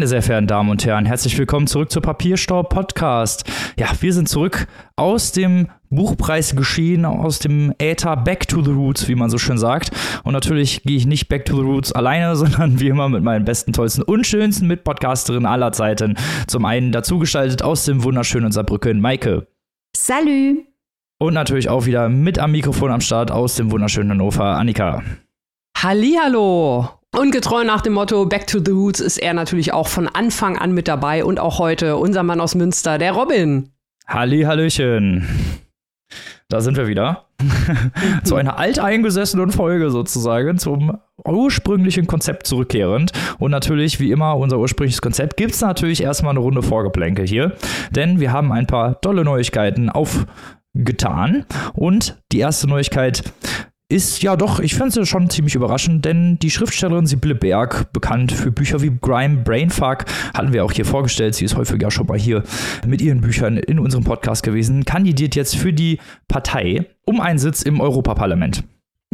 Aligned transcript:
Meine 0.00 0.08
sehr 0.08 0.22
verehrten 0.22 0.46
Damen 0.46 0.70
und 0.70 0.86
Herren, 0.86 1.04
herzlich 1.04 1.36
willkommen 1.36 1.66
zurück 1.66 1.90
zur 1.90 2.00
Papierstau 2.00 2.62
Podcast. 2.62 3.44
Ja, 3.78 3.88
wir 4.00 4.14
sind 4.14 4.30
zurück 4.30 4.66
aus 4.96 5.32
dem 5.32 5.68
Buchpreisgeschehen, 5.90 7.04
aus 7.04 7.38
dem 7.38 7.74
Äther 7.76 8.16
Back 8.16 8.48
to 8.48 8.62
the 8.62 8.70
Roots, 8.70 9.08
wie 9.08 9.14
man 9.14 9.28
so 9.28 9.36
schön 9.36 9.58
sagt. 9.58 9.90
Und 10.24 10.32
natürlich 10.32 10.84
gehe 10.84 10.96
ich 10.96 11.04
nicht 11.04 11.28
Back 11.28 11.44
to 11.44 11.54
the 11.54 11.62
Roots 11.62 11.92
alleine, 11.92 12.34
sondern 12.36 12.80
wie 12.80 12.88
immer 12.88 13.10
mit 13.10 13.22
meinen 13.22 13.44
besten, 13.44 13.74
tollsten 13.74 14.02
und 14.02 14.26
schönsten 14.26 14.68
Mitpodcasterinnen 14.68 15.44
aller 15.44 15.72
Zeiten. 15.72 16.16
Zum 16.46 16.64
einen 16.64 16.92
dazugestaltet 16.92 17.62
aus 17.62 17.84
dem 17.84 18.02
wunderschönen 18.02 18.52
Saarbrücken, 18.52 19.02
Maike. 19.02 19.48
Salü. 19.94 20.64
Und 21.18 21.34
natürlich 21.34 21.68
auch 21.68 21.84
wieder 21.84 22.08
mit 22.08 22.38
am 22.38 22.52
Mikrofon 22.52 22.90
am 22.90 23.02
Start 23.02 23.30
aus 23.30 23.56
dem 23.56 23.70
wunderschönen 23.70 24.12
Hannover, 24.12 24.46
Annika. 24.46 25.02
Hallihallo. 25.76 26.99
Und 27.16 27.32
getreu 27.32 27.64
nach 27.64 27.80
dem 27.80 27.94
Motto 27.94 28.24
Back 28.24 28.46
to 28.46 28.60
the 28.64 28.70
Roots 28.70 29.00
ist 29.00 29.18
er 29.18 29.34
natürlich 29.34 29.72
auch 29.72 29.88
von 29.88 30.06
Anfang 30.06 30.56
an 30.56 30.72
mit 30.72 30.86
dabei 30.86 31.24
und 31.24 31.40
auch 31.40 31.58
heute 31.58 31.96
unser 31.96 32.22
Mann 32.22 32.40
aus 32.40 32.54
Münster, 32.54 32.98
der 32.98 33.12
Robin. 33.12 33.70
Halli, 34.06 34.42
Hallöchen. 34.42 35.26
Da 36.48 36.60
sind 36.60 36.76
wir 36.76 36.86
wieder. 36.86 37.26
Zu 38.24 38.36
einer 38.36 38.58
alteingesessenen 38.58 39.50
Folge 39.50 39.90
sozusagen, 39.90 40.58
zum 40.58 40.98
ursprünglichen 41.24 42.06
Konzept 42.06 42.46
zurückkehrend. 42.46 43.12
Und 43.38 43.50
natürlich, 43.50 43.98
wie 44.00 44.10
immer, 44.10 44.36
unser 44.36 44.58
ursprüngliches 44.58 45.02
Konzept 45.02 45.36
gibt 45.36 45.52
es 45.52 45.60
natürlich 45.60 46.02
erstmal 46.02 46.30
eine 46.30 46.40
Runde 46.40 46.62
Vorgeplänke 46.62 47.22
hier. 47.22 47.56
Denn 47.90 48.20
wir 48.20 48.32
haben 48.32 48.52
ein 48.52 48.66
paar 48.66 49.00
tolle 49.00 49.24
Neuigkeiten 49.24 49.90
aufgetan. 49.90 51.44
Und 51.74 52.20
die 52.32 52.38
erste 52.38 52.68
Neuigkeit 52.68 53.22
ist 53.90 54.22
ja 54.22 54.36
doch, 54.36 54.60
ich 54.60 54.74
finde 54.74 55.00
es 55.00 55.08
schon 55.08 55.28
ziemlich 55.28 55.54
überraschend, 55.56 56.04
denn 56.04 56.38
die 56.38 56.50
Schriftstellerin 56.50 57.06
Sibylle 57.06 57.34
Berg, 57.34 57.92
bekannt 57.92 58.30
für 58.32 58.52
Bücher 58.52 58.80
wie 58.82 58.96
Grime, 59.00 59.38
Brainfuck, 59.38 60.04
hatten 60.32 60.52
wir 60.52 60.64
auch 60.64 60.72
hier 60.72 60.84
vorgestellt, 60.84 61.34
sie 61.34 61.44
ist 61.44 61.56
häufig 61.56 61.82
ja 61.82 61.90
schon 61.90 62.06
mal 62.06 62.18
hier 62.18 62.44
mit 62.86 63.02
ihren 63.02 63.20
Büchern 63.20 63.56
in 63.56 63.78
unserem 63.78 64.04
Podcast 64.04 64.44
gewesen, 64.44 64.84
kandidiert 64.84 65.34
jetzt 65.34 65.56
für 65.56 65.72
die 65.72 65.98
Partei 66.28 66.86
um 67.04 67.20
einen 67.20 67.40
Sitz 67.40 67.62
im 67.62 67.80
Europaparlament. 67.80 68.62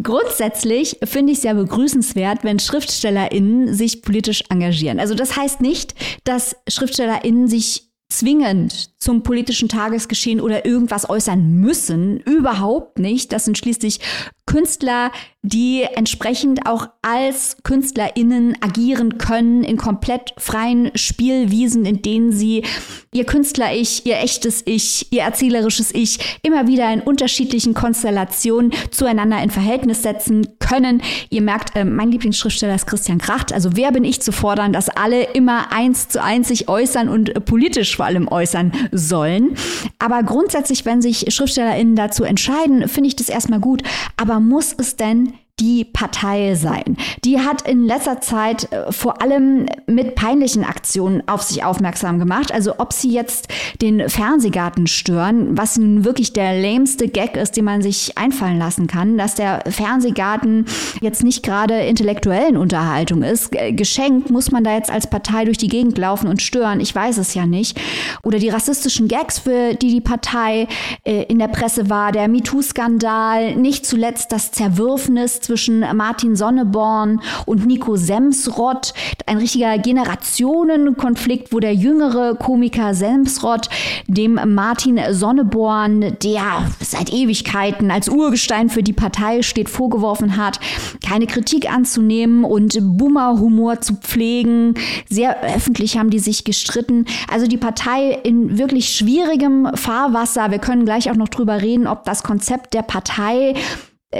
Grundsätzlich 0.03 0.99
finde 1.05 1.33
ich 1.33 1.39
es 1.39 1.45
ja 1.45 1.55
begrüßenswert, 1.55 2.45
wenn 2.45 2.59
SchriftstellerInnen 2.59 3.73
sich 3.73 4.03
politisch 4.03 4.45
engagieren. 4.51 5.01
Also 5.01 5.15
das 5.15 5.37
heißt 5.37 5.63
nicht, 5.63 5.95
dass 6.25 6.55
SchriftstellerInnen 6.69 7.49
sich 7.49 7.87
zwingend 8.09 8.91
zum 9.01 9.23
politischen 9.23 9.69
Tagesgeschehen 9.69 10.41
oder 10.41 10.65
irgendwas 10.65 11.09
äußern 11.09 11.51
müssen. 11.61 12.19
Überhaupt 12.21 12.99
nicht. 12.99 13.33
Das 13.33 13.45
sind 13.45 13.59
schließlich 13.59 14.01
Künstler, 14.47 15.11
die 15.43 15.83
entsprechend 15.83 16.67
auch 16.67 16.89
als 17.03 17.59
KünstlerInnen 17.63 18.57
agieren 18.61 19.19
können 19.19 19.63
in 19.63 19.77
komplett 19.77 20.35
freien 20.39 20.91
Spielwiesen, 20.97 21.85
in 21.85 22.03
denen 22.03 22.33
sie 22.33 22.65
ihr 23.13 23.25
Künstler-Ich, 23.25 24.07
ihr 24.07 24.19
echtes 24.19 24.63
Ich, 24.67 25.13
ihr 25.13 25.23
erzählerisches 25.23 25.95
Ich 25.95 26.39
immer 26.43 26.67
wieder 26.67 26.93
in 26.93 27.01
unterschiedlichen 27.01 27.75
Konstellationen 27.75 28.73
zueinander 28.91 29.43
in 29.43 29.51
Verhältnis 29.51 30.03
setzen 30.03 30.49
können. 30.59 31.03
Ihr 31.31 31.43
merkt, 31.43 31.77
äh, 31.77 31.85
mein 31.85 32.11
Lieblingsschriftsteller 32.11 32.75
ist 32.75 32.87
Christian 32.87 33.19
Kracht. 33.19 33.53
Also 33.53 33.77
wer 33.77 33.93
bin 33.93 34.05
ich 34.05 34.21
zu 34.21 34.33
fordern, 34.33 34.73
dass 34.73 34.89
alle 34.89 35.23
immer 35.33 35.73
eins 35.73 36.09
zu 36.09 36.23
eins 36.23 36.49
sich 36.49 36.69
äußern 36.69 37.09
und 37.09 37.35
äh, 37.35 37.41
politisch 37.41 37.97
vor 37.97 38.07
allem 38.07 38.29
äußern 38.29 38.73
sollen. 38.93 39.57
Aber 39.99 40.23
grundsätzlich, 40.23 40.85
wenn 40.85 41.03
sich 41.03 41.33
SchriftstellerInnen 41.33 41.97
dazu 41.97 42.25
entscheiden, 42.25 42.89
finde 42.89 43.09
ich 43.09 43.17
das 43.17 43.29
erstmal 43.29 43.61
gut. 43.61 43.83
Aber 44.17 44.36
aber 44.37 44.45
muss 44.45 44.75
es 44.77 44.97
denn 44.97 45.33
die 45.59 45.87
Partei 45.87 46.55
sein. 46.55 46.99
Die 47.25 47.41
hat 47.41 47.67
in 47.67 47.87
letzter 47.87 48.21
Zeit 48.21 48.71
äh, 48.73 48.93
vor 48.93 49.23
allem 49.23 49.67
mit 49.87 50.15
peinlichen 50.15 50.65
Aktionen 50.65 51.27
auf 51.27 51.43
sich 51.43 51.65
aufmerksam 51.65 52.19
gemacht. 52.19 52.53
Also 52.53 52.75
ob 52.77 52.93
sie 52.93 53.11
jetzt 53.11 53.49
den 53.81 54.11
Fernsehgarten 54.11 54.87
stören, 54.87 55.57
was 55.57 55.79
nun 55.79 56.05
wirklich 56.05 56.35
der 56.35 56.61
lämste 56.61 57.09
Gag 57.09 57.37
ist, 57.39 57.57
den 57.57 57.65
man 57.65 57.81
sich 57.81 58.19
einfallen 58.19 58.59
lassen 58.59 58.87
kann, 58.87 59.17
dass 59.17 59.35
der 59.35 59.63
Fernsehgarten 59.67 60.67
jetzt 61.01 61.25
nicht 61.25 61.43
gerade 61.43 61.75
intellektuellen 61.87 62.59
Unterhaltung 62.59 63.23
ist. 63.23 63.51
Geschenkt 63.71 64.29
muss 64.29 64.51
man 64.51 64.63
da 64.63 64.75
jetzt 64.75 64.91
als 64.91 65.09
Partei 65.09 65.47
durch 65.47 65.59
die 65.59 65.69
Gegend 65.69 65.97
laufen 65.97 66.29
und 66.29 66.43
stören. 66.43 66.81
Ich 66.81 66.95
weiß 66.95 67.17
es 67.17 67.33
ja 67.33 67.47
nicht. 67.47 67.81
Oder 68.23 68.39
die 68.39 68.51
rassistischen 68.51 69.09
Gags, 69.09 69.39
für 69.39 69.73
die 69.73 69.89
die 69.89 70.01
Partei 70.03 70.69
äh, 71.05 71.23
in 71.25 71.39
der 71.39 71.49
Presse 71.49 71.89
war, 71.89 72.13
der 72.13 72.29
MeToo-Skandal, 72.29 73.57
nicht 73.57 73.87
zuletzt 73.87 74.33
das 74.33 74.53
Zerwürfnis 74.53 75.46
zwischen 75.47 75.85
Martin 75.95 76.35
Sonneborn 76.37 77.21
und 77.47 77.67
Nico 77.67 77.97
Semsrott. 77.97 78.93
Ein 79.27 79.39
richtiger 79.39 79.79
Generationenkonflikt, 79.79 81.53
wo 81.53 81.61
der 81.61 81.75
jüngere 81.75 82.35
Komiker 82.35 82.95
Semsrott 82.95 83.69
dem 84.09 84.39
Martin 84.55 85.01
Sonneborn, 85.11 86.17
der 86.23 86.67
seit 86.81 87.13
Ewigkeiten 87.13 87.91
als 87.91 88.09
Urgestein 88.09 88.69
für 88.69 88.83
die 88.83 88.93
Partei 88.93 89.43
steht, 89.43 89.71
vorgeworfen 89.71 90.37
hat, 90.37 90.59
keine 91.05 91.27
Kritik 91.27 91.71
anzunehmen 91.71 92.45
und 92.45 92.77
Boomer-Humor 92.81 93.81
zu 93.81 93.95
pflegen. 93.95 94.75
Sehr 95.09 95.43
öffentlich 95.43 95.97
haben 95.97 96.11
die 96.11 96.19
sich 96.19 96.45
gestritten. 96.45 97.07
Also 97.31 97.47
die 97.47 97.57
Partei 97.57 98.19
in 98.25 98.59
wirklich 98.59 98.89
schwierigem 98.89 99.69
Fahrwasser. 99.75 100.51
Wir 100.51 100.59
können 100.59 100.85
gleich 100.85 101.11
auch 101.11 101.17
noch 101.17 101.29
drüber 101.29 101.63
reden, 101.63 101.87
ob 101.87 102.05
das 102.05 102.25
Konzept 102.25 102.75
der 102.75 102.83
Partei 102.83 103.55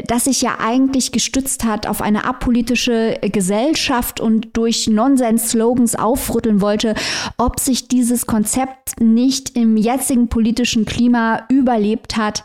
das 0.07 0.25
sich 0.25 0.43
ja 0.43 0.57
eigentlich 0.59 1.13
gestützt 1.13 1.65
hat 1.65 1.87
auf 1.87 2.03
eine 2.03 2.25
apolitische 2.25 3.19
Gesellschaft 3.23 4.21
und 4.21 4.57
durch 4.57 4.89
Nonsens-Slogans 4.89 5.95
aufrütteln 5.95 6.61
wollte, 6.61 6.95
ob 7.37 7.61
sich 7.61 7.89
dieses 7.89 8.27
Konzept 8.27 9.01
nicht 9.01 9.57
im 9.57 9.77
jetzigen 9.77 10.29
politischen 10.29 10.85
Klima 10.85 11.45
überlebt 11.49 12.17
hat. 12.17 12.45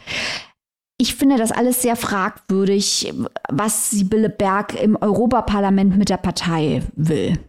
Ich 1.00 1.16
finde 1.16 1.38
das 1.38 1.52
alles 1.52 1.82
sehr 1.82 1.96
fragwürdig, 1.96 3.12
was 3.50 3.90
Sibylle 3.90 4.30
Berg 4.30 4.80
im 4.80 4.96
Europaparlament 4.96 5.98
mit 5.98 6.10
der 6.10 6.18
Partei 6.18 6.84
will. 6.96 7.40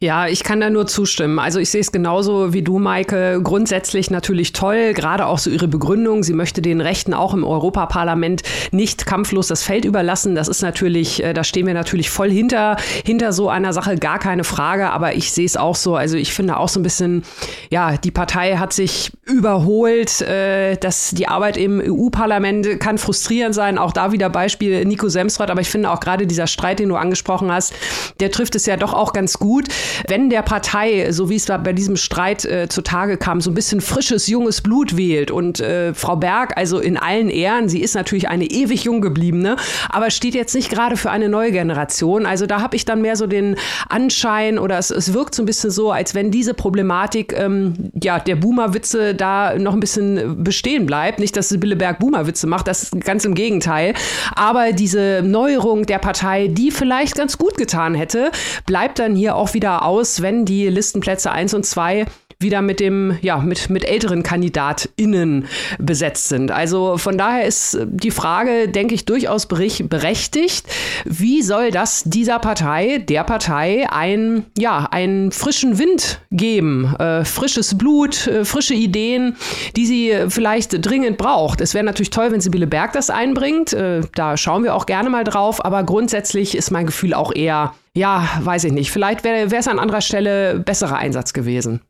Ja, 0.00 0.28
ich 0.28 0.44
kann 0.44 0.60
da 0.60 0.70
nur 0.70 0.86
zustimmen. 0.86 1.40
Also 1.40 1.58
ich 1.58 1.70
sehe 1.70 1.80
es 1.80 1.90
genauso 1.90 2.52
wie 2.52 2.62
du, 2.62 2.78
Maike. 2.78 3.40
Grundsätzlich 3.42 4.12
natürlich 4.12 4.52
toll, 4.52 4.92
gerade 4.94 5.26
auch 5.26 5.38
so 5.38 5.50
ihre 5.50 5.66
Begründung. 5.66 6.22
Sie 6.22 6.34
möchte 6.34 6.62
den 6.62 6.80
Rechten 6.80 7.14
auch 7.14 7.34
im 7.34 7.42
Europaparlament 7.42 8.42
nicht 8.70 9.06
kampflos 9.06 9.48
das 9.48 9.64
Feld 9.64 9.84
überlassen. 9.84 10.36
Das 10.36 10.46
ist 10.46 10.62
natürlich, 10.62 11.24
äh, 11.24 11.32
da 11.32 11.42
stehen 11.42 11.66
wir 11.66 11.74
natürlich 11.74 12.10
voll 12.10 12.30
hinter, 12.30 12.76
hinter 13.04 13.32
so 13.32 13.48
einer 13.48 13.72
Sache, 13.72 13.96
gar 13.96 14.20
keine 14.20 14.44
Frage. 14.44 14.90
Aber 14.90 15.16
ich 15.16 15.32
sehe 15.32 15.46
es 15.46 15.56
auch 15.56 15.74
so. 15.74 15.96
Also 15.96 16.16
ich 16.16 16.32
finde 16.32 16.58
auch 16.58 16.68
so 16.68 16.78
ein 16.78 16.84
bisschen, 16.84 17.24
ja, 17.68 17.96
die 17.96 18.12
Partei 18.12 18.56
hat 18.56 18.72
sich 18.72 19.10
überholt. 19.24 20.20
Äh, 20.20 20.76
dass 20.76 21.10
die 21.10 21.26
Arbeit 21.26 21.56
im 21.56 21.82
EU-Parlament 21.84 22.78
kann 22.78 22.98
frustrierend 22.98 23.52
sein. 23.52 23.78
Auch 23.78 23.90
da 23.90 24.12
wieder 24.12 24.30
Beispiel 24.30 24.84
Nico 24.84 25.08
Semsrott. 25.08 25.50
Aber 25.50 25.60
ich 25.60 25.70
finde 25.70 25.90
auch 25.90 25.98
gerade 25.98 26.28
dieser 26.28 26.46
Streit, 26.46 26.78
den 26.78 26.88
du 26.88 26.94
angesprochen 26.94 27.50
hast, 27.50 27.74
der 28.20 28.30
trifft 28.30 28.54
es 28.54 28.64
ja 28.64 28.76
doch 28.76 28.94
auch 28.94 29.12
ganz 29.12 29.40
gut 29.40 29.66
wenn 30.06 30.30
der 30.30 30.42
Partei, 30.42 31.10
so 31.12 31.30
wie 31.30 31.36
es 31.36 31.46
bei 31.46 31.72
diesem 31.72 31.96
Streit 31.96 32.44
äh, 32.44 32.68
zutage 32.68 33.16
kam, 33.16 33.40
so 33.40 33.50
ein 33.50 33.54
bisschen 33.54 33.80
frisches, 33.80 34.26
junges 34.26 34.60
Blut 34.60 34.96
wählt 34.96 35.30
und 35.30 35.60
äh, 35.60 35.94
Frau 35.94 36.16
Berg, 36.16 36.56
also 36.56 36.78
in 36.78 36.96
allen 36.96 37.30
Ehren, 37.30 37.68
sie 37.68 37.80
ist 37.80 37.94
natürlich 37.94 38.28
eine 38.28 38.44
ewig 38.44 38.84
jung 38.84 39.00
gebliebene, 39.00 39.56
aber 39.88 40.10
steht 40.10 40.34
jetzt 40.34 40.54
nicht 40.54 40.70
gerade 40.70 40.96
für 40.96 41.10
eine 41.10 41.28
neue 41.28 41.52
Generation. 41.52 42.26
Also 42.26 42.46
da 42.46 42.60
habe 42.60 42.76
ich 42.76 42.84
dann 42.84 43.02
mehr 43.02 43.16
so 43.16 43.26
den 43.26 43.56
Anschein 43.88 44.58
oder 44.58 44.78
es, 44.78 44.90
es 44.90 45.12
wirkt 45.14 45.34
so 45.34 45.42
ein 45.42 45.46
bisschen 45.46 45.70
so, 45.70 45.90
als 45.90 46.14
wenn 46.14 46.30
diese 46.30 46.54
Problematik 46.54 47.34
ähm, 47.36 47.90
ja, 48.02 48.18
der 48.18 48.36
Boomer-Witze 48.36 49.14
da 49.14 49.58
noch 49.58 49.72
ein 49.72 49.80
bisschen 49.80 50.42
bestehen 50.42 50.86
bleibt. 50.86 51.18
Nicht, 51.18 51.36
dass 51.36 51.48
Sibylle 51.48 51.76
Berg 51.76 51.98
Boomer-Witze 51.98 52.46
macht, 52.46 52.68
das 52.68 52.82
ist 52.84 53.00
ganz 53.04 53.24
im 53.24 53.34
Gegenteil. 53.34 53.94
Aber 54.34 54.72
diese 54.72 55.22
Neuerung 55.24 55.86
der 55.86 55.98
Partei, 55.98 56.48
die 56.48 56.70
vielleicht 56.70 57.16
ganz 57.16 57.38
gut 57.38 57.56
getan 57.56 57.94
hätte, 57.94 58.30
bleibt 58.66 58.98
dann 58.98 59.14
hier 59.14 59.36
auch 59.36 59.54
wieder 59.54 59.77
aus, 59.82 60.22
wenn 60.22 60.44
die 60.44 60.68
Listenplätze 60.68 61.30
1 61.30 61.54
und 61.54 61.64
2 61.66 62.06
wieder 62.40 62.62
mit 62.62 62.78
dem, 62.78 63.18
ja, 63.20 63.38
mit, 63.38 63.68
mit 63.68 63.84
älteren 63.84 64.22
KandidatInnen 64.22 65.46
besetzt 65.78 66.28
sind. 66.28 66.52
Also 66.52 66.96
von 66.96 67.18
daher 67.18 67.44
ist 67.44 67.78
die 67.84 68.12
Frage, 68.12 68.68
denke 68.68 68.94
ich, 68.94 69.04
durchaus 69.04 69.46
berechtigt. 69.46 70.64
Wie 71.04 71.42
soll 71.42 71.72
das 71.72 72.04
dieser 72.04 72.38
Partei, 72.38 72.98
der 72.98 73.24
Partei, 73.24 73.88
ein, 73.90 74.44
ja, 74.56 74.86
einen 74.90 75.32
frischen 75.32 75.78
Wind 75.78 76.20
geben? 76.30 76.94
Äh, 77.00 77.24
frisches 77.24 77.76
Blut, 77.76 78.28
äh, 78.28 78.44
frische 78.44 78.74
Ideen, 78.74 79.36
die 79.74 79.86
sie 79.86 80.14
vielleicht 80.28 80.86
dringend 80.86 81.18
braucht. 81.18 81.60
Es 81.60 81.74
wäre 81.74 81.84
natürlich 81.84 82.10
toll, 82.10 82.30
wenn 82.30 82.40
Sibylle 82.40 82.68
Berg 82.68 82.92
das 82.92 83.10
einbringt. 83.10 83.72
Äh, 83.72 84.02
da 84.14 84.36
schauen 84.36 84.62
wir 84.62 84.76
auch 84.76 84.86
gerne 84.86 85.10
mal 85.10 85.24
drauf. 85.24 85.64
Aber 85.64 85.82
grundsätzlich 85.82 86.56
ist 86.56 86.70
mein 86.70 86.86
Gefühl 86.86 87.14
auch 87.14 87.34
eher, 87.34 87.74
ja, 87.98 88.28
weiß 88.40 88.64
ich 88.64 88.72
nicht. 88.72 88.90
Vielleicht 88.90 89.24
wäre 89.24 89.54
es 89.54 89.68
an 89.68 89.78
anderer 89.78 90.00
Stelle 90.00 90.60
besserer 90.60 90.96
Einsatz 90.96 91.32
gewesen. 91.32 91.82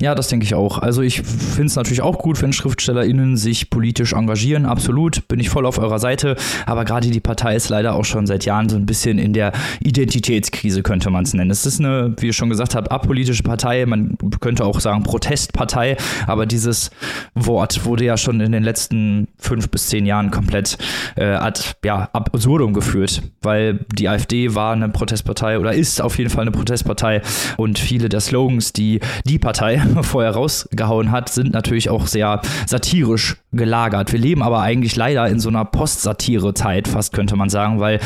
Ja, 0.00 0.14
das 0.14 0.28
denke 0.28 0.44
ich 0.44 0.54
auch. 0.54 0.78
Also 0.78 1.02
ich 1.02 1.20
finde 1.20 1.66
es 1.66 1.76
natürlich 1.76 2.00
auch 2.00 2.16
gut, 2.16 2.40
wenn 2.40 2.54
SchriftstellerInnen 2.54 3.36
sich 3.36 3.68
politisch 3.68 4.14
engagieren. 4.14 4.64
Absolut, 4.64 5.28
bin 5.28 5.38
ich 5.40 5.50
voll 5.50 5.66
auf 5.66 5.78
eurer 5.78 5.98
Seite. 5.98 6.36
Aber 6.64 6.86
gerade 6.86 7.10
die 7.10 7.20
Partei 7.20 7.54
ist 7.54 7.68
leider 7.68 7.94
auch 7.94 8.06
schon 8.06 8.26
seit 8.26 8.46
Jahren 8.46 8.70
so 8.70 8.76
ein 8.76 8.86
bisschen 8.86 9.18
in 9.18 9.34
der 9.34 9.52
Identitätskrise, 9.80 10.82
könnte 10.82 11.10
man 11.10 11.24
es 11.24 11.34
nennen. 11.34 11.50
Es 11.50 11.66
ist 11.66 11.80
eine, 11.80 12.14
wie 12.18 12.28
ihr 12.28 12.32
schon 12.32 12.48
gesagt 12.48 12.74
habt, 12.74 12.90
apolitische 12.90 13.42
Partei. 13.42 13.84
Man 13.84 14.16
könnte 14.40 14.64
auch 14.64 14.80
sagen 14.80 15.02
Protestpartei. 15.02 15.98
Aber 16.26 16.46
dieses 16.46 16.90
Wort 17.34 17.84
wurde 17.84 18.06
ja 18.06 18.16
schon 18.16 18.40
in 18.40 18.52
den 18.52 18.62
letzten 18.62 19.28
fünf 19.38 19.68
bis 19.68 19.88
zehn 19.88 20.06
Jahren 20.06 20.30
komplett 20.30 20.78
äh, 21.16 21.24
ad, 21.24 21.60
ja, 21.84 22.08
absurdum 22.14 22.72
geführt. 22.72 23.22
Weil 23.42 23.84
die 23.94 24.08
AfD 24.08 24.54
war 24.54 24.72
eine 24.72 24.88
Protestpartei 24.88 25.58
oder 25.58 25.74
ist 25.74 26.00
auf 26.00 26.16
jeden 26.16 26.30
Fall 26.30 26.42
eine 26.42 26.52
Protestpartei. 26.52 27.20
Und 27.58 27.78
viele 27.78 28.08
der 28.08 28.20
Slogans, 28.20 28.72
die 28.72 29.00
die 29.26 29.38
Partei 29.38 29.82
vorher 30.02 30.32
rausgehauen 30.32 31.10
hat, 31.10 31.28
sind 31.28 31.52
natürlich 31.52 31.90
auch 31.90 32.06
sehr 32.06 32.40
satirisch 32.66 33.36
gelagert. 33.52 34.12
Wir 34.12 34.18
leben 34.18 34.42
aber 34.42 34.60
eigentlich 34.60 34.94
leider 34.96 35.28
in 35.28 35.40
so 35.40 35.48
einer 35.48 35.64
Postsatire-Zeit, 35.64 36.86
fast 36.86 37.12
könnte 37.12 37.36
man 37.36 37.48
sagen, 37.48 37.80
weil 37.80 38.00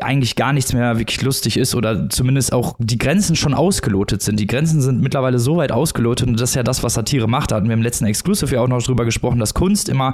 eigentlich 0.00 0.36
gar 0.36 0.52
nichts 0.52 0.72
mehr 0.72 0.98
wirklich 0.98 1.20
lustig 1.22 1.56
ist 1.56 1.74
oder 1.74 2.08
zumindest 2.08 2.52
auch 2.52 2.76
die 2.78 2.98
Grenzen 2.98 3.34
schon 3.34 3.54
ausgelotet 3.54 4.22
sind. 4.22 4.38
Die 4.38 4.46
Grenzen 4.46 4.80
sind 4.80 5.00
mittlerweile 5.00 5.38
so 5.38 5.56
weit 5.56 5.72
ausgelotet 5.72 6.28
und 6.28 6.40
das 6.40 6.50
ist 6.50 6.56
ja 6.56 6.62
das, 6.62 6.82
was 6.82 6.94
Satire 6.94 7.28
macht. 7.28 7.50
Da 7.50 7.56
hatten 7.56 7.66
wir 7.66 7.74
im 7.74 7.82
letzten 7.82 8.06
Exclusive 8.06 8.54
ja 8.54 8.60
auch 8.60 8.68
noch 8.68 8.82
drüber 8.82 9.04
gesprochen, 9.04 9.38
dass 9.38 9.54
Kunst 9.54 9.88
immer 9.88 10.12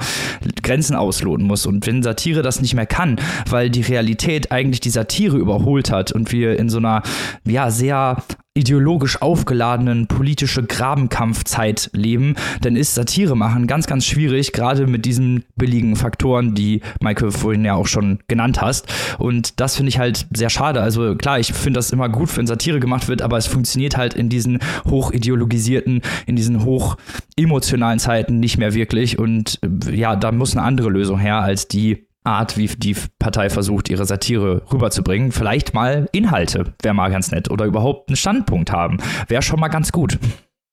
Grenzen 0.63 0.97
ausloten 0.97 1.47
muss. 1.47 1.67
Und 1.67 1.87
wenn 1.87 2.03
Satire 2.03 2.43
das 2.43 2.63
nicht 2.63 2.75
mehr 2.75 2.87
kann, 2.87 3.17
weil 3.49 3.71
die 3.71 3.83
Realität 3.83 4.51
eigentlich 4.51 4.81
die 4.81 4.91
Satire 4.91 5.37
überholt 5.37 5.91
hat 5.91 6.13
und 6.13 6.33
wir 6.33 6.59
in 6.59 6.69
so 6.69 6.79
einer, 6.79 7.03
ja, 7.45 7.71
sehr 7.71 8.17
ideologisch 8.59 9.23
aufgeladenen 9.23 10.07
politische 10.07 10.63
Grabenkampfzeit 10.63 11.91
leben, 11.93 12.35
dann 12.61 12.77
ist 12.77 12.95
Satire 12.95 13.37
machen 13.37 13.67
ganz, 13.67 13.87
ganz 13.87 14.05
schwierig, 14.05 14.53
gerade 14.53 14.87
mit 14.87 15.05
diesen 15.05 15.45
billigen 15.57 15.97
Faktoren, 15.97 16.55
die 16.55 16.81
Michael 17.01 17.31
vorhin 17.31 17.65
ja 17.65 17.75
auch 17.75 17.87
schon 17.87 18.19
genannt 18.29 18.61
hast. 18.61 18.93
Und 19.19 19.61
das 19.61 19.77
finde 19.77 19.91
ich 19.91 19.99
halt 19.99 20.27
sehr 20.35 20.51
schade. 20.51 20.81
Also 20.81 21.15
klar, 21.15 21.39
ich 21.39 21.53
finde 21.53 21.79
das 21.79 21.91
immer 21.91 22.09
gut, 22.09 22.37
wenn 22.37 22.47
Satire 22.47 22.81
gemacht 22.81 23.09
wird, 23.09 23.23
aber 23.23 23.39
es 23.39 23.47
funktioniert 23.47 23.97
halt 23.97 24.15
in 24.15 24.29
diesen 24.29 24.59
hochideologisierten, 24.89 26.03
in 26.27 26.37
diesen 26.37 26.65
hoch 26.65 26.97
emotionalen 27.37 27.99
Zeiten 27.99 28.41
nicht 28.41 28.59
mehr 28.59 28.75
wirklich. 28.75 29.19
Und 29.19 29.61
ja, 29.91 30.17
da 30.17 30.33
muss 30.33 30.57
eine 30.57 30.67
andere 30.67 30.91
Lösung 30.91 31.19
her 31.19 31.41
als 31.41 31.69
die 31.69 32.08
Art, 32.29 32.57
wie 32.57 32.67
die 32.67 32.97
Partei 33.19 33.51
versucht, 33.51 33.89
ihre 33.89 34.05
Satire 34.05 34.63
rüberzubringen. 34.73 35.33
Vielleicht 35.33 35.75
mal 35.75 36.09
Inhalte, 36.13 36.75
wäre 36.83 36.95
mal 36.95 37.11
ganz 37.11 37.31
nett. 37.31 37.51
Oder 37.51 37.65
überhaupt 37.65 38.09
einen 38.09 38.17
Standpunkt 38.17 38.71
haben, 38.71 38.99
wäre 39.29 39.43
schon 39.43 39.59
mal 39.59 39.69
ganz 39.69 39.93
gut. 39.93 40.19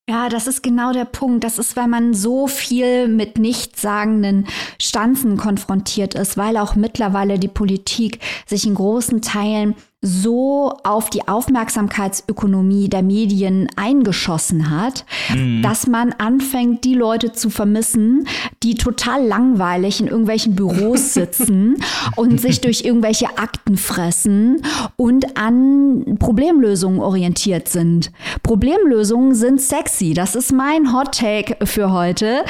Ja, 0.07 0.29
das 0.29 0.45
ist 0.45 0.61
genau 0.61 0.91
der 0.91 1.05
Punkt. 1.05 1.43
Das 1.43 1.57
ist, 1.57 1.75
weil 1.75 1.87
man 1.87 2.13
so 2.13 2.45
viel 2.47 3.07
mit 3.07 3.39
nichtssagenden 3.39 4.45
Stanzen 4.79 5.35
konfrontiert 5.35 6.13
ist, 6.13 6.37
weil 6.37 6.57
auch 6.57 6.75
mittlerweile 6.75 7.39
die 7.39 7.47
Politik 7.47 8.19
sich 8.45 8.67
in 8.67 8.75
großen 8.75 9.23
Teilen 9.23 9.75
so 10.05 10.77
auf 10.83 11.09
die 11.09 11.27
Aufmerksamkeitsökonomie 11.27 12.89
der 12.89 13.01
Medien 13.01 13.67
eingeschossen 13.75 14.69
hat, 14.69 15.03
mhm. 15.33 15.63
dass 15.63 15.87
man 15.87 16.13
anfängt, 16.13 16.83
die 16.83 16.93
Leute 16.93 17.31
zu 17.31 17.49
vermissen, 17.49 18.27
die 18.61 18.75
total 18.75 19.25
langweilig 19.25 19.99
in 19.99 20.07
irgendwelchen 20.07 20.55
Büros 20.55 21.13
sitzen 21.15 21.77
und 22.15 22.39
sich 22.39 22.61
durch 22.61 22.85
irgendwelche 22.85 23.37
Akten 23.39 23.77
fressen 23.77 24.61
und 24.95 25.37
an 25.37 26.17
Problemlösungen 26.19 26.99
orientiert 26.99 27.67
sind. 27.67 28.11
Problemlösungen 28.43 29.33
sind 29.33 29.59
sexy. 29.59 30.13
Das 30.13 30.35
ist 30.35 30.53
mein 30.53 30.93
Hot 30.93 31.17
Take 31.17 31.65
für 31.65 31.91
heute. 31.91 32.43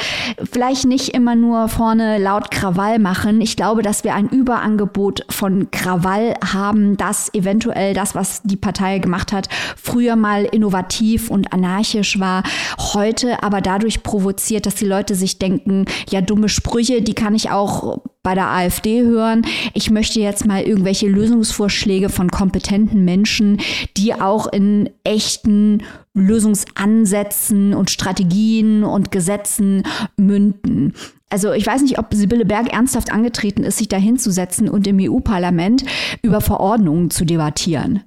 Vielleicht 0.52 0.84
nicht 0.84 1.14
immer 1.14 1.34
nur 1.34 1.68
vorne 1.68 2.18
laut 2.18 2.50
Krawall 2.50 2.98
machen. 2.98 3.40
Ich 3.40 3.56
glaube, 3.56 3.80
dass 3.80 4.04
wir 4.04 4.14
ein 4.14 4.28
Überangebot 4.28 5.24
von 5.30 5.70
Krawall 5.70 6.34
haben, 6.52 6.98
das 6.98 7.32
eventuell 7.32 7.45
eventuell 7.46 7.94
das, 7.94 8.14
was 8.14 8.42
die 8.42 8.56
Partei 8.56 8.98
gemacht 8.98 9.32
hat, 9.32 9.48
früher 9.76 10.16
mal 10.16 10.44
innovativ 10.44 11.30
und 11.30 11.52
anarchisch 11.52 12.18
war, 12.18 12.42
heute 12.94 13.42
aber 13.42 13.60
dadurch 13.60 14.02
provoziert, 14.02 14.66
dass 14.66 14.74
die 14.74 14.84
Leute 14.86 15.14
sich 15.14 15.38
denken, 15.38 15.84
ja, 16.10 16.20
dumme 16.20 16.48
Sprüche, 16.48 17.02
die 17.02 17.14
kann 17.14 17.34
ich 17.34 17.50
auch 17.50 18.00
bei 18.22 18.34
der 18.34 18.50
AfD 18.50 19.02
hören. 19.02 19.46
Ich 19.72 19.90
möchte 19.90 20.18
jetzt 20.18 20.46
mal 20.46 20.62
irgendwelche 20.62 21.06
Lösungsvorschläge 21.06 22.08
von 22.08 22.28
kompetenten 22.28 23.04
Menschen, 23.04 23.60
die 23.96 24.14
auch 24.14 24.48
in 24.48 24.90
echten 25.04 25.84
Lösungsansätzen 26.12 27.72
und 27.72 27.90
Strategien 27.90 28.82
und 28.82 29.12
Gesetzen 29.12 29.84
münden. 30.16 30.94
Also 31.28 31.52
ich 31.52 31.66
weiß 31.66 31.82
nicht, 31.82 31.98
ob 31.98 32.14
Sibylle 32.14 32.44
Berg 32.44 32.72
ernsthaft 32.72 33.12
angetreten 33.12 33.64
ist, 33.64 33.78
sich 33.78 33.88
da 33.88 33.96
hinzusetzen 33.96 34.68
und 34.68 34.86
im 34.86 34.98
EU-Parlament 35.00 35.84
über 36.22 36.40
Verordnungen 36.40 37.10
zu 37.10 37.24
debattieren. 37.24 38.04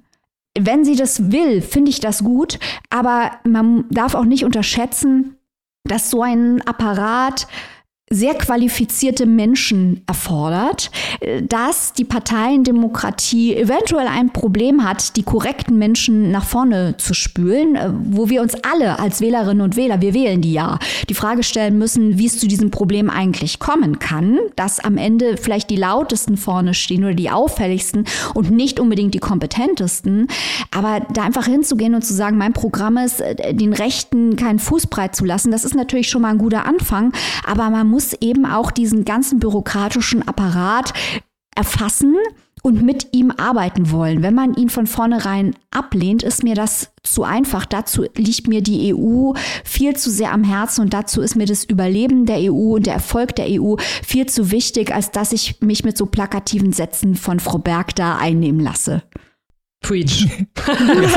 Wenn 0.58 0.84
sie 0.84 0.96
das 0.96 1.30
will, 1.30 1.60
finde 1.60 1.90
ich 1.90 2.00
das 2.00 2.24
gut, 2.24 2.58
aber 2.88 3.32
man 3.44 3.84
darf 3.90 4.14
auch 4.14 4.24
nicht 4.24 4.44
unterschätzen, 4.44 5.36
dass 5.84 6.10
so 6.10 6.22
ein 6.22 6.60
Apparat 6.66 7.46
sehr 8.12 8.34
qualifizierte 8.34 9.24
Menschen 9.24 10.02
erfordert, 10.08 10.90
äh, 11.20 11.42
dass 11.42 11.92
die 11.92 12.04
Parteiendemokratie 12.04 13.54
eventuell 13.54 14.08
ein 14.08 14.32
Problem 14.32 14.82
hat, 14.82 15.16
die 15.16 15.22
korrekten 15.22 15.78
Menschen 15.78 16.32
nach 16.32 16.44
vorne 16.44 16.96
zu 16.96 17.14
spülen, 17.14 17.76
äh, 17.76 17.90
wo 18.02 18.28
wir 18.28 18.42
uns 18.42 18.54
alle 18.68 18.98
als 18.98 19.20
Wählerinnen 19.20 19.60
und 19.60 19.76
Wähler, 19.76 20.00
wir 20.00 20.12
wählen 20.12 20.40
die 20.40 20.52
ja, 20.52 20.80
die 21.08 21.14
Frage 21.14 21.44
stellen 21.44 21.78
müssen, 21.78 22.18
wie 22.18 22.26
es 22.26 22.40
zu 22.40 22.48
diesem 22.48 22.72
Problem 22.72 23.10
eigentlich 23.10 23.60
kommen 23.60 24.00
kann, 24.00 24.40
dass 24.56 24.80
am 24.80 24.96
Ende 24.96 25.36
vielleicht 25.36 25.70
die 25.70 25.76
lautesten 25.76 26.36
vorne 26.36 26.74
stehen 26.74 27.04
oder 27.04 27.14
die 27.14 27.30
auffälligsten 27.30 28.06
und 28.34 28.50
nicht 28.50 28.80
unbedingt 28.80 29.14
die 29.14 29.20
kompetentesten, 29.20 30.26
aber 30.72 31.06
da 31.14 31.22
einfach 31.22 31.46
hinzugehen 31.46 31.94
und 31.94 32.04
zu 32.04 32.14
sagen, 32.14 32.38
mein 32.38 32.54
Programm 32.54 32.96
ist, 32.96 33.20
äh, 33.20 33.54
den 33.54 33.72
Rechten 33.72 34.34
keinen 34.34 34.58
Fußbreit 34.58 35.14
zu 35.14 35.24
lassen, 35.24 35.52
das 35.52 35.64
ist 35.64 35.76
natürlich 35.76 36.08
schon 36.08 36.22
mal 36.22 36.30
ein 36.30 36.38
guter 36.38 36.66
Anfang, 36.66 37.12
aber 37.46 37.70
man 37.70 37.86
muss 37.86 37.99
muss 38.00 38.16
eben 38.22 38.46
auch 38.46 38.70
diesen 38.70 39.04
ganzen 39.04 39.40
bürokratischen 39.40 40.26
Apparat 40.26 40.94
erfassen 41.54 42.16
und 42.62 42.80
mit 42.80 43.08
ihm 43.12 43.30
arbeiten 43.30 43.90
wollen. 43.90 44.22
Wenn 44.22 44.32
man 44.34 44.54
ihn 44.54 44.70
von 44.70 44.86
vornherein 44.86 45.54
ablehnt, 45.70 46.22
ist 46.22 46.42
mir 46.42 46.54
das 46.54 46.92
zu 47.02 47.24
einfach. 47.24 47.66
Dazu 47.66 48.06
liegt 48.16 48.48
mir 48.48 48.62
die 48.62 48.94
EU 48.94 49.34
viel 49.64 49.96
zu 49.96 50.10
sehr 50.10 50.32
am 50.32 50.44
Herzen 50.44 50.80
und 50.80 50.94
dazu 50.94 51.20
ist 51.20 51.36
mir 51.36 51.44
das 51.44 51.64
Überleben 51.64 52.24
der 52.24 52.38
EU 52.50 52.76
und 52.76 52.86
der 52.86 52.94
Erfolg 52.94 53.36
der 53.36 53.48
EU 53.50 53.76
viel 54.02 54.24
zu 54.24 54.50
wichtig, 54.50 54.94
als 54.94 55.10
dass 55.10 55.32
ich 55.32 55.60
mich 55.60 55.84
mit 55.84 55.98
so 55.98 56.06
plakativen 56.06 56.72
Sätzen 56.72 57.16
von 57.16 57.38
Frau 57.38 57.58
Berg 57.58 57.94
da 57.96 58.16
einnehmen 58.16 58.60
lasse. 58.60 59.02
Preach. 59.82 60.28
Preach. 60.54 61.16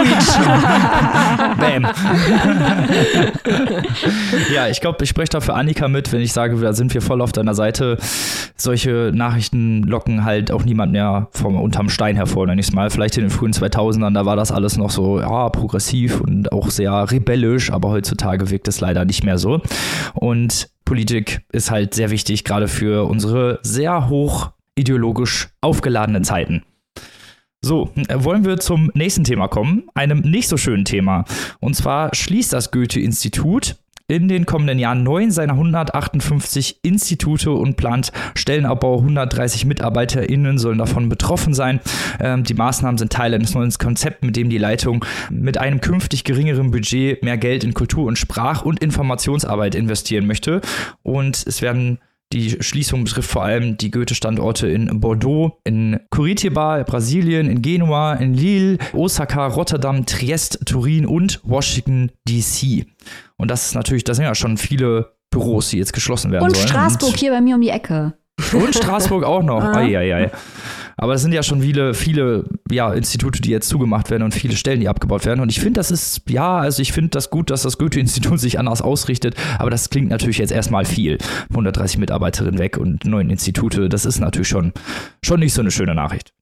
Bam. 1.59 1.85
ja, 4.53 4.67
ich 4.69 4.79
glaube, 4.79 5.03
ich 5.03 5.09
spreche 5.09 5.31
da 5.31 5.41
für 5.41 5.53
Annika 5.53 5.87
mit, 5.89 6.11
wenn 6.13 6.21
ich 6.21 6.31
sage, 6.31 6.55
da 6.55 6.73
sind 6.73 6.93
wir 6.93 7.01
voll 7.01 7.21
auf 7.21 7.33
deiner 7.33 7.55
Seite. 7.55 7.97
Solche 8.55 9.11
Nachrichten 9.13 9.83
locken 9.83 10.23
halt 10.23 10.51
auch 10.51 10.63
niemand 10.63 10.93
mehr 10.93 11.27
vom 11.31 11.59
unterm 11.59 11.89
Stein 11.89 12.15
hervor, 12.15 12.47
nenne 12.47 12.61
ich 12.61 12.67
es 12.67 12.73
mal. 12.73 12.89
Vielleicht 12.89 13.17
in 13.17 13.25
den 13.25 13.29
frühen 13.29 13.51
2000ern, 13.51 14.13
da 14.13 14.25
war 14.25 14.37
das 14.37 14.51
alles 14.51 14.77
noch 14.77 14.91
so, 14.91 15.19
ja, 15.19 15.49
progressiv 15.49 16.21
und 16.21 16.51
auch 16.51 16.69
sehr 16.69 17.11
rebellisch, 17.11 17.71
aber 17.71 17.89
heutzutage 17.89 18.49
wirkt 18.49 18.67
es 18.69 18.79
leider 18.79 19.03
nicht 19.03 19.23
mehr 19.25 19.37
so. 19.37 19.61
Und 20.13 20.69
Politik 20.85 21.41
ist 21.51 21.69
halt 21.69 21.93
sehr 21.93 22.11
wichtig, 22.11 22.43
gerade 22.43 22.67
für 22.67 23.07
unsere 23.09 23.59
sehr 23.61 24.09
hoch 24.09 24.51
ideologisch 24.75 25.49
aufgeladenen 25.61 26.23
Zeiten. 26.23 26.63
So, 27.65 27.89
äh, 27.95 28.15
wollen 28.17 28.43
wir 28.43 28.57
zum 28.59 28.91
nächsten 28.93 29.23
Thema 29.23 29.47
kommen, 29.47 29.83
einem 29.93 30.19
nicht 30.19 30.49
so 30.49 30.57
schönen 30.57 30.83
Thema. 30.83 31.23
Und 31.61 31.75
zwar 31.77 32.13
schließt 32.13 32.51
das 32.51 32.71
Goethe-Institut 32.71 33.77
in 34.09 34.27
den 34.27 34.45
kommenden 34.45 34.79
Jahren 34.79 35.03
neun 35.03 35.31
seiner 35.31 35.53
158 35.53 36.79
Institute 36.83 37.49
und 37.49 37.77
plant 37.77 38.11
Stellenabbau. 38.35 38.97
130 38.99 39.65
MitarbeiterInnen 39.65 40.57
sollen 40.57 40.77
davon 40.77 41.07
betroffen 41.07 41.53
sein. 41.53 41.79
Ähm, 42.19 42.43
die 42.43 42.53
Maßnahmen 42.53 42.97
sind 42.97 43.13
Teil 43.13 43.33
eines 43.33 43.53
neuen 43.53 43.71
Konzepts, 43.71 44.25
mit 44.25 44.35
dem 44.35 44.49
die 44.49 44.57
Leitung 44.57 45.05
mit 45.29 45.57
einem 45.57 45.79
künftig 45.79 46.25
geringeren 46.25 46.69
Budget 46.69 47.23
mehr 47.23 47.37
Geld 47.37 47.63
in 47.63 47.73
Kultur- 47.73 48.07
und 48.07 48.19
Sprach- 48.19 48.63
und 48.63 48.83
Informationsarbeit 48.83 49.73
investieren 49.73 50.27
möchte. 50.27 50.59
Und 51.01 51.47
es 51.47 51.61
werden 51.61 51.99
die 52.33 52.57
Schließung 52.61 53.03
betrifft 53.03 53.29
vor 53.29 53.43
allem 53.43 53.77
die 53.77 53.91
Goethe-Standorte 53.91 54.67
in 54.67 54.99
Bordeaux, 54.99 55.59
in 55.63 55.99
Curitiba, 56.09 56.83
Brasilien, 56.83 57.49
in 57.49 57.61
Genua, 57.61 58.13
in 58.15 58.33
Lille, 58.33 58.77
Osaka, 58.93 59.47
Rotterdam, 59.47 60.05
Triest, 60.05 60.59
Turin 60.65 61.05
und 61.05 61.39
Washington 61.43 62.11
DC. 62.27 62.85
Und 63.37 63.51
das 63.51 63.67
ist 63.67 63.75
natürlich, 63.75 64.03
das 64.03 64.17
sind 64.17 64.25
ja 64.25 64.35
schon 64.35 64.57
viele 64.57 65.13
Büros, 65.29 65.69
die 65.69 65.77
jetzt 65.77 65.93
geschlossen 65.93 66.31
werden 66.31 66.43
und 66.43 66.55
sollen. 66.55 66.67
Straßburg 66.67 66.83
und 66.83 66.99
Straßburg 66.99 67.19
hier 67.19 67.31
bei 67.31 67.41
mir 67.41 67.55
um 67.55 67.61
die 67.61 67.69
Ecke. 67.69 68.13
Und 68.53 68.75
Straßburg 68.75 69.23
auch 69.23 69.43
noch. 69.43 69.63
Eieiei. 69.63 70.31
Aber 70.97 71.15
es 71.15 71.21
sind 71.21 71.33
ja 71.33 71.43
schon 71.43 71.61
viele, 71.61 71.93
viele 71.93 72.45
ja, 72.69 72.93
Institute, 72.93 73.41
die 73.41 73.49
jetzt 73.49 73.67
zugemacht 73.67 74.09
werden 74.09 74.23
und 74.23 74.33
viele 74.33 74.55
Stellen, 74.55 74.79
die 74.79 74.87
abgebaut 74.87 75.25
werden. 75.25 75.39
Und 75.39 75.49
ich 75.49 75.59
finde, 75.59 75.79
das 75.79 75.91
ist, 75.91 76.29
ja, 76.29 76.57
also 76.59 76.81
ich 76.81 76.91
finde 76.93 77.09
das 77.09 77.29
gut, 77.29 77.49
dass 77.49 77.63
das 77.63 77.77
Goethe-Institut 77.77 78.39
sich 78.39 78.59
anders 78.59 78.81
ausrichtet. 78.81 79.35
Aber 79.59 79.69
das 79.69 79.89
klingt 79.89 80.09
natürlich 80.09 80.37
jetzt 80.37 80.51
erstmal 80.51 80.85
viel. 80.85 81.17
130 81.49 81.97
Mitarbeiterinnen 81.97 82.59
weg 82.59 82.77
und 82.77 83.05
neun 83.05 83.29
Institute, 83.29 83.89
das 83.89 84.05
ist 84.05 84.19
natürlich 84.19 84.47
schon, 84.47 84.73
schon 85.23 85.39
nicht 85.39 85.53
so 85.53 85.61
eine 85.61 85.71
schöne 85.71 85.95
Nachricht. 85.95 86.32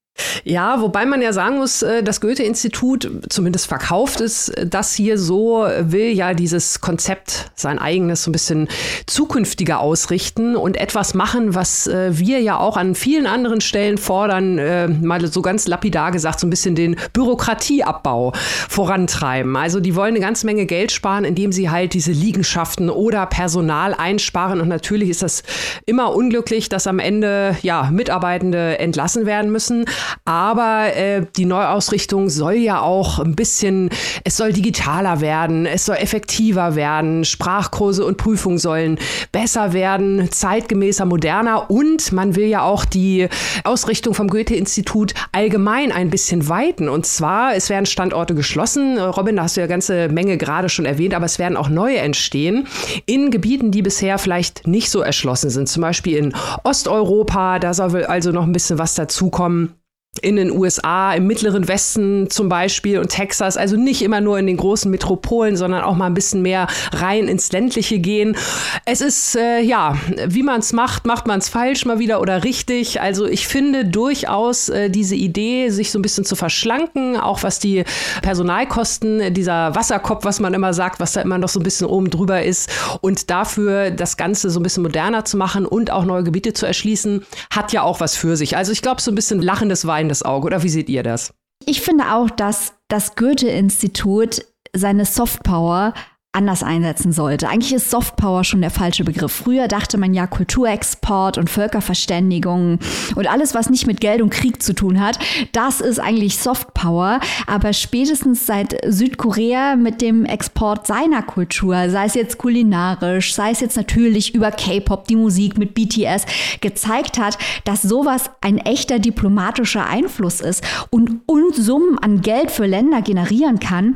Ja, 0.44 0.82
wobei 0.82 1.06
man 1.06 1.22
ja 1.22 1.34
sagen 1.34 1.58
muss, 1.58 1.82
äh, 1.82 2.04
das 2.04 2.22
Goethe-Institut, 2.22 3.10
zumindest 3.30 3.68
verkauft 3.68 4.22
es 4.22 4.50
äh, 4.50 4.66
das 4.66 4.94
hier 4.94 5.18
so, 5.18 5.68
will 5.80 6.12
ja 6.12 6.34
dieses 6.34 6.82
Konzept, 6.82 7.52
sein 7.56 7.80
eigenes, 7.80 8.24
so 8.24 8.30
ein 8.30 8.34
bisschen 8.34 8.68
zukünftiger 9.06 9.80
ausrichten 9.80 10.56
und 10.56 10.78
etwas 10.78 11.14
machen, 11.14 11.56
was 11.56 11.88
äh, 11.88 12.18
wir 12.18 12.40
ja 12.42 12.58
auch 12.58 12.78
an 12.78 12.96
vielen 12.96 13.26
anderen 13.26 13.62
Stellen 13.62 13.98
fordern, 13.98 15.02
mal 15.02 15.26
so 15.28 15.42
ganz 15.42 15.68
lapidar 15.68 16.12
gesagt, 16.12 16.40
so 16.40 16.48
ein 16.48 16.50
bisschen 16.50 16.76
den 16.76 16.96
Bürokratieabbau 17.14 18.34
vorantreiben. 18.70 19.56
Also 19.56 19.80
die 19.80 19.96
wollen 19.96 20.16
eine 20.16 20.20
ganze 20.20 20.46
Menge 20.46 20.66
Geld 20.66 20.92
sparen, 20.92 21.24
indem 21.24 21.52
sie 21.52 21.70
halt 21.70 21.94
diese 21.94 22.12
Liegenschaften 22.12 22.90
oder 22.90 23.26
Personal 23.26 23.94
einsparen. 23.94 24.62
Und 24.62 24.68
natürlich 24.68 25.10
ist 25.10 25.22
das 25.22 25.44
immer 25.86 26.14
unglücklich, 26.16 26.70
dass 26.70 26.88
am 26.88 27.00
Ende 27.00 27.58
ja 27.62 27.90
Mitarbeitende 27.92 28.80
entlassen 28.80 29.26
werden 29.26 29.52
müssen. 29.52 29.86
Aber 30.26 30.96
äh, 30.96 31.26
die 31.36 31.46
Neuausrichtung 31.46 32.30
soll 32.30 32.56
ja 32.56 32.82
auch 32.82 33.20
ein 33.20 33.36
bisschen, 33.36 33.90
es 34.24 34.38
soll 34.38 34.54
digitaler 34.54 35.22
werden, 35.22 35.66
es 35.66 35.86
soll 35.86 35.98
effektiver 35.98 36.76
werden, 36.76 37.26
Sprachkurse 37.26 38.06
und 38.06 38.18
Prüfungen 38.18 38.58
sollen 38.58 39.00
besser 39.32 39.74
werden, 39.74 40.30
zeitgemäßer, 40.32 41.06
moderner 41.06 41.72
und 41.72 42.12
man 42.12 42.36
will 42.36 42.46
ja 42.46 42.64
auch 42.64 42.86
die 42.86 43.28
Ausrichtung 43.64 44.14
vom 44.14 44.28
Goethe-Institut 44.28 45.14
allgemein 45.32 45.92
ein 45.92 46.10
bisschen 46.10 46.48
weiten. 46.50 46.90
Und 46.90 47.06
zwar, 47.06 47.56
es 47.56 47.70
werden 47.70 47.86
Standorte 47.86 48.36
geschlossen. 48.36 49.00
Robin, 49.00 49.36
da 49.36 49.44
hast 49.44 49.58
du 49.58 49.62
ja 49.62 49.68
ganze 49.68 50.10
Menge 50.10 50.38
gerade 50.38 50.70
schon 50.70 50.86
erwähnt, 50.86 51.14
aber 51.14 51.26
es 51.26 51.40
werden 51.40 51.58
auch 51.58 51.70
neue 51.70 51.98
entstehen 51.98 52.68
in 53.06 53.32
Gebieten, 53.32 53.72
die 53.72 53.82
bisher 53.82 54.18
vielleicht 54.18 54.68
nicht 54.68 54.90
so 54.90 55.02
erschlossen 55.02 55.50
sind. 55.50 55.70
Zum 55.70 55.82
Beispiel 55.82 56.18
in 56.18 56.34
Osteuropa, 56.64 57.60
da 57.60 57.74
soll 57.74 58.06
also 58.06 58.32
noch 58.32 58.44
ein 58.44 58.52
bisschen 58.52 58.80
was 58.80 58.96
dazukommen 58.96 59.76
in 60.22 60.36
den 60.36 60.52
USA, 60.52 61.14
im 61.14 61.26
mittleren 61.26 61.70
Westen 61.70 62.30
zum 62.30 62.50
Beispiel 62.50 63.00
und 63.00 63.08
Texas, 63.08 63.56
also 63.56 63.78
nicht 63.78 64.02
immer 64.02 64.20
nur 64.20 64.38
in 64.38 64.46
den 64.46 64.58
großen 64.58 64.92
Metropolen, 64.92 65.56
sondern 65.56 65.84
auch 65.84 65.96
mal 65.96 66.08
ein 66.08 66.14
bisschen 66.14 66.42
mehr 66.42 66.68
rein 66.92 67.30
ins 67.30 67.54
ländliche 67.54 67.98
gehen. 68.00 68.36
Es 68.84 69.00
ist, 69.00 69.38
äh, 69.38 69.62
ja, 69.62 69.96
wie 70.28 70.44
man 70.44 70.60
es 70.60 70.74
macht, 70.74 71.06
macht 71.06 71.28
man 71.28 71.40
es 71.40 71.48
falsch 71.48 71.86
mal 71.86 72.00
wieder 72.00 72.20
oder 72.20 72.44
richtig. 72.44 73.00
Also 73.00 73.26
ich 73.26 73.48
finde 73.48 73.86
durchaus 73.86 74.68
äh, 74.68 74.90
diese 74.90 75.16
Idee, 75.16 75.70
sich 75.70 75.92
so 75.92 76.00
ein 76.00 76.02
bisschen 76.02 76.26
zu 76.26 76.36
verschlanken, 76.36 77.16
auch 77.16 77.42
was 77.44 77.60
die 77.60 77.86
Personalkosten, 78.22 79.34
dieser 79.34 79.74
Wasserkopf, 79.76 80.26
was 80.26 80.42
man 80.42 80.54
immer 80.54 80.74
sagt, 80.74 81.00
was 81.00 81.14
da 81.14 81.22
immer 81.22 81.38
noch 81.38 81.50
so 81.50 81.62
ein 81.62 81.64
bisschen 81.64 81.88
oben 81.88 82.10
drüber 82.10 82.44
ist 82.44 82.70
und 83.00 83.30
dafür 83.30 83.92
das 83.92 84.18
Ganze 84.18 84.50
so 84.50 84.60
ein 84.60 84.64
bisschen 84.64 84.84
moderner 84.84 85.24
zu 85.24 85.38
machen 85.38 85.66
und 85.66 85.90
auch 85.90 86.04
neue 86.04 86.26
Gebiete 86.26 86.52
zu 86.52 86.66
erschließen, 86.66 87.26
hat 87.50 87.72
ja 87.72 87.84
auch 87.84 88.02
was 88.02 88.18
für 88.18 88.36
sich. 88.36 88.58
Also 88.58 88.74
ich 88.74 88.82
glaube, 88.82 89.02
so 89.02 89.10
ein 89.10 89.16
bisschen 89.16 89.42
lachendes 89.42 89.88
Wein 89.88 90.01
weinendes 90.02 90.24
Auge. 90.24 90.48
Oder 90.48 90.64
wie 90.64 90.70
seht 90.70 90.90
ihr 90.90 91.04
das? 91.04 91.34
Ich 91.66 91.82
finde 91.82 92.14
auch, 92.14 92.30
dass 92.30 92.74
das 92.88 93.16
Goethe-Institut 93.16 94.44
seine 94.74 95.06
Softpower 95.06 95.94
anders 96.34 96.64
einsetzen 96.64 97.12
sollte. 97.12 97.50
Eigentlich 97.50 97.74
ist 97.74 97.92
Softpower 97.92 98.46
schon 98.46 98.62
der 98.62 98.70
falsche 98.70 99.04
Begriff. 99.04 99.34
Früher 99.34 99.68
dachte 99.68 99.98
man 99.98 100.14
ja 100.14 100.28
Kulturexport 100.28 101.38
und 101.38 101.50
Völkerverständigung 101.50 102.80
und 103.16 103.28
alles, 103.30 103.54
was 103.54 103.70
nicht 103.70 103.86
mit 103.86 104.00
Geld 104.00 104.22
und 104.22 104.30
Krieg 104.30 104.64
zu 104.64 104.74
tun 104.74 105.02
hat, 105.02 105.20
das 105.52 105.82
ist 105.82 106.00
eigentlich 106.00 106.38
Softpower. 106.38 107.20
Aber 107.48 107.74
spätestens 107.74 108.46
seit 108.46 108.78
Südkorea 108.88 109.76
mit 109.76 110.02
dem 110.02 110.24
Export 110.24 110.88
seiner 110.88 111.22
Kultur, 111.22 111.90
sei 111.90 112.06
es 112.06 112.14
jetzt 112.14 112.38
kulinarisch, 112.38 113.34
sei 113.34 113.52
es 113.52 113.60
jetzt 113.60 113.76
natürlich 113.76 114.34
über 114.34 114.52
K-Pop, 114.52 115.08
die 115.10 115.18
Musik 115.18 115.58
mit 115.58 115.74
BTS, 115.74 116.26
gezeigt 116.62 117.18
hat, 117.20 117.38
dass 117.66 117.82
sowas 117.82 118.30
ein 118.40 118.58
echter 118.58 119.00
diplomatischer 119.00 119.86
Einfluss 119.86 120.40
ist 120.40 120.64
und 120.92 121.20
Unsummen 121.26 122.00
an 122.00 122.22
Geld 122.22 122.52
für 122.52 122.66
Länder 122.66 123.02
generieren 123.02 123.60
kann, 123.60 123.96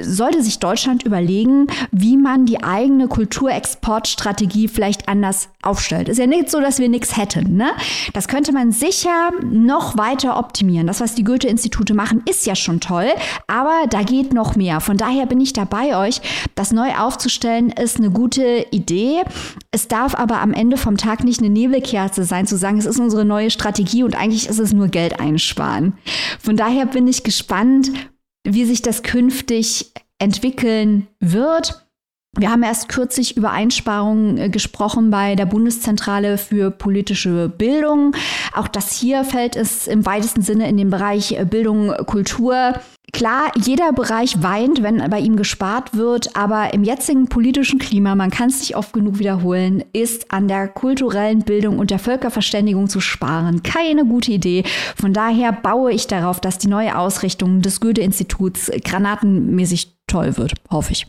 sollte 0.00 0.42
sich 0.42 0.58
Deutschland 0.58 1.02
überlegen, 1.02 1.66
wie 1.90 2.16
man 2.16 2.46
die 2.46 2.62
eigene 2.62 3.08
Kulturexportstrategie 3.08 4.68
vielleicht 4.68 5.08
anders 5.08 5.50
aufstellt. 5.60 6.08
Ist 6.08 6.18
ja 6.18 6.26
nicht 6.26 6.50
so, 6.50 6.60
dass 6.60 6.78
wir 6.78 6.88
nichts 6.88 7.16
hätten. 7.16 7.56
Ne? 7.56 7.70
Das 8.14 8.26
könnte 8.26 8.52
man 8.52 8.72
sicher 8.72 9.30
noch 9.42 9.98
weiter 9.98 10.38
optimieren. 10.38 10.86
Das, 10.86 11.00
was 11.00 11.14
die 11.14 11.24
Goethe-Institute 11.24 11.92
machen, 11.92 12.22
ist 12.28 12.46
ja 12.46 12.56
schon 12.56 12.80
toll, 12.80 13.08
aber 13.46 13.86
da 13.90 14.02
geht 14.02 14.32
noch 14.32 14.56
mehr. 14.56 14.80
Von 14.80 14.96
daher 14.96 15.26
bin 15.26 15.40
ich 15.40 15.52
dabei 15.52 15.96
euch. 15.96 16.22
Das 16.54 16.72
neu 16.72 16.94
aufzustellen 16.94 17.70
ist 17.70 17.98
eine 17.98 18.10
gute 18.10 18.66
Idee. 18.70 19.22
Es 19.72 19.88
darf 19.88 20.14
aber 20.14 20.40
am 20.40 20.54
Ende 20.54 20.78
vom 20.78 20.96
Tag 20.96 21.22
nicht 21.22 21.40
eine 21.40 21.50
Nebelkerze 21.50 22.24
sein, 22.24 22.46
zu 22.46 22.56
sagen, 22.56 22.78
es 22.78 22.86
ist 22.86 22.98
unsere 22.98 23.26
neue 23.26 23.50
Strategie 23.50 24.04
und 24.04 24.16
eigentlich 24.16 24.48
ist 24.48 24.58
es 24.58 24.72
nur 24.72 24.88
Geld 24.88 25.20
einsparen. 25.20 25.92
Von 26.40 26.56
daher 26.56 26.86
bin 26.86 27.06
ich 27.06 27.24
gespannt, 27.24 27.90
wie 28.44 28.64
sich 28.64 28.82
das 28.82 29.02
künftig 29.02 29.92
entwickeln 30.18 31.08
wird. 31.20 31.86
Wir 32.38 32.50
haben 32.50 32.62
erst 32.62 32.88
kürzlich 32.88 33.36
über 33.36 33.50
Einsparungen 33.50 34.38
äh, 34.38 34.48
gesprochen 34.48 35.10
bei 35.10 35.34
der 35.34 35.44
Bundeszentrale 35.44 36.38
für 36.38 36.70
politische 36.70 37.50
Bildung. 37.50 38.16
Auch 38.54 38.68
das 38.68 38.92
hier 38.92 39.24
fällt 39.24 39.54
es 39.54 39.86
im 39.86 40.06
weitesten 40.06 40.40
Sinne 40.40 40.66
in 40.66 40.78
den 40.78 40.88
Bereich 40.88 41.32
äh, 41.32 41.44
Bildung, 41.44 41.92
Kultur. 42.06 42.80
Klar, 43.14 43.52
jeder 43.62 43.92
Bereich 43.92 44.42
weint, 44.42 44.82
wenn 44.82 45.08
bei 45.10 45.20
ihm 45.20 45.36
gespart 45.36 45.94
wird, 45.94 46.34
aber 46.34 46.72
im 46.72 46.82
jetzigen 46.82 47.28
politischen 47.28 47.78
Klima, 47.78 48.14
man 48.14 48.30
kann 48.30 48.48
es 48.48 48.60
nicht 48.60 48.74
oft 48.74 48.94
genug 48.94 49.18
wiederholen, 49.18 49.84
ist 49.92 50.32
an 50.32 50.48
der 50.48 50.66
kulturellen 50.66 51.40
Bildung 51.40 51.78
und 51.78 51.90
der 51.90 51.98
Völkerverständigung 51.98 52.88
zu 52.88 53.00
sparen 53.00 53.62
keine 53.62 54.06
gute 54.06 54.32
Idee. 54.32 54.64
Von 54.96 55.12
daher 55.12 55.52
baue 55.52 55.92
ich 55.92 56.06
darauf, 56.06 56.40
dass 56.40 56.56
die 56.56 56.68
neue 56.68 56.96
Ausrichtung 56.96 57.60
des 57.60 57.80
Goethe-Instituts 57.80 58.72
granatenmäßig 58.82 59.92
toll 60.06 60.38
wird, 60.38 60.54
hoffe 60.70 60.92
ich. 60.92 61.06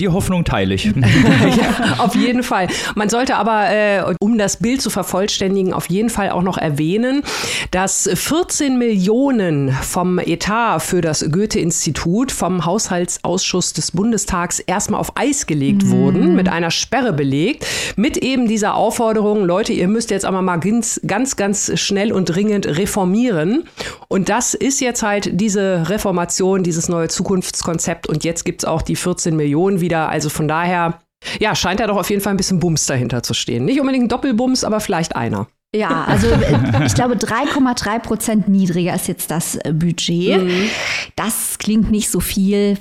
Die 0.00 0.08
Hoffnung 0.08 0.44
teile 0.44 0.74
ich. 0.74 0.86
ja, 0.86 1.98
auf 1.98 2.16
jeden 2.16 2.42
Fall. 2.42 2.66
Man 2.96 3.08
sollte 3.08 3.36
aber, 3.36 3.70
äh, 3.70 4.02
um 4.18 4.38
das 4.38 4.56
Bild 4.56 4.82
zu 4.82 4.90
vervollständigen, 4.90 5.72
auf 5.72 5.88
jeden 5.88 6.10
Fall 6.10 6.30
auch 6.30 6.42
noch 6.42 6.58
erwähnen, 6.58 7.22
dass 7.70 8.10
14 8.12 8.76
Millionen 8.76 9.70
vom 9.70 10.18
Etat 10.18 10.80
für 10.80 11.00
das 11.00 11.30
Goethe-Institut 11.30 12.32
vom 12.32 12.64
Haushaltsausschuss 12.64 13.72
des 13.72 13.92
Bundestags 13.92 14.58
erstmal 14.58 14.98
auf 14.98 15.12
Eis 15.16 15.46
gelegt 15.46 15.84
mhm. 15.84 15.90
wurden, 15.90 16.34
mit 16.34 16.48
einer 16.48 16.72
Sperre 16.72 17.12
belegt, 17.12 17.64
mit 17.94 18.16
eben 18.16 18.48
dieser 18.48 18.74
Aufforderung, 18.74 19.44
Leute, 19.44 19.72
ihr 19.72 19.86
müsst 19.86 20.10
jetzt 20.10 20.24
aber 20.24 20.42
mal 20.42 20.56
ganz, 20.56 21.00
ganz, 21.06 21.36
ganz 21.36 21.70
schnell 21.78 22.12
und 22.12 22.24
dringend 22.24 22.66
reformieren. 22.66 23.68
Und 24.08 24.28
das 24.28 24.54
ist 24.54 24.80
jetzt 24.80 25.04
halt 25.04 25.40
diese 25.40 25.88
Reformation, 25.88 26.64
dieses 26.64 26.88
neue 26.88 27.06
Zukunftskonzept. 27.06 28.08
Und 28.08 28.24
jetzt 28.24 28.44
gibt 28.44 28.64
es 28.64 28.68
auch 28.68 28.82
die 28.82 28.96
14 28.96 29.36
Millionen 29.36 29.83
wieder. 29.84 30.08
Also 30.08 30.30
von 30.30 30.48
daher, 30.48 31.00
ja, 31.38 31.54
scheint 31.54 31.78
da 31.78 31.86
doch 31.86 31.96
auf 31.96 32.10
jeden 32.10 32.22
Fall 32.22 32.32
ein 32.32 32.38
bisschen 32.38 32.58
Bums 32.58 32.86
dahinter 32.86 33.22
zu 33.22 33.34
stehen. 33.34 33.64
Nicht 33.64 33.80
unbedingt 33.80 34.06
ein 34.06 34.08
Doppelbums, 34.08 34.64
aber 34.64 34.80
vielleicht 34.80 35.14
einer. 35.14 35.46
Ja, 35.74 36.04
also 36.04 36.28
äh, 36.28 36.86
ich 36.86 36.94
glaube 36.94 37.14
3,3 37.14 37.98
Prozent 37.98 38.48
niedriger 38.48 38.94
ist 38.94 39.08
jetzt 39.08 39.30
das 39.30 39.56
äh, 39.56 39.72
Budget. 39.72 40.42
Mhm. 40.42 40.70
Das 41.16 41.58
klingt 41.58 41.90
nicht 41.90 42.10
so 42.10 42.20
viel. 42.20 42.78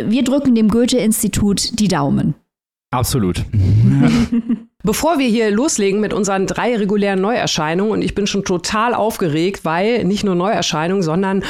Wir 0.00 0.22
drücken 0.24 0.54
dem 0.54 0.68
Goethe-Institut 0.68 1.78
die 1.80 1.88
Daumen. 1.88 2.34
Absolut. 2.92 3.44
Bevor 4.84 5.18
wir 5.18 5.26
hier 5.26 5.50
loslegen 5.50 6.00
mit 6.00 6.14
unseren 6.14 6.46
drei 6.46 6.76
regulären 6.76 7.20
Neuerscheinungen, 7.20 7.92
und 7.92 8.02
ich 8.02 8.14
bin 8.14 8.28
schon 8.28 8.44
total 8.44 8.94
aufgeregt, 8.94 9.64
weil 9.64 10.04
nicht 10.04 10.22
nur 10.22 10.36
Neuerscheinungen, 10.36 11.02
sondern 11.02 11.42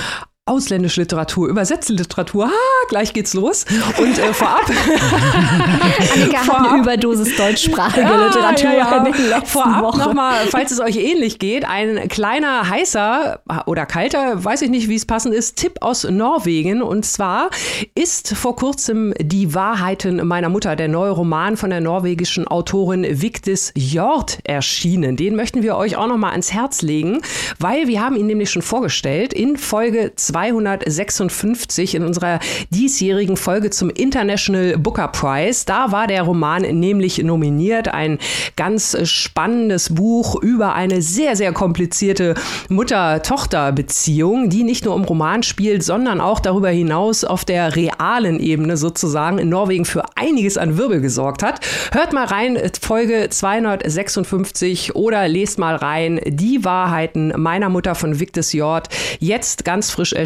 ausländische 0.48 1.00
Literatur, 1.00 1.48
übersetzte 1.48 1.92
Literatur. 1.92 2.46
Ah, 2.46 2.86
gleich 2.88 3.12
geht's 3.12 3.34
los. 3.34 3.64
Und 3.98 4.16
äh, 4.16 4.32
vorab. 4.32 4.62
Annika 6.14 6.38
vorab, 6.38 6.60
hat 6.60 6.72
eine 6.72 6.82
Überdosis 6.82 7.36
deutschsprachige 7.36 8.00
ja, 8.06 8.26
Literatur 8.26 8.70
ja, 8.70 9.04
ja. 9.28 9.40
Vorab 9.44 9.96
nochmal, 9.96 10.46
falls 10.50 10.70
es 10.70 10.78
euch 10.78 10.96
ähnlich 10.98 11.40
geht, 11.40 11.64
ein 11.68 12.06
kleiner 12.06 12.68
heißer 12.68 13.40
oder 13.66 13.86
kalter, 13.86 14.44
weiß 14.44 14.62
ich 14.62 14.70
nicht, 14.70 14.88
wie 14.88 14.94
es 14.94 15.04
passend 15.04 15.34
ist, 15.34 15.56
Tipp 15.56 15.78
aus 15.80 16.04
Norwegen. 16.04 16.80
Und 16.80 17.04
zwar 17.04 17.50
ist 17.96 18.36
vor 18.36 18.54
kurzem 18.54 19.14
Die 19.20 19.52
Wahrheiten 19.52 20.24
meiner 20.28 20.48
Mutter, 20.48 20.76
der 20.76 20.86
neue 20.86 21.10
Roman 21.10 21.56
von 21.56 21.70
der 21.70 21.80
norwegischen 21.80 22.46
Autorin 22.46 23.04
Vigdis 23.20 23.72
Hjort 23.76 24.38
erschienen. 24.44 25.16
Den 25.16 25.34
möchten 25.34 25.64
wir 25.64 25.76
euch 25.76 25.96
auch 25.96 26.06
nochmal 26.06 26.30
ans 26.30 26.52
Herz 26.52 26.82
legen, 26.82 27.20
weil 27.58 27.88
wir 27.88 28.00
haben 28.00 28.14
ihn 28.14 28.26
nämlich 28.26 28.50
schon 28.50 28.62
vorgestellt 28.62 29.32
in 29.32 29.56
Folge 29.56 30.12
2 30.14 30.35
256 30.36 31.94
in 31.94 32.04
unserer 32.04 32.40
diesjährigen 32.68 33.38
Folge 33.38 33.70
zum 33.70 33.88
International 33.88 34.76
Booker 34.76 35.08
Prize. 35.08 35.64
Da 35.64 35.92
war 35.92 36.06
der 36.06 36.24
Roman 36.24 36.62
nämlich 36.62 37.22
nominiert. 37.22 37.88
Ein 37.88 38.18
ganz 38.54 38.96
spannendes 39.08 39.94
Buch 39.94 40.42
über 40.42 40.74
eine 40.74 41.00
sehr, 41.00 41.36
sehr 41.36 41.52
komplizierte 41.52 42.34
Mutter-Tochter-Beziehung, 42.68 44.50
die 44.50 44.62
nicht 44.62 44.84
nur 44.84 44.94
im 44.94 45.04
Roman 45.04 45.42
spielt, 45.42 45.82
sondern 45.82 46.20
auch 46.20 46.40
darüber 46.40 46.68
hinaus 46.68 47.24
auf 47.24 47.46
der 47.46 47.74
realen 47.74 48.38
Ebene 48.38 48.76
sozusagen 48.76 49.38
in 49.38 49.48
Norwegen 49.48 49.86
für 49.86 50.04
einiges 50.16 50.58
an 50.58 50.76
Wirbel 50.76 51.00
gesorgt 51.00 51.42
hat. 51.42 51.60
Hört 51.92 52.12
mal 52.12 52.26
rein, 52.26 52.58
Folge 52.78 53.28
256 53.30 54.94
oder 54.94 55.28
lest 55.28 55.58
mal 55.58 55.76
rein. 55.76 56.20
Die 56.26 56.62
Wahrheiten 56.62 57.32
meiner 57.36 57.70
Mutter 57.70 57.94
von 57.94 58.20
Victus 58.20 58.52
Jord. 58.52 58.88
Jetzt 59.18 59.64
ganz 59.64 59.90
frisch 59.90 60.12
erschienen 60.12 60.25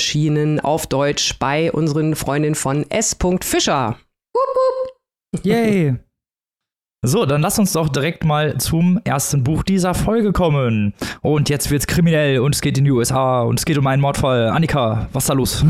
auf 0.61 0.87
Deutsch 0.87 1.38
bei 1.38 1.71
unseren 1.71 2.14
Freundinnen 2.16 2.54
von 2.54 2.90
S. 2.90 3.16
Fischer. 3.45 3.99
Yay! 5.42 5.97
So, 7.02 7.25
dann 7.25 7.40
lass 7.40 7.59
uns 7.59 7.73
doch 7.73 7.88
direkt 7.88 8.26
mal 8.26 8.59
zum 8.59 9.00
ersten 9.04 9.42
Buch 9.42 9.62
dieser 9.62 9.95
Folge 9.95 10.33
kommen. 10.33 10.92
Und 11.23 11.49
jetzt 11.49 11.71
wird's 11.71 11.87
kriminell 11.87 12.40
und 12.40 12.54
es 12.54 12.61
geht 12.61 12.76
in 12.76 12.85
die 12.85 12.90
USA 12.90 13.40
und 13.40 13.59
es 13.59 13.64
geht 13.64 13.78
um 13.78 13.87
einen 13.87 14.02
Mordfall. 14.02 14.50
Annika, 14.50 15.09
was 15.14 15.23
ist 15.23 15.30
da 15.30 15.33
los? 15.33 15.64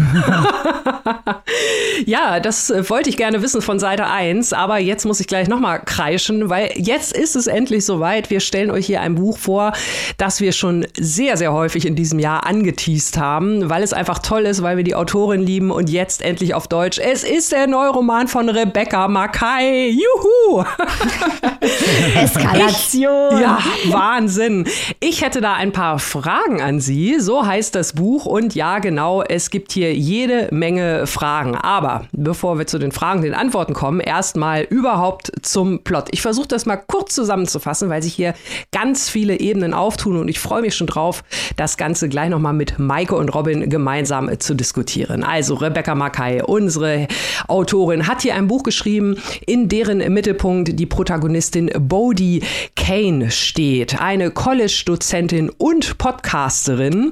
ja, 2.05 2.41
das 2.41 2.71
äh, 2.71 2.91
wollte 2.91 3.11
ich 3.11 3.17
gerne 3.17 3.43
wissen 3.43 3.63
von 3.63 3.79
Seite 3.79 4.09
1, 4.09 4.53
aber 4.53 4.79
jetzt 4.79 5.05
muss 5.05 5.21
ich 5.21 5.29
gleich 5.29 5.47
nochmal 5.47 5.81
kreischen, 5.85 6.51
weil 6.51 6.73
jetzt 6.75 7.13
ist 7.17 7.37
es 7.37 7.47
endlich 7.47 7.85
soweit. 7.85 8.29
Wir 8.31 8.41
stellen 8.41 8.73
euch 8.73 8.87
hier 8.87 9.01
ein 9.01 9.15
Buch 9.15 9.39
vor, 9.39 9.73
das 10.17 10.41
wir 10.41 10.51
schon 10.51 10.85
sehr, 10.99 11.37
sehr 11.37 11.53
häufig 11.53 11.87
in 11.87 11.95
diesem 11.95 12.19
Jahr 12.19 12.45
angeteased 12.45 13.19
haben, 13.19 13.71
weil 13.71 13.85
es 13.85 13.93
einfach 13.93 14.19
toll 14.19 14.47
ist, 14.47 14.65
weil 14.65 14.79
wir 14.79 14.85
die 14.85 14.97
Autorin 14.97 15.43
lieben 15.43 15.71
und 15.71 15.91
jetzt 15.91 16.23
endlich 16.23 16.55
auf 16.55 16.67
Deutsch. 16.67 16.99
Es 16.99 17.23
ist 17.23 17.53
der 17.53 17.69
Neuroman 17.69 18.27
von 18.27 18.49
Rebecca 18.49 19.07
Mackay. 19.07 19.91
Juhu! 19.91 20.65
Eskalation. 22.23 23.35
Ich, 23.35 23.41
ja, 23.41 23.59
Wahnsinn. 23.89 24.67
Ich 25.01 25.23
hätte 25.23 25.41
da 25.41 25.55
ein 25.55 25.73
paar 25.73 25.99
Fragen 25.99 26.61
an 26.61 26.81
Sie. 26.81 27.21
So 27.21 27.47
heißt 27.47 27.75
das 27.75 27.95
Buch. 27.95 28.27
Und 28.27 28.55
ja, 28.55 28.79
genau, 28.79 29.23
es 29.23 29.51
gibt 29.51 29.73
hier 29.73 29.95
jede 29.95 30.49
Menge 30.51 31.07
Fragen. 31.07 31.57
Aber 31.57 32.07
bevor 32.13 32.59
wir 32.59 32.67
zu 32.67 32.79
den 32.79 32.93
Fragen, 32.93 33.23
den 33.23 33.35
Antworten 33.35 33.75
kommen, 33.75 34.01
erstmal 34.01 34.63
überhaupt 34.63 35.33
zum 35.43 35.83
Plot. 35.83 36.09
Ich 36.13 36.23
versuche 36.23 36.49
das 36.49 36.67
mal 36.67 36.77
kurz 36.77 37.15
zusammenzufassen, 37.15 37.89
weil 37.89 38.03
sich 38.03 38.15
hier 38.15 38.35
ganz 38.73 39.09
viele 39.09 39.41
Ebenen 39.41 39.75
auftun. 39.75 40.17
Und 40.17 40.29
ich 40.29 40.41
freue 40.41 40.63
mich 40.63 40.75
schon 40.75 40.87
drauf, 40.87 41.23
das 41.57 41.77
Ganze 41.77 42.09
gleich 42.09 42.31
nochmal 42.31 42.55
mit 42.55 42.79
Maike 42.79 43.15
und 43.15 43.29
Robin 43.35 43.69
gemeinsam 43.69 44.31
zu 44.41 44.55
diskutieren. 44.55 45.25
Also 45.25 45.55
Rebecca 45.55 45.95
Mackay, 45.95 46.43
unsere 46.43 47.09
Autorin, 47.49 48.07
hat 48.07 48.23
hier 48.23 48.35
ein 48.35 48.47
Buch 48.47 48.63
geschrieben, 48.63 49.17
in 49.47 49.69
deren 49.69 49.99
Mittelpunkt 50.13 50.79
die 50.79 50.87
Protagonistin 50.87 51.10
Protagonistin 51.11 51.73
Bodie 51.77 52.41
Kane 52.77 53.33
steht. 53.33 54.01
Eine 54.01 54.31
College-Dozentin 54.31 55.51
und 55.51 55.99
Podcasterin, 55.99 57.11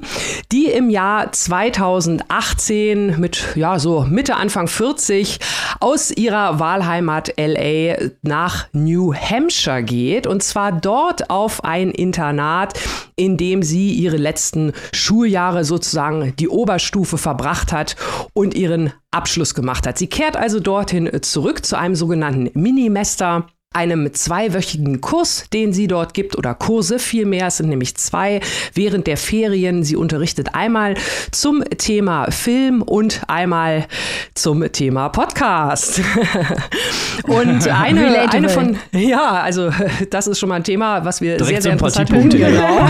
die 0.53 0.67
im 0.67 0.89
Jahr 0.89 1.33
2018 1.33 3.19
mit, 3.19 3.57
ja, 3.57 3.77
so 3.77 4.05
Mitte, 4.09 4.37
Anfang 4.37 4.69
40 4.69 5.39
aus 5.81 6.11
ihrer 6.11 6.61
Wahlheimat 6.61 7.33
LA 7.37 8.11
nach 8.21 8.67
New 8.71 9.13
Hampshire 9.13 9.83
geht. 9.83 10.27
Und 10.27 10.43
zwar 10.43 10.71
dort 10.71 11.29
auf 11.29 11.65
ein 11.65 11.91
Internat, 11.91 12.79
in 13.17 13.35
dem 13.35 13.63
sie 13.63 13.91
ihre 13.91 14.15
letzten 14.15 14.71
Schuljahre 14.93 15.65
sozusagen 15.65 16.33
die 16.37 16.47
Oberstufe 16.47 17.17
verbracht 17.17 17.73
hat 17.73 17.97
und 18.31 18.53
ihren 18.53 18.93
Abschluss 19.11 19.55
gemacht 19.55 19.85
hat. 19.85 19.97
Sie 19.97 20.07
kehrt 20.07 20.37
also 20.37 20.61
dorthin 20.61 21.09
zurück 21.21 21.65
zu 21.65 21.77
einem 21.77 21.95
sogenannten 21.95 22.49
Minimester 22.53 23.47
einem 23.71 24.11
zweiwöchigen 24.11 24.99
Kurs, 24.99 25.45
den 25.53 25.73
sie 25.73 25.85
dort 25.85 26.15
gibt, 26.15 26.35
oder 26.35 26.55
Kurse 26.55 26.97
vielmehr, 26.97 27.47
es 27.47 27.57
sind 27.57 27.69
nämlich 27.69 27.95
zwei 27.97 28.39
während 28.73 29.05
der 29.05 29.15
Ferien. 29.15 29.83
Sie 29.83 29.95
unterrichtet 29.95 30.55
einmal 30.55 30.95
zum 31.29 31.63
Thema 31.77 32.31
Film 32.31 32.81
und 32.81 33.21
einmal 33.27 33.85
zum 34.33 34.71
Thema 34.71 35.09
Podcast. 35.09 36.01
und 37.25 37.67
eine, 37.71 38.31
eine 38.31 38.49
von, 38.49 38.75
ja, 38.91 39.33
also 39.33 39.69
das 40.09 40.25
ist 40.25 40.39
schon 40.39 40.49
mal 40.49 40.55
ein 40.55 40.63
Thema, 40.63 41.05
was 41.05 41.21
wir 41.21 41.37
Direkt 41.37 41.49
sehr, 41.49 41.61
sehr 41.61 41.71
interessant 41.73 42.09
finden. 42.09 42.37
Genau. 42.39 42.87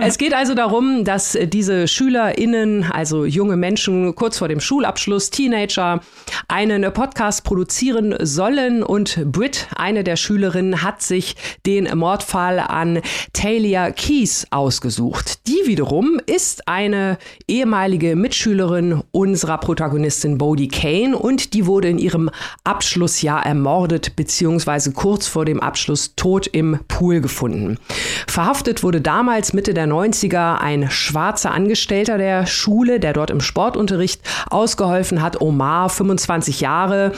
es 0.00 0.16
geht 0.16 0.32
also 0.32 0.54
darum, 0.54 1.04
dass 1.04 1.36
diese 1.44 1.86
SchülerInnen, 1.88 2.84
also 2.90 3.26
junge 3.26 3.58
Menschen 3.58 4.14
kurz 4.14 4.38
vor 4.38 4.48
dem 4.48 4.60
Schulabschluss, 4.60 5.28
Teenager, 5.28 6.00
einen 6.48 6.90
Podcast 6.94 7.44
produzieren 7.44 8.14
sollen 8.22 8.82
und 8.82 9.30
Brit 9.30 9.57
eine 9.76 10.04
der 10.04 10.16
Schülerinnen, 10.16 10.82
hat 10.82 11.02
sich 11.02 11.36
den 11.66 11.88
Mordfall 11.98 12.58
an 12.58 13.00
Talia 13.32 13.90
Keys 13.90 14.46
ausgesucht. 14.50 15.46
Die 15.46 15.66
wiederum 15.66 16.20
ist 16.26 16.68
eine 16.68 17.18
ehemalige 17.46 18.16
Mitschülerin 18.16 19.02
unserer 19.10 19.58
Protagonistin 19.58 20.38
Bodie 20.38 20.68
Kane 20.68 21.16
und 21.16 21.54
die 21.54 21.66
wurde 21.66 21.88
in 21.88 21.98
ihrem 21.98 22.30
Abschlussjahr 22.64 23.44
ermordet 23.44 24.16
bzw. 24.16 24.92
kurz 24.92 25.26
vor 25.26 25.44
dem 25.44 25.60
Abschluss 25.60 26.14
tot 26.16 26.46
im 26.46 26.78
Pool 26.88 27.20
gefunden. 27.20 27.78
Verhaftet 28.26 28.82
wurde 28.82 29.00
damals 29.00 29.52
Mitte 29.52 29.74
der 29.74 29.86
90er 29.86 30.58
ein 30.58 30.90
schwarzer 30.90 31.52
Angestellter 31.52 32.18
der 32.18 32.46
Schule, 32.46 33.00
der 33.00 33.12
dort 33.12 33.30
im 33.30 33.40
Sportunterricht 33.40 34.20
ausgeholfen 34.50 35.22
hat, 35.22 35.40
Omar, 35.40 35.88
25 35.88 36.60
Jahre 36.60 37.12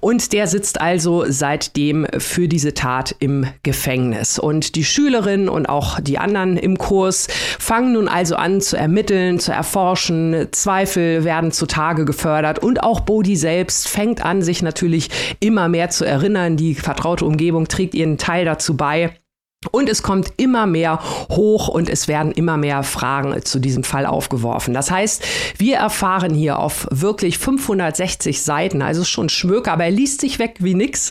und 0.00 0.32
der 0.32 0.46
sitzt 0.46 0.80
also 0.80 1.24
seitdem 1.28 1.85
seitdem 1.86 2.06
für 2.18 2.48
diese 2.48 2.74
Tat 2.74 3.14
im 3.18 3.46
Gefängnis. 3.62 4.38
Und 4.38 4.74
die 4.74 4.84
Schülerinnen 4.84 5.48
und 5.48 5.66
auch 5.66 6.00
die 6.00 6.18
anderen 6.18 6.56
im 6.56 6.78
Kurs 6.78 7.28
fangen 7.58 7.92
nun 7.92 8.08
also 8.08 8.36
an 8.36 8.60
zu 8.60 8.76
ermitteln, 8.76 9.38
zu 9.38 9.52
erforschen. 9.52 10.48
Zweifel 10.50 11.24
werden 11.24 11.52
zutage 11.52 12.04
gefördert 12.04 12.58
und 12.58 12.82
auch 12.82 13.00
Bodhi 13.00 13.36
selbst 13.36 13.88
fängt 13.88 14.24
an, 14.24 14.42
sich 14.42 14.62
natürlich 14.62 15.10
immer 15.40 15.68
mehr 15.68 15.90
zu 15.90 16.04
erinnern. 16.04 16.56
Die 16.56 16.74
vertraute 16.74 17.24
Umgebung 17.24 17.68
trägt 17.68 17.94
ihren 17.94 18.18
Teil 18.18 18.44
dazu 18.44 18.76
bei. 18.76 19.12
Und 19.72 19.88
es 19.88 20.02
kommt 20.02 20.28
immer 20.36 20.66
mehr 20.66 21.00
hoch 21.30 21.68
und 21.68 21.88
es 21.88 22.08
werden 22.08 22.30
immer 22.32 22.56
mehr 22.56 22.82
Fragen 22.82 23.42
zu 23.44 23.58
diesem 23.58 23.84
Fall 23.84 24.06
aufgeworfen. 24.06 24.74
Das 24.74 24.90
heißt, 24.90 25.24
wir 25.58 25.76
erfahren 25.76 26.34
hier 26.34 26.58
auf 26.58 26.86
wirklich 26.90 27.38
560 27.38 28.42
Seiten, 28.42 28.82
also 28.82 29.02
schon 29.02 29.28
Schmöker, 29.28 29.72
aber 29.72 29.84
er 29.84 29.90
liest 29.90 30.20
sich 30.20 30.38
weg 30.38 30.56
wie 30.60 30.74
nix. 30.74 31.10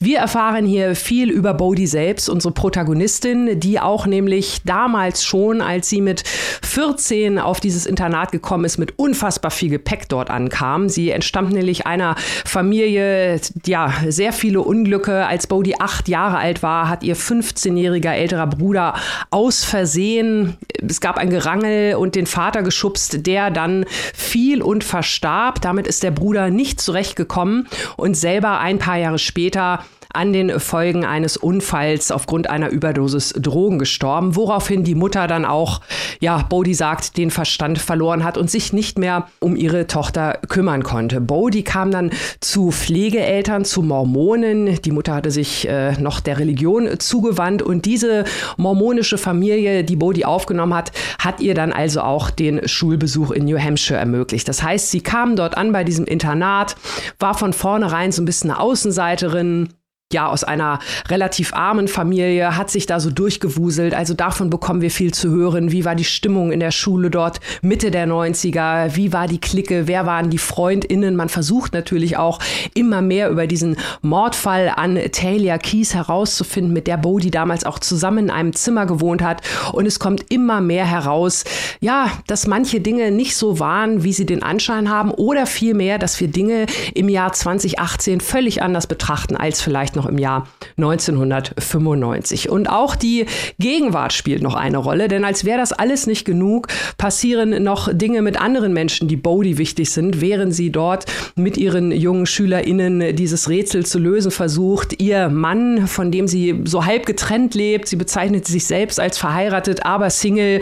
Wir 0.00 0.18
erfahren 0.18 0.66
hier 0.66 0.96
viel 0.96 1.30
über 1.30 1.54
Bodhi 1.54 1.86
selbst, 1.86 2.28
unsere 2.28 2.52
Protagonistin, 2.52 3.60
die 3.60 3.78
auch 3.78 4.06
nämlich 4.06 4.62
damals 4.64 5.22
schon, 5.22 5.60
als 5.60 5.88
sie 5.88 6.00
mit 6.00 6.24
14 6.62 7.38
auf 7.38 7.60
dieses 7.60 7.86
Internat 7.86 8.32
gekommen 8.32 8.64
ist, 8.64 8.78
mit 8.78 8.98
unfassbar 8.98 9.50
viel 9.50 9.70
Gepäck 9.70 10.08
dort 10.08 10.30
ankam. 10.30 10.88
Sie 10.88 11.10
entstammt 11.10 11.52
nämlich 11.52 11.86
einer 11.86 12.16
Familie, 12.44 13.40
ja, 13.66 13.92
sehr 14.08 14.32
viele 14.32 14.62
Unglücke. 14.62 15.26
Als 15.26 15.46
Bodhi 15.46 15.74
acht 15.78 16.08
Jahre 16.08 16.38
alt 16.38 16.62
war, 16.62 16.88
hat 16.88 17.02
ihr 17.04 17.14
15 17.14 17.76
14-jähriger 17.84 18.12
älterer 18.12 18.46
Bruder 18.46 18.94
aus 19.30 19.64
Versehen, 19.64 20.56
es 20.86 21.00
gab 21.00 21.18
ein 21.18 21.30
Gerangel 21.30 21.96
und 21.96 22.14
den 22.14 22.26
Vater 22.26 22.62
geschubst, 22.62 23.26
der 23.26 23.50
dann 23.50 23.84
fiel 24.14 24.62
und 24.62 24.84
verstarb. 24.84 25.60
Damit 25.60 25.86
ist 25.86 26.02
der 26.02 26.10
Bruder 26.10 26.50
nicht 26.50 26.80
zurechtgekommen 26.80 27.68
und 27.96 28.16
selber 28.16 28.58
ein 28.60 28.78
paar 28.78 28.98
Jahre 28.98 29.18
später 29.18 29.84
an 30.14 30.32
den 30.32 30.58
Folgen 30.60 31.04
eines 31.04 31.36
Unfalls 31.36 32.10
aufgrund 32.10 32.48
einer 32.48 32.70
Überdosis 32.70 33.34
Drogen 33.36 33.78
gestorben, 33.78 34.36
woraufhin 34.36 34.84
die 34.84 34.94
Mutter 34.94 35.26
dann 35.26 35.44
auch, 35.44 35.80
ja, 36.20 36.38
Bodhi 36.48 36.74
sagt, 36.74 37.16
den 37.16 37.30
Verstand 37.30 37.78
verloren 37.78 38.24
hat 38.24 38.38
und 38.38 38.50
sich 38.50 38.72
nicht 38.72 38.98
mehr 38.98 39.26
um 39.40 39.56
ihre 39.56 39.86
Tochter 39.86 40.38
kümmern 40.48 40.82
konnte. 40.82 41.20
Bodhi 41.20 41.62
kam 41.62 41.90
dann 41.90 42.10
zu 42.40 42.70
Pflegeeltern, 42.70 43.64
zu 43.64 43.82
Mormonen. 43.82 44.80
Die 44.82 44.92
Mutter 44.92 45.14
hatte 45.14 45.30
sich 45.30 45.68
äh, 45.68 45.92
noch 46.00 46.20
der 46.20 46.38
Religion 46.38 46.88
zugewandt 46.98 47.62
und 47.62 47.84
diese 47.84 48.24
mormonische 48.56 49.18
Familie, 49.18 49.84
die 49.84 49.96
Bodhi 49.96 50.24
aufgenommen 50.24 50.74
hat, 50.74 50.92
hat 51.18 51.40
ihr 51.40 51.54
dann 51.54 51.72
also 51.72 52.00
auch 52.02 52.30
den 52.30 52.66
Schulbesuch 52.66 53.30
in 53.30 53.44
New 53.46 53.58
Hampshire 53.58 53.98
ermöglicht. 53.98 54.48
Das 54.48 54.62
heißt, 54.62 54.90
sie 54.90 55.00
kam 55.00 55.36
dort 55.36 55.56
an 55.56 55.72
bei 55.72 55.84
diesem 55.84 56.04
Internat, 56.04 56.76
war 57.18 57.34
von 57.34 57.52
vornherein 57.52 58.12
so 58.12 58.22
ein 58.22 58.24
bisschen 58.24 58.50
eine 58.50 58.60
Außenseiterin, 58.60 59.68
ja 60.12 60.28
aus 60.28 60.44
einer 60.44 60.78
relativ 61.08 61.52
armen 61.54 61.88
Familie, 61.88 62.56
hat 62.56 62.70
sich 62.70 62.86
da 62.86 63.00
so 63.00 63.10
durchgewuselt. 63.10 63.94
Also 63.94 64.14
davon 64.14 64.48
bekommen 64.48 64.80
wir 64.80 64.90
viel 64.90 65.12
zu 65.12 65.30
hören. 65.30 65.72
Wie 65.72 65.84
war 65.84 65.94
die 65.94 66.04
Stimmung 66.04 66.52
in 66.52 66.60
der 66.60 66.70
Schule 66.70 67.10
dort 67.10 67.40
Mitte 67.62 67.90
der 67.90 68.06
90er? 68.06 68.94
Wie 68.96 69.12
war 69.12 69.26
die 69.26 69.40
Clique? 69.40 69.86
Wer 69.86 70.06
waren 70.06 70.30
die 70.30 70.38
FreundInnen? 70.38 71.16
Man 71.16 71.28
versucht 71.28 71.74
natürlich 71.74 72.16
auch 72.16 72.38
immer 72.74 73.02
mehr 73.02 73.28
über 73.28 73.46
diesen 73.46 73.76
Mordfall 74.02 74.72
an 74.74 74.98
Talia 75.12 75.58
Keys 75.58 75.94
herauszufinden, 75.94 76.72
mit 76.72 76.86
der 76.86 76.96
Bodhi 76.96 77.30
damals 77.30 77.64
auch 77.64 77.78
zusammen 77.78 78.24
in 78.24 78.30
einem 78.30 78.52
Zimmer 78.52 78.86
gewohnt 78.86 79.22
hat. 79.22 79.42
Und 79.72 79.86
es 79.86 79.98
kommt 79.98 80.30
immer 80.30 80.60
mehr 80.60 80.86
heraus, 80.86 81.44
ja, 81.80 82.10
dass 82.26 82.46
manche 82.46 82.80
Dinge 82.80 83.10
nicht 83.10 83.36
so 83.36 83.58
waren, 83.58 84.04
wie 84.04 84.12
sie 84.12 84.26
den 84.26 84.42
Anschein 84.42 84.90
haben 84.90 85.10
oder 85.10 85.46
vielmehr, 85.46 85.98
dass 85.98 86.20
wir 86.20 86.28
Dinge 86.28 86.66
im 86.94 87.08
Jahr 87.08 87.32
2018 87.32 88.20
völlig 88.20 88.62
anders 88.62 88.86
betrachten 88.86 89.36
als 89.36 89.60
vielleicht 89.60 89.93
noch 89.96 90.06
im 90.06 90.18
Jahr 90.18 90.46
1995. 90.76 92.48
Und 92.48 92.68
auch 92.68 92.96
die 92.96 93.26
Gegenwart 93.58 94.12
spielt 94.12 94.42
noch 94.42 94.54
eine 94.54 94.78
Rolle, 94.78 95.08
denn 95.08 95.24
als 95.24 95.44
wäre 95.44 95.58
das 95.58 95.72
alles 95.72 96.06
nicht 96.06 96.24
genug, 96.24 96.68
passieren 96.98 97.62
noch 97.62 97.92
Dinge 97.92 98.22
mit 98.22 98.40
anderen 98.40 98.72
Menschen, 98.72 99.08
die 99.08 99.16
Bodhi 99.16 99.58
wichtig 99.58 99.90
sind, 99.90 100.20
während 100.20 100.54
sie 100.54 100.70
dort 100.70 101.06
mit 101.36 101.56
ihren 101.56 101.92
jungen 101.92 102.26
SchülerInnen 102.26 103.14
dieses 103.16 103.48
Rätsel 103.48 103.86
zu 103.86 103.98
lösen 103.98 104.30
versucht. 104.30 105.00
Ihr 105.00 105.28
Mann, 105.28 105.86
von 105.86 106.10
dem 106.10 106.28
sie 106.28 106.62
so 106.64 106.84
halb 106.84 107.06
getrennt 107.06 107.54
lebt, 107.54 107.88
sie 107.88 107.96
bezeichnet 107.96 108.46
sich 108.46 108.66
selbst 108.66 109.00
als 109.00 109.18
verheiratet, 109.18 109.84
aber 109.84 110.10
Single, 110.10 110.60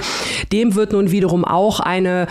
dem 0.52 0.74
wird 0.74 0.92
nun 0.92 1.10
wiederum 1.10 1.44
auch 1.44 1.80
eine, 1.80 2.26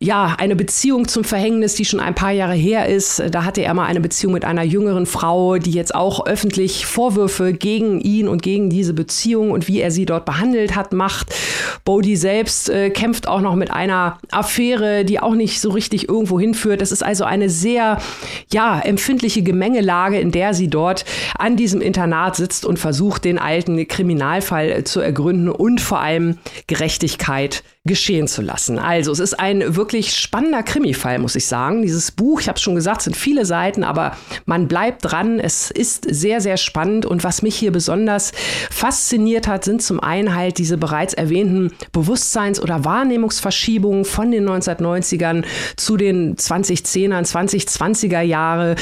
ja, 0.00 0.36
eine 0.38 0.56
Beziehung 0.56 1.08
zum 1.08 1.24
Verhängnis, 1.24 1.74
die 1.74 1.84
schon 1.84 2.00
ein 2.00 2.14
paar 2.14 2.32
Jahre 2.32 2.54
her 2.54 2.88
ist. 2.88 3.22
Da 3.30 3.44
hatte 3.44 3.62
er 3.62 3.74
mal 3.74 3.86
eine 3.86 4.00
Beziehung 4.00 4.32
mit 4.32 4.44
einer 4.44 4.62
jüngeren 4.62 5.06
Frau, 5.06 5.58
die 5.58 5.72
jetzt 5.72 5.94
auch 5.94 6.26
öffentlich 6.34 6.84
Vorwürfe 6.84 7.52
gegen 7.52 8.00
ihn 8.00 8.26
und 8.26 8.42
gegen 8.42 8.68
diese 8.68 8.92
Beziehung 8.92 9.52
und 9.52 9.68
wie 9.68 9.80
er 9.80 9.92
sie 9.92 10.04
dort 10.04 10.24
behandelt 10.24 10.74
hat, 10.74 10.92
macht. 10.92 11.32
Bodhi 11.84 12.16
selbst 12.16 12.68
äh, 12.68 12.90
kämpft 12.90 13.28
auch 13.28 13.40
noch 13.40 13.54
mit 13.54 13.70
einer 13.70 14.18
Affäre, 14.32 15.04
die 15.04 15.20
auch 15.20 15.36
nicht 15.36 15.60
so 15.60 15.70
richtig 15.70 16.08
irgendwo 16.08 16.40
hinführt. 16.40 16.80
Das 16.80 16.90
ist 16.90 17.04
also 17.04 17.22
eine 17.22 17.48
sehr, 17.48 17.98
ja, 18.52 18.80
empfindliche 18.80 19.42
Gemengelage, 19.42 20.18
in 20.18 20.32
der 20.32 20.54
sie 20.54 20.66
dort 20.66 21.04
an 21.38 21.54
diesem 21.54 21.80
Internat 21.80 22.34
sitzt 22.34 22.66
und 22.66 22.80
versucht, 22.80 23.24
den 23.24 23.38
alten 23.38 23.86
Kriminalfall 23.86 24.82
zu 24.82 24.98
ergründen 24.98 25.48
und 25.48 25.80
vor 25.80 26.00
allem 26.00 26.38
Gerechtigkeit 26.66 27.62
geschehen 27.86 28.26
zu 28.28 28.40
lassen. 28.40 28.78
Also 28.78 29.12
es 29.12 29.18
ist 29.18 29.38
ein 29.38 29.76
wirklich 29.76 30.14
spannender 30.14 30.62
Krimi-Fall, 30.62 31.18
muss 31.18 31.36
ich 31.36 31.46
sagen. 31.46 31.82
Dieses 31.82 32.12
Buch, 32.12 32.40
ich 32.40 32.48
habe 32.48 32.56
es 32.56 32.62
schon 32.62 32.74
gesagt, 32.74 33.02
sind 33.02 33.14
viele 33.14 33.44
Seiten, 33.44 33.84
aber 33.84 34.16
man 34.46 34.68
bleibt 34.68 35.04
dran. 35.04 35.38
Es 35.38 35.70
ist 35.70 36.06
sehr, 36.08 36.40
sehr 36.40 36.56
spannend. 36.56 37.04
Und 37.04 37.24
was 37.24 37.42
mich 37.42 37.56
hier 37.56 37.72
besonders 37.72 38.32
fasziniert 38.70 39.46
hat, 39.48 39.64
sind 39.64 39.82
zum 39.82 40.00
einen 40.00 40.34
halt 40.34 40.56
diese 40.56 40.78
bereits 40.78 41.12
erwähnten 41.12 41.72
Bewusstseins- 41.92 42.58
oder 42.58 42.86
Wahrnehmungsverschiebungen 42.86 44.06
von 44.06 44.30
den 44.30 44.48
1990ern 44.48 45.44
zu 45.76 45.98
den 45.98 46.36
2010ern, 46.36 47.30
2020er 47.30 48.22
Jahre, 48.22 48.76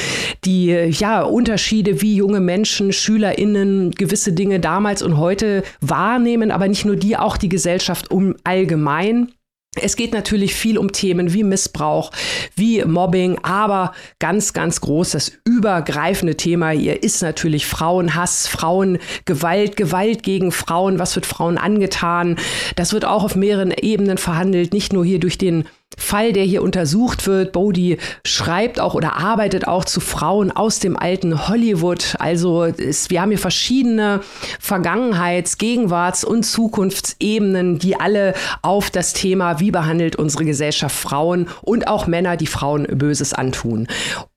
die 0.45 0.67
ja 0.67 1.23
Unterschiede, 1.23 2.01
wie 2.01 2.15
junge 2.15 2.39
Menschen, 2.39 2.93
SchülerInnen 2.93 3.91
gewisse 3.91 4.31
Dinge 4.31 4.61
damals 4.61 5.01
und 5.01 5.17
heute 5.17 5.63
wahrnehmen, 5.81 6.51
aber 6.51 6.69
nicht 6.69 6.85
nur 6.85 6.95
die, 6.95 7.17
auch 7.17 7.35
die 7.35 7.49
Gesellschaft 7.49 8.09
um 8.09 8.35
allgemein 8.45 8.92
allgemein. 8.93 9.33
Es 9.81 9.95
geht 9.95 10.13
natürlich 10.13 10.53
viel 10.53 10.77
um 10.77 10.91
Themen 10.91 11.33
wie 11.33 11.43
Missbrauch, 11.43 12.11
wie 12.55 12.85
Mobbing, 12.85 13.39
aber 13.41 13.93
ganz, 14.19 14.53
ganz 14.53 14.81
groß 14.81 15.11
das 15.11 15.31
übergreifende 15.45 16.37
Thema 16.37 16.69
hier 16.69 17.01
ist 17.01 17.23
natürlich 17.23 17.65
Frauenhass, 17.65 18.47
Frauengewalt, 18.47 19.75
Gewalt 19.75 20.21
gegen 20.21 20.51
Frauen. 20.51 20.99
Was 20.99 21.15
wird 21.15 21.25
Frauen 21.25 21.57
angetan? 21.57 22.37
Das 22.75 22.93
wird 22.93 23.03
auch 23.03 23.23
auf 23.23 23.35
mehreren 23.35 23.71
Ebenen 23.71 24.19
verhandelt, 24.19 24.73
nicht 24.73 24.93
nur 24.93 25.03
hier 25.03 25.19
durch 25.19 25.39
den 25.39 25.65
Fall, 25.97 26.33
der 26.33 26.43
hier 26.43 26.61
untersucht 26.61 27.27
wird. 27.27 27.51
Bodhi 27.51 27.97
schreibt 28.25 28.79
auch 28.79 28.93
oder 28.93 29.17
arbeitet 29.17 29.67
auch 29.67 29.85
zu 29.85 29.99
Frauen 29.99 30.51
aus 30.51 30.79
dem 30.79 30.97
alten 30.97 31.47
Hollywood. 31.47 32.15
Also 32.19 32.63
ist, 32.63 33.09
wir 33.09 33.21
haben 33.21 33.29
hier 33.29 33.39
verschiedene 33.39 34.21
Vergangenheits-, 34.59 35.57
Gegenwarts- 35.57 36.23
und 36.23 36.43
Zukunftsebenen, 36.43 37.79
die 37.79 37.99
alle 37.99 38.33
auf 38.61 38.89
das 38.89 39.13
Thema, 39.13 39.59
wie 39.59 39.71
behandelt 39.71 40.15
unsere 40.15 40.45
Gesellschaft 40.45 40.95
Frauen 40.95 41.47
und 41.61 41.87
auch 41.87 42.07
Männer, 42.07 42.37
die 42.37 42.47
Frauen 42.47 42.85
Böses 42.85 43.33
antun. 43.33 43.87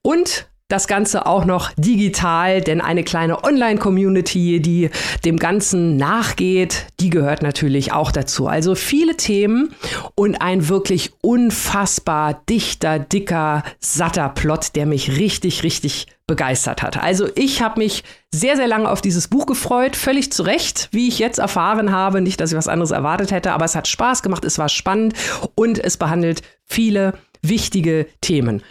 Und 0.01 0.47
das 0.67 0.87
Ganze 0.87 1.25
auch 1.25 1.45
noch 1.45 1.71
digital, 1.77 2.61
denn 2.61 2.81
eine 2.81 3.03
kleine 3.03 3.43
Online-Community, 3.43 4.59
die 4.59 4.89
dem 5.23 5.37
Ganzen 5.37 5.95
nachgeht, 5.95 6.87
die 6.99 7.09
gehört 7.09 7.41
natürlich 7.41 7.93
auch 7.93 8.11
dazu. 8.11 8.47
Also 8.47 8.75
viele 8.75 9.15
Themen 9.15 9.73
und 10.15 10.41
ein 10.41 10.67
wirklich 10.67 11.13
unfassbar 11.21 12.41
dichter, 12.49 12.99
dicker, 12.99 13.63
satter 13.79 14.27
Plot, 14.29 14.75
der 14.75 14.85
mich 14.85 15.17
richtig, 15.17 15.63
richtig 15.63 16.07
begeistert 16.27 16.81
hat. 16.81 17.01
Also 17.01 17.29
ich 17.35 17.61
habe 17.61 17.79
mich 17.79 18.03
sehr, 18.33 18.57
sehr 18.57 18.67
lange 18.67 18.89
auf 18.89 18.99
dieses 18.99 19.29
Buch 19.29 19.45
gefreut, 19.45 19.95
völlig 19.95 20.33
zu 20.33 20.43
Recht, 20.43 20.89
wie 20.91 21.07
ich 21.07 21.19
jetzt 21.19 21.39
erfahren 21.39 21.93
habe. 21.93 22.19
Nicht, 22.19 22.41
dass 22.41 22.51
ich 22.51 22.57
was 22.57 22.67
anderes 22.67 22.91
erwartet 22.91 23.31
hätte, 23.31 23.53
aber 23.53 23.63
es 23.63 23.75
hat 23.75 23.87
Spaß 23.87 24.21
gemacht, 24.21 24.43
es 24.43 24.59
war 24.59 24.67
spannend 24.67 25.13
und 25.55 25.79
es 25.79 25.95
behandelt 25.95 26.41
viele 26.65 27.13
wichtige 27.41 28.07
Themen. 28.19 28.61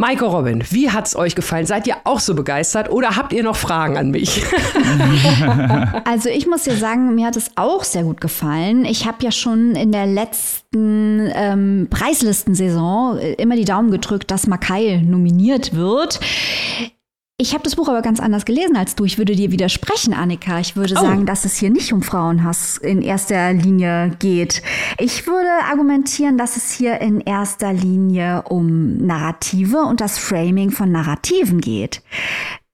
Maiko 0.00 0.28
Robin, 0.28 0.62
wie 0.70 0.92
hat's 0.92 1.16
euch 1.16 1.34
gefallen? 1.34 1.66
Seid 1.66 1.88
ihr 1.88 1.96
auch 2.04 2.20
so 2.20 2.36
begeistert 2.36 2.88
oder 2.88 3.16
habt 3.16 3.32
ihr 3.32 3.42
noch 3.42 3.56
Fragen 3.56 3.96
an 3.96 4.12
mich? 4.12 4.44
also 6.04 6.28
ich 6.28 6.46
muss 6.46 6.66
ja 6.66 6.76
sagen, 6.76 7.16
mir 7.16 7.26
hat 7.26 7.34
es 7.34 7.50
auch 7.56 7.82
sehr 7.82 8.04
gut 8.04 8.20
gefallen. 8.20 8.84
Ich 8.84 9.06
habe 9.06 9.24
ja 9.24 9.32
schon 9.32 9.74
in 9.74 9.90
der 9.90 10.06
letzten 10.06 11.28
ähm, 11.34 11.88
Preislistensaison 11.90 13.18
äh, 13.18 13.32
immer 13.32 13.56
die 13.56 13.64
Daumen 13.64 13.90
gedrückt, 13.90 14.30
dass 14.30 14.46
Makai 14.46 15.02
nominiert 15.04 15.74
wird. 15.74 16.20
Ich 17.40 17.54
habe 17.54 17.62
das 17.62 17.76
Buch 17.76 17.88
aber 17.88 18.02
ganz 18.02 18.18
anders 18.18 18.44
gelesen 18.44 18.76
als 18.76 18.96
du. 18.96 19.04
Ich 19.04 19.16
würde 19.16 19.36
dir 19.36 19.52
widersprechen, 19.52 20.12
Annika. 20.12 20.58
Ich 20.58 20.74
würde 20.74 20.94
oh. 20.98 21.00
sagen, 21.00 21.24
dass 21.24 21.44
es 21.44 21.56
hier 21.56 21.70
nicht 21.70 21.92
um 21.92 22.02
Frauenhass 22.02 22.78
in 22.78 23.00
erster 23.00 23.52
Linie 23.52 24.16
geht. 24.18 24.60
Ich 24.98 25.24
würde 25.28 25.48
argumentieren, 25.70 26.36
dass 26.36 26.56
es 26.56 26.72
hier 26.72 27.00
in 27.00 27.20
erster 27.20 27.72
Linie 27.72 28.42
um 28.48 28.96
Narrative 29.06 29.82
und 29.82 30.00
das 30.00 30.18
Framing 30.18 30.72
von 30.72 30.90
Narrativen 30.90 31.60
geht. 31.60 32.02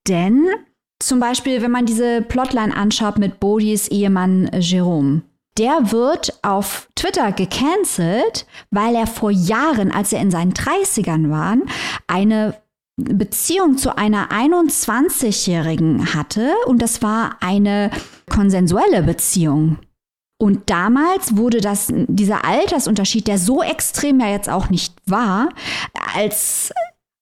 Denn 0.09 0.46
zum 0.98 1.20
Beispiel, 1.20 1.61
wenn 1.61 1.70
man 1.70 1.85
diese 1.85 2.22
Plotline 2.22 2.74
anschaut 2.74 3.18
mit 3.18 3.40
Bodis 3.40 3.88
Ehemann 3.88 4.50
Jerome, 4.59 5.20
der 5.59 5.92
wird 5.92 6.38
auf 6.40 6.88
Twitter 6.96 7.33
gecancelt, 7.33 8.46
weil 8.70 8.94
er 8.94 9.07
vor 9.07 9.31
Jahren, 9.31 9.92
als 9.92 10.14
er 10.14 10.22
in 10.22 10.31
seinen 10.31 10.55
30ern 10.55 11.29
war, 11.29 11.59
eine 12.07 12.55
Beziehung 12.96 13.76
zu 13.76 13.96
einer 13.96 14.30
21-Jährigen 14.30 16.14
hatte 16.14 16.52
und 16.66 16.80
das 16.80 17.02
war 17.02 17.38
eine 17.40 17.90
konsensuelle 18.30 19.02
Beziehung. 19.02 19.78
Und 20.38 20.68
damals 20.68 21.37
wurde 21.37 21.61
das, 21.61 21.88
dieser 21.90 22.44
Altersunterschied, 22.44 23.26
der 23.26 23.38
so 23.38 23.62
extrem 23.62 24.20
ja 24.20 24.28
jetzt 24.28 24.50
auch 24.50 24.68
nicht 24.68 24.94
war, 25.07 25.48
als 26.14 26.72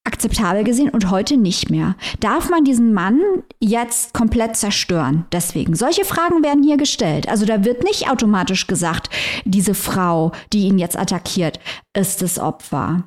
akzeptabel 0.04 0.64
gesehen 0.64 0.88
und 0.90 1.11
heute 1.11 1.37
nicht 1.37 1.70
mehr. 1.70 1.94
Darf 2.20 2.50
man 2.50 2.64
diesen 2.64 2.92
Mann 2.92 3.20
jetzt 3.61 4.12
komplett 4.12 4.56
zerstören? 4.56 5.26
Deswegen. 5.30 5.76
Solche 5.76 6.04
Fragen 6.04 6.42
werden 6.42 6.64
hier 6.64 6.76
gestellt. 6.76 7.28
Also 7.28 7.46
da 7.46 7.64
wird 7.64 7.85
nicht 7.85 8.11
automatisch 8.11 8.66
gesagt, 8.66 9.11
diese 9.44 9.74
Frau, 9.74 10.32
die 10.52 10.66
ihn 10.66 10.78
jetzt 10.78 10.98
attackiert, 10.98 11.61
ist 11.96 12.22
das 12.22 12.38
Opfer. 12.38 13.04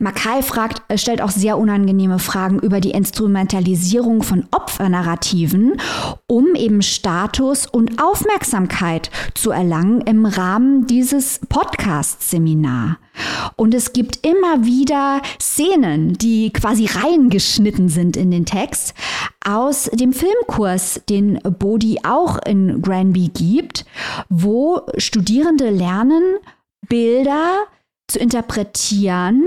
Mackay 0.00 0.42
fragt, 0.42 0.82
äh, 0.86 0.96
stellt 0.96 1.20
auch 1.20 1.30
sehr 1.30 1.58
unangenehme 1.58 2.20
Fragen 2.20 2.60
über 2.60 2.80
die 2.80 2.92
Instrumentalisierung 2.92 4.22
von 4.22 4.46
Opfernarrativen, 4.52 5.80
um 6.28 6.54
eben 6.54 6.82
Status 6.82 7.66
und 7.66 8.00
Aufmerksamkeit 8.00 9.10
zu 9.34 9.50
erlangen 9.50 10.00
im 10.02 10.24
Rahmen 10.24 10.86
dieses 10.86 11.40
Podcast-Seminar. 11.48 12.98
Und 13.56 13.74
es 13.74 13.92
gibt 13.92 14.24
immer 14.24 14.64
wieder 14.64 15.20
Szenen, 15.42 16.12
die 16.12 16.52
quasi 16.52 16.86
reingeschnitten 16.86 17.88
sind 17.88 18.16
in 18.16 18.30
den 18.30 18.46
Text 18.46 18.94
aus 19.44 19.90
dem 19.92 20.12
Filmkurs, 20.12 21.02
den 21.08 21.40
Bodhi 21.58 21.98
auch 22.04 22.38
in 22.46 22.82
Granby 22.82 23.32
gibt, 23.34 23.84
wo 24.28 24.82
Studierende 24.96 25.70
lernen, 25.70 26.36
Bilder 26.88 27.64
zu 28.06 28.20
interpretieren 28.20 29.42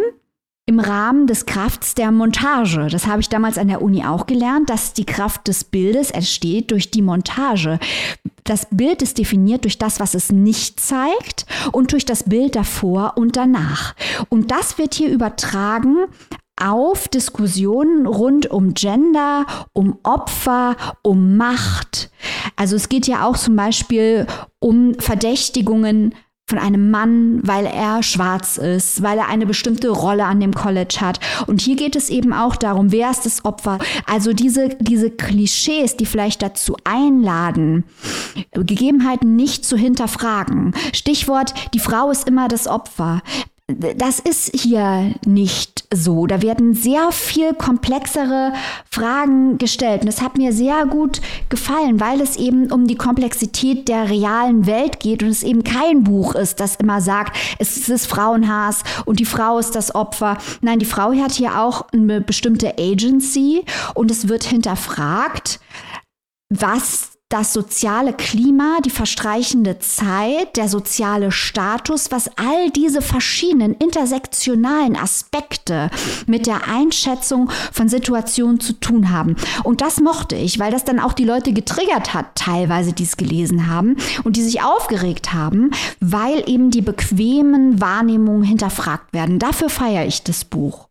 im 0.72 0.80
Rahmen 0.80 1.28
des 1.28 1.46
Krafts 1.46 1.96
der 1.96 2.14
Montage. 2.14 2.88
Das 2.90 3.06
habe 3.06 3.20
ich 3.20 3.28
damals 3.28 3.58
an 3.58 3.68
der 3.68 3.82
Uni 3.82 4.06
auch 4.06 4.26
gelernt, 4.26 4.70
dass 4.70 4.94
die 4.94 5.06
Kraft 5.06 5.50
des 5.50 5.66
Bildes 5.66 6.12
entsteht 6.12 6.72
durch 6.72 6.90
die 6.90 7.02
Montage. 7.02 7.78
Das 8.46 8.68
Bild 8.72 9.02
ist 9.02 9.18
definiert 9.18 9.66
durch 9.66 9.78
das, 9.78 10.00
was 10.00 10.14
es 10.14 10.32
nicht 10.32 10.80
zeigt 10.80 11.46
und 11.74 11.92
durch 11.92 12.06
das 12.06 12.24
Bild 12.24 12.56
davor 12.56 13.16
und 13.18 13.36
danach. 13.36 13.96
Und 14.30 14.50
das 14.52 14.78
wird 14.78 14.94
hier 14.94 15.10
übertragen 15.10 16.06
auf 16.56 17.10
Diskussionen 17.10 18.08
rund 18.08 18.50
um 18.50 18.74
Gender, 18.74 19.46
um 19.74 20.00
Opfer, 20.04 20.78
um 21.02 21.36
Macht. 21.36 22.12
Also 22.56 22.78
es 22.78 22.88
geht 22.88 23.08
ja 23.08 23.26
auch 23.26 23.36
zum 23.36 23.58
Beispiel 23.58 24.26
um 24.60 24.94
Verdächtigungen 25.00 26.16
von 26.50 26.60
einem 26.60 26.92
Mann, 26.92 27.40
weil 27.44 27.66
er 27.66 28.04
schwarz 28.04 28.58
ist, 28.58 29.02
weil 29.02 29.18
er 29.18 29.30
eine 29.30 29.46
bestimmte 29.46 29.90
Rolle 29.90 30.26
an 30.26 30.42
dem 30.42 30.54
College 30.54 30.98
hat. 31.00 31.20
Und 31.48 31.62
hier 31.62 31.78
geht 31.78 31.96
es 31.96 32.10
eben 32.10 32.34
auch 32.34 32.58
darum, 32.58 32.92
wer 32.92 33.10
ist 33.10 33.26
das 33.26 33.46
Opfer? 33.46 33.80
Also 34.06 34.34
diese, 34.34 34.70
diese 34.80 35.12
Klischees, 35.12 35.96
die 35.96 36.06
vielleicht 36.06 36.42
dazu 36.42 36.76
einladen, 36.84 37.86
Gegebenheiten 38.52 39.38
nicht 39.38 39.64
zu 39.64 39.78
hinterfragen. 39.78 40.74
Stichwort, 40.94 41.54
die 41.74 41.80
Frau 41.80 42.12
ist 42.12 42.28
immer 42.28 42.50
das 42.50 42.68
Opfer 42.68 43.22
das 43.98 44.20
ist 44.20 44.52
hier 44.56 45.14
nicht 45.26 45.86
so. 45.94 46.26
Da 46.28 46.42
werden 46.42 46.74
sehr 46.74 47.12
viel 47.12 47.54
komplexere 47.54 48.54
Fragen 48.90 49.58
gestellt. 49.58 50.02
Und 50.02 50.08
das 50.08 50.22
hat 50.22 50.38
mir 50.38 50.54
sehr 50.54 50.86
gut 50.86 51.22
gefallen, 51.50 52.00
weil 52.00 52.22
es 52.22 52.38
eben 52.38 52.72
um 52.72 52.88
die 52.88 52.96
Komplexität 52.96 53.88
der 53.88 54.10
realen 54.10 54.66
Welt 54.66 55.00
geht 55.00 55.24
und 55.24 55.30
es 55.30 55.44
eben 55.44 55.64
kein 55.64 56.04
Buch 56.04 56.36
ist, 56.36 56.60
das 56.60 56.76
immer 56.78 57.02
sagt, 57.02 57.38
es 57.60 57.90
ist 57.90 58.08
Frauenhass 58.08 58.84
und 59.06 59.20
die 59.20 59.26
Frau 59.26 59.60
ist 59.60 59.76
das 59.76 59.94
Opfer. 59.94 60.38
Nein, 60.62 60.80
die 60.80 60.86
Frau 60.86 61.14
hat 61.14 61.34
hier 61.34 61.60
auch 61.60 61.88
eine 61.92 62.22
bestimmte 62.22 62.78
Agency 62.78 63.64
und 63.94 64.12
es 64.12 64.28
wird 64.28 64.44
hinterfragt, 64.44 65.60
was 66.50 67.11
das 67.32 67.54
soziale 67.54 68.14
Klima, 68.14 68.80
die 68.84 68.90
verstreichende 68.90 69.80
Zeit, 69.80 70.58
der 70.58 70.68
soziale 70.68 71.32
Status, 71.32 72.12
was 72.12 72.30
all 72.38 72.70
diese 72.72 73.02
verschiedenen 73.02 73.74
intersektionalen 73.74 74.98
Aspekte 74.98 75.90
mit 76.28 76.46
der 76.46 76.68
Einschätzung 76.68 77.50
von 77.72 77.88
Situationen 77.88 78.60
zu 78.60 78.74
tun 78.74 79.12
haben. 79.12 79.38
Und 79.64 79.82
das 79.82 80.02
mochte 80.02 80.36
ich, 80.36 80.60
weil 80.60 80.72
das 80.72 80.84
dann 80.84 81.00
auch 81.00 81.14
die 81.14 81.26
Leute 81.26 81.54
getriggert 81.54 82.14
hat, 82.14 82.36
teilweise, 82.36 82.92
die 82.92 83.04
es 83.04 83.18
gelesen 83.18 83.68
haben 83.68 83.96
und 84.24 84.36
die 84.36 84.44
sich 84.44 84.62
aufgeregt 84.62 85.34
haben, 85.34 85.72
weil 86.02 86.48
eben 86.50 86.70
die 86.70 86.82
bequemen 86.82 87.80
Wahrnehmungen 87.80 88.44
hinterfragt 88.44 89.14
werden. 89.14 89.40
Dafür 89.40 89.70
feiere 89.70 90.06
ich 90.06 90.24
das 90.24 90.44
Buch. 90.44 90.91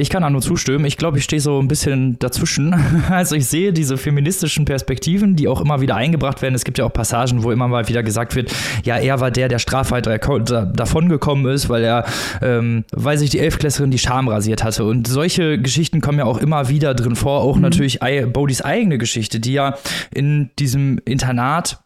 Ich 0.00 0.10
kann 0.10 0.22
da 0.22 0.30
nur 0.30 0.40
zustimmen. 0.40 0.84
Ich 0.84 0.96
glaube, 0.96 1.18
ich 1.18 1.24
stehe 1.24 1.40
so 1.40 1.60
ein 1.60 1.66
bisschen 1.66 2.18
dazwischen. 2.20 2.74
Also 3.08 3.34
ich 3.34 3.46
sehe 3.46 3.72
diese 3.72 3.96
feministischen 3.96 4.64
Perspektiven, 4.64 5.34
die 5.34 5.48
auch 5.48 5.60
immer 5.60 5.80
wieder 5.80 5.96
eingebracht 5.96 6.40
werden. 6.40 6.54
Es 6.54 6.64
gibt 6.64 6.78
ja 6.78 6.84
auch 6.84 6.92
Passagen, 6.92 7.42
wo 7.42 7.50
immer 7.50 7.66
mal 7.66 7.88
wieder 7.88 8.02
gesagt 8.02 8.36
wird, 8.36 8.54
ja, 8.84 8.96
er 8.96 9.18
war 9.18 9.30
der, 9.30 9.48
der 9.48 9.58
strafweiter 9.58 10.18
davongekommen 10.18 11.50
ist, 11.52 11.68
weil 11.68 11.82
er, 11.82 12.04
ähm, 12.42 12.84
weil 12.92 13.18
sich 13.18 13.30
die 13.30 13.40
Elfklässlerin 13.40 13.90
die 13.90 13.98
Scham 13.98 14.28
rasiert 14.28 14.62
hatte. 14.62 14.84
Und 14.84 15.08
solche 15.08 15.58
Geschichten 15.60 16.00
kommen 16.00 16.18
ja 16.18 16.26
auch 16.26 16.38
immer 16.38 16.68
wieder 16.68 16.94
drin 16.94 17.16
vor. 17.16 17.40
Auch 17.40 17.56
mhm. 17.56 17.62
natürlich 17.62 17.98
Bodys 18.32 18.62
eigene 18.62 18.98
Geschichte, 18.98 19.40
die 19.40 19.54
ja 19.54 19.76
in 20.14 20.50
diesem 20.58 21.00
Internat 21.04 21.78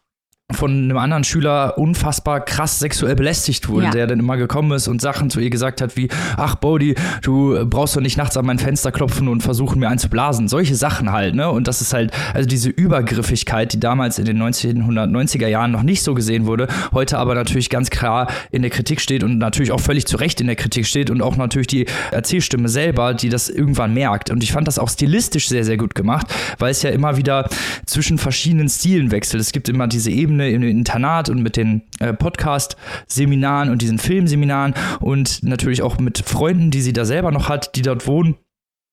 von 0.51 0.71
einem 0.71 0.97
anderen 0.97 1.23
Schüler 1.23 1.77
unfassbar 1.77 2.41
krass 2.41 2.79
sexuell 2.79 3.15
belästigt 3.15 3.69
wurde, 3.69 3.85
ja. 3.85 3.91
der 3.91 4.07
dann 4.07 4.19
immer 4.19 4.37
gekommen 4.37 4.71
ist 4.73 4.87
und 4.87 5.01
Sachen 5.01 5.29
zu 5.29 5.39
ihr 5.39 5.49
gesagt 5.49 5.81
hat 5.81 5.95
wie, 5.95 6.09
ach 6.37 6.55
Bodhi, 6.55 6.95
du 7.21 7.65
brauchst 7.65 7.95
doch 7.95 8.01
nicht 8.01 8.17
nachts 8.17 8.37
an 8.37 8.45
mein 8.45 8.59
Fenster 8.59 8.91
klopfen 8.91 9.27
und 9.27 9.41
versuchen 9.41 9.79
mir 9.79 9.89
einzublasen. 9.89 10.47
Solche 10.47 10.75
Sachen 10.75 11.11
halt, 11.11 11.35
ne? 11.35 11.49
Und 11.49 11.67
das 11.67 11.81
ist 11.81 11.93
halt, 11.93 12.11
also 12.33 12.47
diese 12.47 12.69
Übergriffigkeit, 12.69 13.73
die 13.73 13.79
damals 13.79 14.19
in 14.19 14.25
den 14.25 14.41
1990er 14.41 15.47
Jahren 15.47 15.71
noch 15.71 15.83
nicht 15.83 16.03
so 16.03 16.13
gesehen 16.13 16.45
wurde, 16.45 16.67
heute 16.91 17.17
aber 17.17 17.35
natürlich 17.35 17.69
ganz 17.69 17.89
klar 17.89 18.27
in 18.51 18.61
der 18.61 18.71
Kritik 18.71 19.01
steht 19.01 19.23
und 19.23 19.37
natürlich 19.37 19.71
auch 19.71 19.79
völlig 19.79 20.05
zu 20.05 20.17
Recht 20.17 20.41
in 20.41 20.47
der 20.47 20.55
Kritik 20.55 20.85
steht 20.85 21.09
und 21.09 21.21
auch 21.21 21.37
natürlich 21.37 21.67
die 21.67 21.85
Erzählstimme 22.11 22.69
selber, 22.69 23.13
die 23.13 23.29
das 23.29 23.49
irgendwann 23.49 23.93
merkt. 23.93 24.29
Und 24.29 24.43
ich 24.43 24.51
fand 24.51 24.67
das 24.67 24.77
auch 24.77 24.89
stilistisch 24.89 25.47
sehr, 25.47 25.63
sehr 25.63 25.77
gut 25.77 25.95
gemacht, 25.95 26.27
weil 26.59 26.71
es 26.71 26.81
ja 26.83 26.89
immer 26.89 27.17
wieder 27.17 27.49
zwischen 27.85 28.17
verschiedenen 28.17 28.69
Stilen 28.69 29.11
wechselt. 29.11 29.41
Es 29.41 29.51
gibt 29.51 29.69
immer 29.69 29.87
diese 29.87 30.11
Ebene, 30.11 30.32
Ebene 30.33 30.49
im 30.49 30.63
Internat 30.63 31.29
und 31.29 31.41
mit 31.41 31.57
den 31.57 31.83
äh, 31.99 32.13
Podcast-Seminaren 32.13 33.69
und 33.69 33.81
diesen 33.81 33.99
Filmseminaren 33.99 34.73
und 34.99 35.43
natürlich 35.43 35.81
auch 35.81 35.99
mit 35.99 36.19
Freunden, 36.19 36.71
die 36.71 36.81
sie 36.81 36.93
da 36.93 37.05
selber 37.05 37.31
noch 37.31 37.49
hat, 37.49 37.75
die 37.75 37.81
dort 37.81 38.07
wohnen 38.07 38.35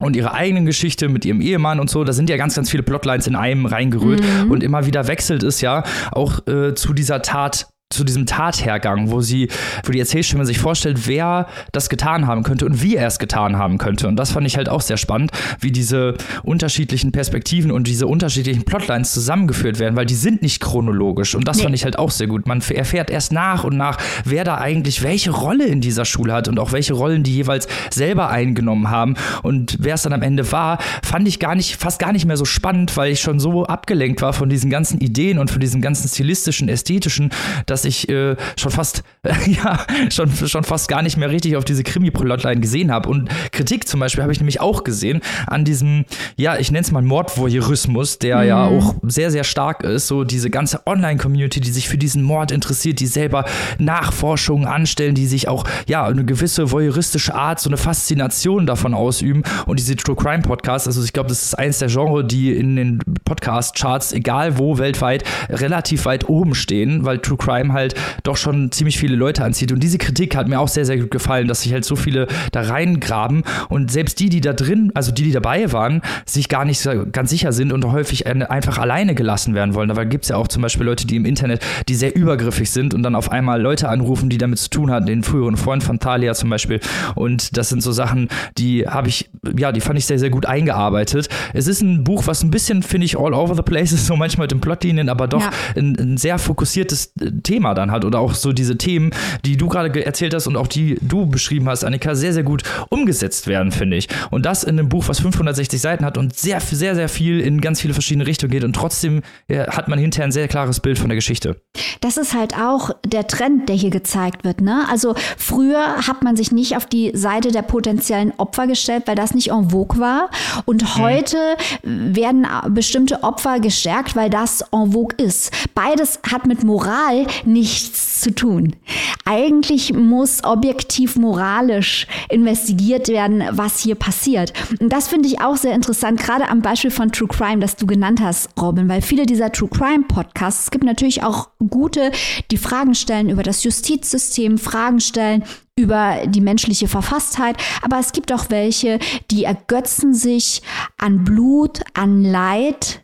und 0.02 0.16
ihre 0.16 0.32
eigenen 0.32 0.66
Geschichte 0.66 1.08
mit 1.08 1.24
ihrem 1.24 1.40
Ehemann 1.40 1.80
und 1.80 1.90
so, 1.90 2.04
da 2.04 2.12
sind 2.12 2.30
ja 2.30 2.36
ganz, 2.36 2.54
ganz 2.54 2.70
viele 2.70 2.82
Plotlines 2.82 3.26
in 3.26 3.36
einem 3.36 3.66
reingerührt 3.66 4.20
mhm. 4.20 4.50
und 4.50 4.62
immer 4.62 4.86
wieder 4.86 5.06
wechselt 5.06 5.42
es 5.42 5.60
ja 5.60 5.84
auch 6.12 6.46
äh, 6.46 6.74
zu 6.74 6.92
dieser 6.92 7.22
Tat 7.22 7.68
zu 7.90 8.04
diesem 8.04 8.24
Tathergang, 8.24 9.10
wo 9.10 9.20
sie, 9.20 9.48
wo 9.84 9.90
die 9.90 9.98
Erzählstimme 9.98 10.46
sich 10.46 10.60
vorstellt, 10.60 11.08
wer 11.08 11.48
das 11.72 11.88
getan 11.88 12.28
haben 12.28 12.44
könnte 12.44 12.64
und 12.64 12.82
wie 12.82 12.94
er 12.94 13.08
es 13.08 13.18
getan 13.18 13.56
haben 13.56 13.78
könnte. 13.78 14.06
Und 14.06 14.14
das 14.14 14.30
fand 14.30 14.46
ich 14.46 14.56
halt 14.56 14.68
auch 14.68 14.80
sehr 14.80 14.96
spannend, 14.96 15.32
wie 15.58 15.72
diese 15.72 16.14
unterschiedlichen 16.44 17.10
Perspektiven 17.10 17.72
und 17.72 17.88
diese 17.88 18.06
unterschiedlichen 18.06 18.64
Plotlines 18.64 19.12
zusammengeführt 19.12 19.80
werden, 19.80 19.96
weil 19.96 20.06
die 20.06 20.14
sind 20.14 20.40
nicht 20.40 20.62
chronologisch. 20.62 21.34
Und 21.34 21.48
das 21.48 21.56
nee. 21.56 21.64
fand 21.64 21.74
ich 21.74 21.82
halt 21.82 21.98
auch 21.98 22.12
sehr 22.12 22.28
gut. 22.28 22.46
Man 22.46 22.62
erfährt 22.72 23.10
erst 23.10 23.32
nach 23.32 23.64
und 23.64 23.76
nach, 23.76 23.98
wer 24.24 24.44
da 24.44 24.58
eigentlich 24.58 25.02
welche 25.02 25.32
Rolle 25.32 25.66
in 25.66 25.80
dieser 25.80 26.04
Schule 26.04 26.32
hat 26.32 26.46
und 26.46 26.60
auch 26.60 26.70
welche 26.70 26.94
Rollen 26.94 27.24
die 27.24 27.34
jeweils 27.34 27.66
selber 27.90 28.30
eingenommen 28.30 28.90
haben. 28.90 29.16
Und 29.42 29.78
wer 29.80 29.94
es 29.94 30.02
dann 30.02 30.12
am 30.12 30.22
Ende 30.22 30.52
war, 30.52 30.78
fand 31.02 31.26
ich 31.26 31.40
gar 31.40 31.56
nicht, 31.56 31.74
fast 31.74 31.98
gar 31.98 32.12
nicht 32.12 32.24
mehr 32.24 32.36
so 32.36 32.44
spannend, 32.44 32.96
weil 32.96 33.10
ich 33.10 33.20
schon 33.20 33.40
so 33.40 33.64
abgelenkt 33.64 34.22
war 34.22 34.32
von 34.32 34.48
diesen 34.48 34.70
ganzen 34.70 35.00
Ideen 35.00 35.38
und 35.38 35.50
von 35.50 35.60
diesem 35.60 35.80
ganzen 35.80 36.08
stilistischen, 36.08 36.68
ästhetischen, 36.68 37.30
dass 37.66 37.79
dass 37.80 37.84
ich 37.86 38.08
äh, 38.08 38.36
schon 38.58 38.72
fast, 38.72 39.02
äh, 39.22 39.32
ja, 39.50 39.78
schon, 40.10 40.30
schon 40.30 40.64
fast 40.64 40.88
gar 40.88 41.02
nicht 41.02 41.16
mehr 41.16 41.30
richtig 41.30 41.56
auf 41.56 41.64
diese 41.64 41.82
Krimi-Plotline 41.82 42.60
gesehen 42.60 42.92
habe. 42.92 43.08
Und 43.08 43.30
Kritik 43.52 43.88
zum 43.88 44.00
Beispiel 44.00 44.22
habe 44.22 44.32
ich 44.32 44.40
nämlich 44.40 44.60
auch 44.60 44.84
gesehen 44.84 45.20
an 45.46 45.64
diesem, 45.64 46.04
ja, 46.36 46.58
ich 46.58 46.70
nenne 46.70 46.82
es 46.82 46.92
mal 46.92 47.02
Mordvoyeurismus, 47.02 48.18
der 48.18 48.38
mhm. 48.38 48.48
ja 48.48 48.64
auch 48.66 48.94
sehr, 49.02 49.30
sehr 49.30 49.44
stark 49.44 49.82
ist. 49.82 50.08
So 50.08 50.24
diese 50.24 50.50
ganze 50.50 50.86
Online-Community, 50.86 51.60
die 51.60 51.70
sich 51.70 51.88
für 51.88 51.96
diesen 51.96 52.22
Mord 52.22 52.50
interessiert, 52.50 53.00
die 53.00 53.06
selber 53.06 53.44
Nachforschungen 53.78 54.66
anstellen, 54.66 55.14
die 55.14 55.26
sich 55.26 55.48
auch, 55.48 55.64
ja, 55.86 56.04
eine 56.04 56.24
gewisse 56.24 56.70
voyeuristische 56.70 57.34
Art, 57.34 57.60
so 57.60 57.70
eine 57.70 57.76
Faszination 57.78 58.66
davon 58.66 58.92
ausüben. 58.94 59.42
Und 59.66 59.78
diese 59.78 59.96
True 59.96 60.16
Crime 60.16 60.42
Podcasts, 60.42 60.86
also 60.86 61.02
ich 61.02 61.12
glaube, 61.12 61.28
das 61.30 61.42
ist 61.42 61.58
eins 61.58 61.78
der 61.78 61.88
Genres, 61.88 62.26
die 62.26 62.52
in 62.52 62.76
den 62.76 62.98
Podcast-Charts, 63.24 64.12
egal 64.12 64.58
wo 64.58 64.78
weltweit, 64.78 65.24
relativ 65.48 66.04
weit 66.04 66.28
oben 66.28 66.54
stehen, 66.54 67.04
weil 67.04 67.18
True 67.18 67.38
Crime 67.38 67.69
halt 67.72 67.94
doch 68.22 68.36
schon 68.36 68.72
ziemlich 68.72 68.98
viele 68.98 69.16
Leute 69.16 69.44
anzieht. 69.44 69.72
Und 69.72 69.82
diese 69.82 69.98
Kritik 69.98 70.36
hat 70.36 70.48
mir 70.48 70.60
auch 70.60 70.68
sehr, 70.68 70.84
sehr 70.84 70.98
gut 70.98 71.10
gefallen, 71.10 71.48
dass 71.48 71.62
sich 71.62 71.72
halt 71.72 71.84
so 71.84 71.96
viele 71.96 72.26
da 72.52 72.62
reingraben 72.62 73.44
und 73.68 73.90
selbst 73.90 74.20
die, 74.20 74.28
die 74.28 74.40
da 74.40 74.52
drin, 74.52 74.92
also 74.94 75.12
die, 75.12 75.22
die 75.22 75.32
dabei 75.32 75.72
waren, 75.72 76.02
sich 76.26 76.48
gar 76.48 76.64
nicht 76.64 76.86
ganz 77.12 77.30
sicher 77.30 77.52
sind 77.52 77.72
und 77.72 77.84
häufig 77.84 78.26
einfach 78.26 78.78
alleine 78.78 79.14
gelassen 79.14 79.54
werden 79.54 79.74
wollen. 79.74 79.88
Da 79.88 80.04
gibt 80.04 80.24
es 80.24 80.30
ja 80.30 80.36
auch 80.36 80.48
zum 80.48 80.62
Beispiel 80.62 80.86
Leute, 80.86 81.06
die 81.06 81.16
im 81.16 81.24
Internet, 81.24 81.62
die 81.88 81.94
sehr 81.94 82.14
übergriffig 82.16 82.70
sind 82.70 82.94
und 82.94 83.02
dann 83.02 83.14
auf 83.14 83.30
einmal 83.30 83.60
Leute 83.60 83.88
anrufen, 83.88 84.28
die 84.30 84.38
damit 84.38 84.58
zu 84.58 84.70
tun 84.70 84.90
hatten, 84.90 85.06
den 85.06 85.22
früheren 85.22 85.56
Freund 85.56 85.82
von 85.82 85.98
Thalia 85.98 86.34
zum 86.34 86.50
Beispiel. 86.50 86.80
Und 87.14 87.56
das 87.56 87.68
sind 87.68 87.82
so 87.82 87.92
Sachen, 87.92 88.28
die 88.58 88.86
habe 88.86 89.08
ich, 89.08 89.30
ja, 89.56 89.72
die 89.72 89.80
fand 89.80 89.98
ich 89.98 90.06
sehr, 90.06 90.18
sehr 90.18 90.30
gut 90.30 90.46
eingearbeitet. 90.46 91.28
Es 91.52 91.66
ist 91.66 91.82
ein 91.82 92.04
Buch, 92.04 92.26
was 92.26 92.42
ein 92.42 92.50
bisschen, 92.50 92.82
finde 92.82 93.04
ich, 93.04 93.18
all 93.18 93.34
over 93.34 93.54
the 93.54 93.62
place 93.62 93.92
ist, 93.92 94.06
so 94.06 94.16
manchmal 94.16 94.44
mit 94.44 94.52
den 94.52 94.60
Plotlinien, 94.60 95.08
aber 95.08 95.28
doch 95.28 95.42
ja. 95.42 95.50
ein, 95.76 95.96
ein 95.98 96.16
sehr 96.16 96.38
fokussiertes 96.38 97.12
Thema 97.42 97.59
Thema 97.60 97.74
dann 97.74 97.90
hat 97.90 98.06
oder 98.06 98.20
auch 98.20 98.32
so 98.34 98.52
diese 98.52 98.78
Themen, 98.78 99.10
die 99.44 99.58
du 99.58 99.68
gerade 99.68 100.04
erzählt 100.04 100.32
hast 100.32 100.46
und 100.46 100.56
auch 100.56 100.66
die 100.66 100.96
du 101.02 101.26
beschrieben 101.26 101.68
hast, 101.68 101.84
Annika, 101.84 102.14
sehr, 102.14 102.32
sehr 102.32 102.42
gut 102.42 102.62
umgesetzt 102.88 103.46
werden, 103.46 103.70
finde 103.70 103.98
ich. 103.98 104.08
Und 104.30 104.46
das 104.46 104.64
in 104.64 104.78
einem 104.78 104.88
Buch, 104.88 105.08
was 105.08 105.20
560 105.20 105.78
Seiten 105.78 106.04
hat 106.06 106.16
und 106.16 106.34
sehr, 106.36 106.60
sehr, 106.60 106.94
sehr 106.94 107.10
viel 107.10 107.40
in 107.40 107.60
ganz 107.60 107.82
viele 107.82 107.92
verschiedene 107.92 108.26
Richtungen 108.26 108.50
geht 108.50 108.64
und 108.64 108.74
trotzdem 108.74 109.20
hat 109.50 109.88
man 109.88 109.98
hinterher 109.98 110.24
ein 110.24 110.32
sehr 110.32 110.48
klares 110.48 110.80
Bild 110.80 110.98
von 110.98 111.08
der 111.08 111.16
Geschichte. 111.16 111.56
Das 112.00 112.16
ist 112.16 112.34
halt 112.34 112.54
auch 112.56 112.90
der 113.04 113.26
Trend, 113.26 113.68
der 113.68 113.76
hier 113.76 113.90
gezeigt 113.90 114.44
wird. 114.44 114.62
Ne? 114.62 114.84
Also 114.90 115.14
früher 115.36 116.06
hat 116.06 116.22
man 116.22 116.36
sich 116.36 116.52
nicht 116.52 116.76
auf 116.76 116.86
die 116.86 117.10
Seite 117.14 117.52
der 117.52 117.62
potenziellen 117.62 118.32
Opfer 118.38 118.66
gestellt, 118.66 119.02
weil 119.06 119.16
das 119.16 119.34
nicht 119.34 119.50
en 119.50 119.70
vogue 119.70 120.00
war. 120.00 120.30
Und 120.64 120.82
mhm. 120.82 120.96
heute 120.96 121.36
mhm. 121.82 122.16
werden 122.16 122.46
bestimmte 122.70 123.22
Opfer 123.22 123.60
gestärkt, 123.60 124.16
weil 124.16 124.30
das 124.30 124.62
en 124.72 124.92
vogue 124.92 125.14
ist. 125.18 125.52
Beides 125.74 126.20
hat 126.30 126.46
mit 126.46 126.64
Moral 126.64 127.26
nichts 127.44 128.20
zu 128.20 128.34
tun. 128.34 128.76
Eigentlich 129.24 129.92
muss 129.92 130.44
objektiv 130.44 131.16
moralisch 131.16 132.06
investigiert 132.28 133.08
werden, 133.08 133.44
was 133.52 133.80
hier 133.80 133.94
passiert. 133.94 134.52
Und 134.80 134.92
das 134.92 135.08
finde 135.08 135.28
ich 135.28 135.40
auch 135.40 135.56
sehr 135.56 135.74
interessant, 135.74 136.20
gerade 136.20 136.48
am 136.48 136.62
Beispiel 136.62 136.90
von 136.90 137.12
True 137.12 137.28
Crime, 137.28 137.60
das 137.60 137.76
du 137.76 137.86
genannt 137.86 138.20
hast, 138.20 138.50
Robin, 138.60 138.88
weil 138.88 139.02
viele 139.02 139.26
dieser 139.26 139.52
True 139.52 139.68
Crime 139.68 140.04
Podcasts, 140.06 140.64
es 140.64 140.70
gibt 140.70 140.84
natürlich 140.84 141.22
auch 141.22 141.48
gute, 141.68 142.12
die 142.50 142.58
Fragen 142.58 142.94
stellen 142.94 143.30
über 143.30 143.42
das 143.42 143.64
Justizsystem, 143.64 144.58
Fragen 144.58 145.00
stellen 145.00 145.44
über 145.76 146.26
die 146.26 146.40
menschliche 146.40 146.88
Verfasstheit, 146.88 147.56
aber 147.82 147.98
es 147.98 148.12
gibt 148.12 148.32
auch 148.32 148.50
welche, 148.50 148.98
die 149.30 149.44
ergötzen 149.44 150.12
sich 150.12 150.62
an 150.98 151.24
Blut, 151.24 151.80
an 151.94 152.22
Leid, 152.22 153.02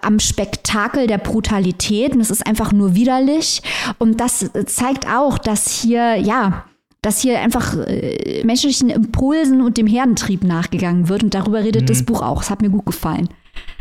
am 0.00 0.18
Spektakel 0.18 1.06
der 1.06 1.18
Brutalität 1.18 2.12
und 2.14 2.20
es 2.20 2.30
ist 2.30 2.46
einfach 2.46 2.72
nur 2.72 2.94
widerlich 2.94 3.62
und 3.98 4.20
das 4.20 4.50
zeigt 4.66 5.06
auch, 5.06 5.38
dass 5.38 5.70
hier 5.70 6.16
ja 6.16 6.64
dass 7.04 7.20
hier 7.20 7.38
einfach 7.40 7.76
äh, 7.86 8.42
menschlichen 8.44 8.88
Impulsen 8.88 9.60
und 9.60 9.76
dem 9.76 9.86
Herdentrieb 9.86 10.42
nachgegangen 10.42 11.10
wird. 11.10 11.22
Und 11.22 11.34
darüber 11.34 11.62
redet 11.62 11.82
mhm. 11.82 11.86
das 11.86 12.02
Buch 12.02 12.22
auch. 12.22 12.40
Es 12.40 12.48
hat 12.48 12.62
mir 12.62 12.70
gut 12.70 12.86
gefallen. 12.86 13.28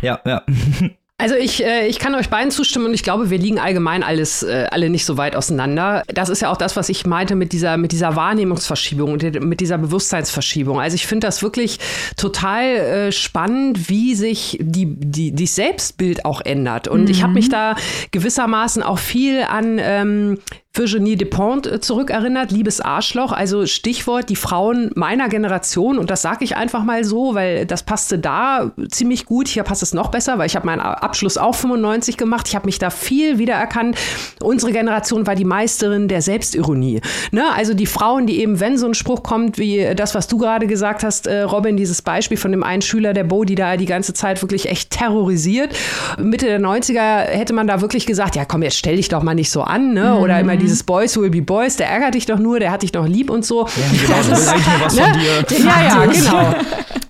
Ja, 0.01 0.19
ja. 0.25 0.43
Also 1.23 1.35
ich, 1.35 1.63
äh, 1.63 1.87
ich 1.87 1.99
kann 1.99 2.15
euch 2.15 2.29
beiden 2.29 2.51
zustimmen 2.51 2.87
und 2.87 2.93
ich 2.93 3.01
glaube, 3.01 3.29
wir 3.29 3.37
liegen 3.37 3.57
allgemein 3.57 4.03
alles, 4.03 4.43
äh, 4.43 4.67
alle 4.69 4.89
nicht 4.89 5.05
so 5.05 5.15
weit 5.15 5.37
auseinander. 5.37 6.03
Das 6.07 6.27
ist 6.27 6.41
ja 6.41 6.51
auch 6.51 6.57
das, 6.57 6.75
was 6.75 6.89
ich 6.89 7.05
meinte 7.05 7.35
mit 7.35 7.53
dieser, 7.53 7.77
mit 7.77 7.93
dieser 7.93 8.17
Wahrnehmungsverschiebung 8.17 9.13
und 9.13 9.41
mit 9.41 9.61
dieser 9.61 9.77
Bewusstseinsverschiebung. 9.77 10.81
Also 10.81 10.95
ich 10.95 11.07
finde 11.07 11.25
das 11.27 11.41
wirklich 11.41 11.79
total 12.17 12.65
äh, 12.65 13.11
spannend, 13.13 13.87
wie 13.87 14.15
sich 14.15 14.57
die, 14.59 14.85
die, 14.85 15.31
die 15.31 15.47
Selbstbild 15.47 16.25
auch 16.25 16.41
ändert. 16.41 16.89
Und 16.89 17.05
mhm. 17.05 17.11
ich 17.11 17.23
habe 17.23 17.31
mich 17.31 17.47
da 17.47 17.77
gewissermaßen 18.11 18.83
auch 18.83 18.99
viel 18.99 19.43
an 19.43 19.79
ähm, 19.79 20.39
Virginie 20.75 21.15
Despont 21.15 21.67
äh, 21.67 21.79
zurückerinnert, 21.79 22.51
liebes 22.51 22.81
Arschloch. 22.81 23.31
Also 23.31 23.67
Stichwort 23.67 24.29
die 24.29 24.35
Frauen 24.35 24.89
meiner 24.95 25.29
Generation 25.29 25.99
und 25.99 26.09
das 26.09 26.23
sage 26.23 26.43
ich 26.43 26.55
einfach 26.55 26.83
mal 26.83 27.03
so, 27.03 27.35
weil 27.35 27.67
das 27.67 27.83
passte 27.83 28.17
da 28.17 28.71
ziemlich 28.89 29.27
gut. 29.27 29.47
Hier 29.47 29.61
passt 29.61 29.83
es 29.83 29.93
noch 29.93 30.09
besser, 30.09 30.39
weil 30.39 30.47
ich 30.47 30.55
habe 30.55 30.65
meinen 30.65 30.79
Abschluss 30.79 31.37
auch 31.37 31.53
95 31.53 32.17
gemacht. 32.17 32.47
Ich 32.47 32.55
habe 32.55 32.65
mich 32.65 32.79
da 32.79 32.89
viel 32.89 33.37
wiedererkannt. 33.37 33.97
Unsere 34.41 34.71
Generation 34.71 35.27
war 35.27 35.35
die 35.35 35.45
Meisterin 35.45 36.07
der 36.07 36.23
Selbstironie. 36.23 37.01
Ne? 37.31 37.43
Also 37.55 37.75
die 37.75 37.85
Frauen, 37.85 38.25
die 38.25 38.39
eben, 38.39 38.59
wenn 38.59 38.79
so 38.79 38.87
ein 38.87 38.95
Spruch 38.95 39.21
kommt 39.21 39.59
wie 39.59 39.93
das, 39.95 40.15
was 40.15 40.27
du 40.27 40.39
gerade 40.39 40.65
gesagt 40.65 41.03
hast, 41.03 41.27
äh, 41.27 41.41
Robin, 41.41 41.77
dieses 41.77 42.01
Beispiel 42.01 42.37
von 42.37 42.51
dem 42.51 42.63
einen 42.63 42.81
Schüler 42.81 43.13
der 43.13 43.25
Bo, 43.25 43.43
die 43.43 43.55
da 43.55 43.77
die 43.77 43.85
ganze 43.85 44.15
Zeit 44.15 44.41
wirklich 44.41 44.67
echt 44.67 44.89
terrorisiert. 44.89 45.75
Mitte 46.17 46.47
der 46.47 46.59
90er 46.59 47.25
hätte 47.25 47.53
man 47.53 47.67
da 47.67 47.81
wirklich 47.81 48.07
gesagt, 48.07 48.35
ja 48.35 48.45
komm, 48.45 48.63
jetzt 48.63 48.77
stell 48.77 48.95
dich 48.95 49.09
doch 49.09 49.21
mal 49.21 49.35
nicht 49.35 49.51
so 49.51 49.61
an, 49.61 49.93
ne? 49.93 50.17
Oder 50.17 50.39
immer 50.39 50.62
dieses 50.63 50.83
Boys 50.83 51.17
will 51.17 51.29
be 51.29 51.41
Boys, 51.41 51.75
der 51.75 51.87
ärgert 51.87 52.15
dich 52.15 52.25
doch 52.25 52.39
nur, 52.39 52.59
der 52.59 52.71
hat 52.71 52.83
dich 52.83 52.93
noch 52.93 53.07
lieb 53.07 53.29
und 53.29 53.45
so. 53.45 53.67
Ja, 53.67 53.83
genau, 54.01 54.29
das 54.29 54.39
ist, 54.39 54.53
was 54.83 54.95
ne? 54.95 55.03
von 55.03 55.13
dir. 55.19 55.65
Ja, 55.65 55.83
ja, 55.83 56.05
genau. 56.05 56.55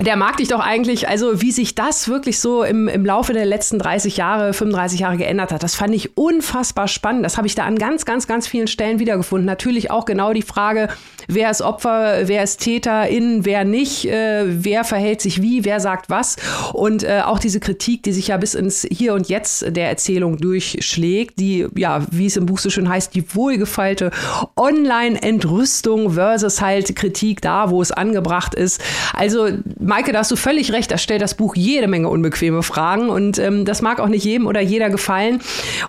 Der 0.04 0.18
mag 0.18 0.36
dich 0.36 0.50
doch 0.50 0.60
eigentlich, 0.60 1.08
also 1.08 1.42
wie 1.42 1.52
sich 1.52 1.76
das 1.76 2.10
wirklich 2.10 2.40
so 2.40 2.64
im, 2.64 2.90
im 2.90 3.06
Laufe 3.06 3.32
der 3.32 3.46
letzten 3.46 3.80
30 3.80 4.18
Jahre, 4.18 4.52
35 4.52 5.00
Jahre 5.00 5.16
geändert 5.16 5.54
hat, 5.54 5.64
das 5.64 5.76
fand 5.76 5.96
ich 5.96 6.18
unfassbar 6.18 6.90
spannend. 6.90 7.24
Das 7.24 7.38
habe 7.38 7.48
ich 7.48 7.56
da 7.56 7.64
an 7.64 7.78
ganz, 7.78 8.04
ganz, 8.04 8.28
ganz 8.28 8.46
vielen 8.46 8.68
Stellen 8.68 9.00
wiedergefunden. 9.00 9.46
Natürlich 9.46 9.92
auch 9.92 10.04
genau 10.04 10.34
die 10.34 10.42
Frage, 10.42 10.90
wer 11.28 11.50
ist 11.50 11.62
Opfer, 11.62 12.28
wer 12.28 12.44
ist 12.44 12.60
Täter, 12.60 13.08
in, 13.08 13.46
wer 13.46 13.64
nicht, 13.64 14.06
äh, 14.06 14.44
wer 14.46 14.84
verhält 14.84 15.22
sich 15.22 15.42
wie, 15.42 15.64
wer 15.64 15.80
sagt 15.80 16.10
was. 16.10 16.36
Und 16.74 17.04
äh, 17.04 17.22
auch 17.26 17.40
diese 17.40 17.62
Kritik, 17.62 18.04
die 18.04 18.12
sich 18.12 18.28
ja 18.28 18.38
bis 18.38 18.56
ins 18.56 18.86
Hier 18.92 19.14
und 19.14 19.30
Jetzt 19.30 19.66
der 19.76 19.88
Erzählung 19.88 20.38
durchschlägt, 20.38 21.40
die, 21.40 21.68
ja, 21.76 22.06
wie 22.12 22.26
es 22.26 22.36
im 22.36 22.46
Buch 22.46 22.60
so 22.60 22.70
schön 22.70 22.90
heißt, 22.90 23.16
die 23.16 23.34
wohlgefeilte 23.44 24.12
Online-Entrüstung 24.56 26.12
versus 26.12 26.62
halt 26.62 26.96
Kritik 26.96 27.42
da, 27.42 27.70
wo 27.70 27.82
es 27.82 27.92
angebracht 27.92 28.56
ist. 28.56 28.82
Also, 29.14 29.50
Maike, 29.80 30.14
da 30.14 30.20
hast 30.20 30.32
du 30.32 30.38
völlig 30.38 30.72
recht, 30.72 30.92
da 30.92 30.98
stellt 30.98 31.22
das 31.22 31.36
Buch 31.36 31.56
jede 31.58 31.90
Menge 31.90 32.08
unbequeme 32.08 32.64
Fragen 32.64 33.10
und 33.10 33.38
ähm, 33.38 33.66
das 33.66 33.82
mag 33.82 34.00
auch 34.00 34.08
nicht 34.08 34.24
jedem 34.24 34.48
oder 34.48 34.62
jeder 34.62 34.90
gefallen. 34.90 35.42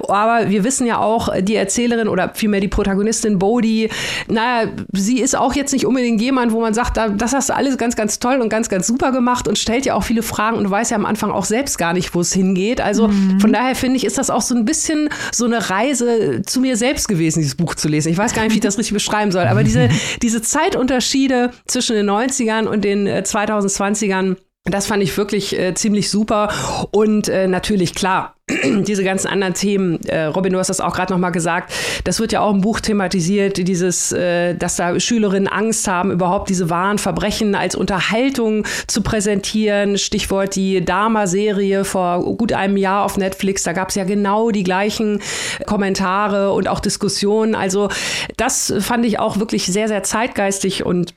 Aber 0.09 0.51
wir 0.51 0.65
wissen 0.65 0.85
ja 0.85 0.99
auch, 0.99 1.29
die 1.41 1.55
Erzählerin 1.55 2.09
oder 2.09 2.33
vielmehr 2.35 2.61
die 2.61 2.69
Protagonistin 2.69 3.39
Bodhi, 3.39 3.89
naja, 4.27 4.69
sie 4.93 5.21
ist 5.21 5.37
auch 5.37 5.55
jetzt 5.55 5.73
nicht 5.73 5.87
unbedingt 5.87 6.21
jemand, 6.21 6.51
wo 6.51 6.61
man 6.61 6.75
sagt, 6.75 6.97
das 6.97 7.33
hast 7.33 7.51
du 7.51 7.55
alles 7.55 7.79
ganz, 7.79 7.95
ganz 7.95 8.19
toll 8.19 8.41
und 8.41 8.49
ganz, 8.49 8.69
ganz 8.69 8.89
super 8.89 9.13
gemacht 9.13 9.47
und 9.47 9.59
stellt 9.59 9.87
ja 9.87 9.95
auch 9.95 10.03
viele 10.03 10.25
Fragen 10.25 10.57
und 10.57 10.69
weiß 10.69 10.91
ja 10.91 10.97
am 10.97 11.07
Anfang 11.07 11.31
auch 11.31 11.45
selbst 11.45 11.79
gar 11.79 11.93
nicht, 11.93 12.17
wo 12.17 12.21
es 12.21 12.33
hingeht. 12.33 12.81
Also 12.81 13.07
mhm. 13.07 13.39
von 13.39 13.53
daher 13.53 13.77
finde 13.77 13.97
ich, 13.97 14.05
ist 14.05 14.19
das 14.19 14.29
auch 14.29 14.43
so 14.43 14.57
ein 14.57 14.65
bisschen 14.65 15.09
so 15.33 15.45
eine 15.45 15.71
Reise 15.71 16.43
zu 16.45 16.61
mir 16.61 16.77
selbst 16.77 17.07
gewesen, 17.07 17.44
dieses 17.45 17.57
Buch 17.57 17.75
zu 17.75 17.89
lesen. 17.89 18.11
Ich 18.11 18.19
weiß 18.19 18.35
gar 18.35 18.43
nicht, 18.43 18.53
wie 18.53 18.57
ich 18.57 18.63
das 18.63 18.79
richtig 18.79 18.95
beschreiben 18.95 19.31
soll, 19.31 19.47
aber 19.47 19.63
diese, 19.63 19.89
diese 20.23 20.43
Zeitunterschiede 20.43 21.51
zwischen 21.67 21.95
den 21.97 22.11
90ern 22.11 22.67
und 22.67 22.85
den 22.85 23.07
2020ern, 23.09 24.33
äh, 24.33 24.37
das 24.71 24.87
fand 24.87 25.03
ich 25.03 25.15
wirklich 25.19 25.59
äh, 25.59 25.75
ziemlich 25.75 26.11
super. 26.11 26.49
Und 26.91 27.29
äh, 27.29 27.47
natürlich, 27.47 27.95
klar, 27.95 28.35
diese 28.65 29.05
ganzen 29.05 29.29
anderen 29.29 29.53
Themen, 29.53 30.01
äh, 30.07 30.25
Robin, 30.25 30.55
du 30.55 30.59
hast 30.59 30.69
das 30.69 30.81
auch 30.81 30.95
gerade 30.95 31.13
nochmal 31.13 31.33
gesagt, 31.33 31.71
das 32.05 32.19
wird 32.19 32.33
ja 32.33 32.41
auch 32.41 32.51
im 32.51 32.63
Buch 32.63 32.81
thematisiert, 32.81 33.59
dieses, 33.59 34.13
äh, 34.13 34.55
dass 34.55 34.77
da 34.77 34.99
Schülerinnen 34.99 35.49
Angst 35.49 35.87
haben, 35.87 36.11
überhaupt 36.11 36.49
diese 36.49 36.71
wahren 36.71 36.97
Verbrechen 36.97 37.55
als 37.55 37.75
Unterhaltung 37.75 38.65
zu 38.87 39.03
präsentieren. 39.03 39.99
Stichwort 39.99 40.57
die 40.57 40.83
Dama-Serie 40.83 41.85
vor 41.85 42.37
gut 42.37 42.55
einem 42.55 42.79
Jahr 42.79 43.05
auf 43.05 43.19
Netflix, 43.19 43.65
da 43.65 43.75
gab 43.75 43.91
es 43.91 43.97
ja 43.97 44.05
genau 44.05 44.51
die 44.51 44.65
gleichen 44.65 45.21
Kommentare 45.67 46.53
und 46.53 46.69
auch 46.69 46.81
Diskussionen. 46.81 47.55
Also 47.55 47.91
das 48.39 48.73
fand 48.79 49.05
ich 49.05 49.19
auch 49.19 49.39
wirklich 49.39 49.67
sehr, 49.67 49.89
sehr 49.89 50.03
zeitgeistig 50.03 50.87
und 50.87 51.15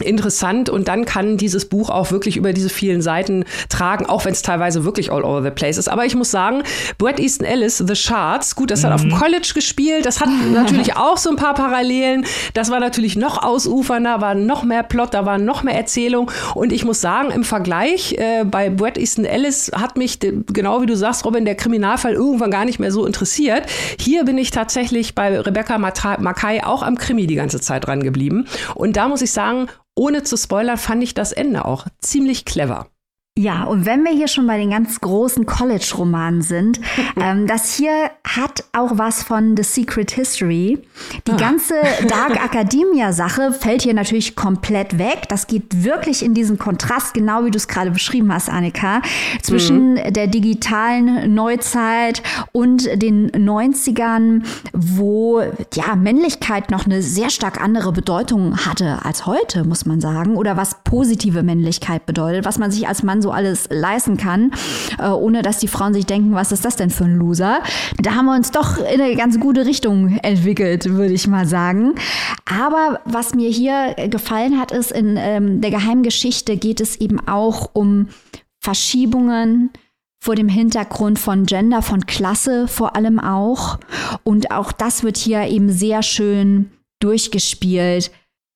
interessant 0.00 0.70
und 0.70 0.88
dann 0.88 1.04
kann 1.04 1.36
dieses 1.36 1.66
Buch 1.66 1.90
auch 1.90 2.10
wirklich 2.10 2.38
über 2.38 2.54
diese 2.54 2.70
vielen 2.70 3.02
Seiten 3.02 3.44
tragen, 3.68 4.06
auch 4.06 4.24
wenn 4.24 4.32
es 4.32 4.40
teilweise 4.40 4.84
wirklich 4.84 5.12
all 5.12 5.22
over 5.22 5.42
the 5.42 5.50
place 5.50 5.76
ist. 5.76 5.88
Aber 5.88 6.06
ich 6.06 6.14
muss 6.14 6.30
sagen, 6.30 6.62
Bret 6.96 7.20
Easton 7.20 7.46
Ellis, 7.46 7.76
The 7.76 7.94
Shards, 7.94 8.56
gut, 8.56 8.70
das 8.70 8.84
hat 8.84 8.92
auf 8.92 9.02
dem 9.02 9.10
mhm. 9.10 9.16
College 9.16 9.52
gespielt, 9.54 10.06
das 10.06 10.20
hat 10.20 10.30
natürlich 10.50 10.96
auch 10.96 11.18
so 11.18 11.28
ein 11.28 11.36
paar 11.36 11.52
Parallelen. 11.52 12.24
Das 12.54 12.70
war 12.70 12.80
natürlich 12.80 13.16
noch 13.16 13.42
ausufernder, 13.42 14.22
war 14.22 14.34
noch 14.34 14.64
mehr 14.64 14.82
Plot, 14.82 15.12
da 15.12 15.26
war 15.26 15.36
noch 15.36 15.62
mehr 15.62 15.74
Erzählung. 15.74 16.30
Und 16.54 16.72
ich 16.72 16.86
muss 16.86 17.02
sagen, 17.02 17.30
im 17.30 17.44
Vergleich 17.44 18.14
äh, 18.14 18.44
bei 18.44 18.70
Bret 18.70 18.96
Easton 18.96 19.26
Ellis 19.26 19.70
hat 19.74 19.98
mich, 19.98 20.18
genau 20.20 20.80
wie 20.80 20.86
du 20.86 20.96
sagst, 20.96 21.26
Robin, 21.26 21.44
der 21.44 21.54
Kriminalfall 21.54 22.14
irgendwann 22.14 22.50
gar 22.50 22.64
nicht 22.64 22.78
mehr 22.78 22.92
so 22.92 23.04
interessiert. 23.04 23.64
Hier 24.00 24.24
bin 24.24 24.38
ich 24.38 24.50
tatsächlich 24.52 25.14
bei 25.14 25.38
Rebecca 25.38 25.76
Mackay 25.76 26.62
auch 26.62 26.82
am 26.82 26.96
Krimi 26.96 27.26
die 27.26 27.34
ganze 27.34 27.60
Zeit 27.60 27.86
dran 27.86 28.02
geblieben. 28.02 28.46
Und 28.74 28.96
da 28.96 29.08
muss 29.08 29.20
ich 29.20 29.32
sagen, 29.32 29.68
ohne 29.94 30.22
zu 30.22 30.36
spoilern, 30.36 30.78
fand 30.78 31.02
ich 31.02 31.14
das 31.14 31.32
Ende 31.32 31.64
auch 31.64 31.86
ziemlich 32.00 32.44
clever. 32.44 32.88
Ja, 33.38 33.64
und 33.64 33.86
wenn 33.86 34.04
wir 34.04 34.12
hier 34.12 34.28
schon 34.28 34.46
bei 34.46 34.58
den 34.58 34.68
ganz 34.68 35.00
großen 35.00 35.46
College-Romanen 35.46 36.42
sind, 36.42 36.78
ähm, 37.18 37.46
das 37.46 37.74
hier 37.74 38.10
hat 38.24 38.64
auch 38.72 38.98
was 38.98 39.22
von 39.22 39.56
The 39.56 39.62
Secret 39.62 40.10
History. 40.10 40.78
Die 41.26 41.32
ah. 41.32 41.36
ganze 41.36 41.76
Dark 42.06 42.36
Academia-Sache 42.44 43.52
fällt 43.52 43.80
hier 43.80 43.94
natürlich 43.94 44.36
komplett 44.36 44.98
weg. 44.98 45.22
Das 45.30 45.46
geht 45.46 45.82
wirklich 45.82 46.22
in 46.22 46.34
diesen 46.34 46.58
Kontrast, 46.58 47.14
genau 47.14 47.46
wie 47.46 47.50
du 47.50 47.56
es 47.56 47.68
gerade 47.68 47.90
beschrieben 47.90 48.30
hast, 48.30 48.50
Annika, 48.50 49.00
zwischen 49.40 49.94
mhm. 49.94 50.12
der 50.12 50.26
digitalen 50.26 51.32
Neuzeit 51.32 52.22
und 52.52 52.84
den 53.00 53.30
90ern, 53.30 54.42
wo 54.74 55.40
ja 55.72 55.96
Männlichkeit 55.96 56.70
noch 56.70 56.84
eine 56.84 57.00
sehr 57.00 57.30
stark 57.30 57.62
andere 57.62 57.92
Bedeutung 57.92 58.58
hatte 58.58 59.02
als 59.06 59.24
heute, 59.24 59.64
muss 59.64 59.86
man 59.86 60.02
sagen, 60.02 60.36
oder 60.36 60.58
was 60.58 60.76
positive 60.84 61.42
Männlichkeit 61.42 62.04
bedeutet, 62.04 62.44
was 62.44 62.58
man 62.58 62.70
sich 62.70 62.86
als 62.86 63.02
Mann 63.02 63.21
so 63.22 63.30
alles 63.30 63.68
leisten 63.70 64.16
kann, 64.16 64.52
äh, 64.98 65.08
ohne 65.08 65.42
dass 65.42 65.58
die 65.58 65.68
Frauen 65.68 65.94
sich 65.94 66.06
denken, 66.06 66.34
was 66.34 66.52
ist 66.52 66.64
das 66.64 66.76
denn 66.76 66.90
für 66.90 67.04
ein 67.04 67.16
Loser. 67.16 67.62
Da 67.98 68.14
haben 68.14 68.26
wir 68.26 68.34
uns 68.34 68.50
doch 68.50 68.78
in 68.78 69.00
eine 69.00 69.16
ganz 69.16 69.40
gute 69.40 69.64
Richtung 69.64 70.18
entwickelt, 70.22 70.84
würde 70.86 71.14
ich 71.14 71.26
mal 71.26 71.46
sagen. 71.46 71.94
Aber 72.44 73.00
was 73.04 73.34
mir 73.34 73.48
hier 73.48 73.94
gefallen 74.08 74.58
hat, 74.58 74.72
ist, 74.72 74.92
in 74.92 75.16
ähm, 75.16 75.60
der 75.60 75.70
Geheimgeschichte 75.70 76.56
geht 76.56 76.80
es 76.80 76.96
eben 76.96 77.26
auch 77.26 77.70
um 77.72 78.08
Verschiebungen, 78.60 79.70
vor 80.22 80.36
dem 80.36 80.48
Hintergrund 80.48 81.18
von 81.18 81.46
Gender, 81.46 81.82
von 81.82 82.06
Klasse 82.06 82.68
vor 82.68 82.94
allem 82.94 83.18
auch. 83.18 83.80
Und 84.22 84.52
auch 84.52 84.70
das 84.70 85.02
wird 85.02 85.16
hier 85.16 85.48
eben 85.48 85.68
sehr 85.72 86.04
schön 86.04 86.70
durchgespielt 87.00 88.12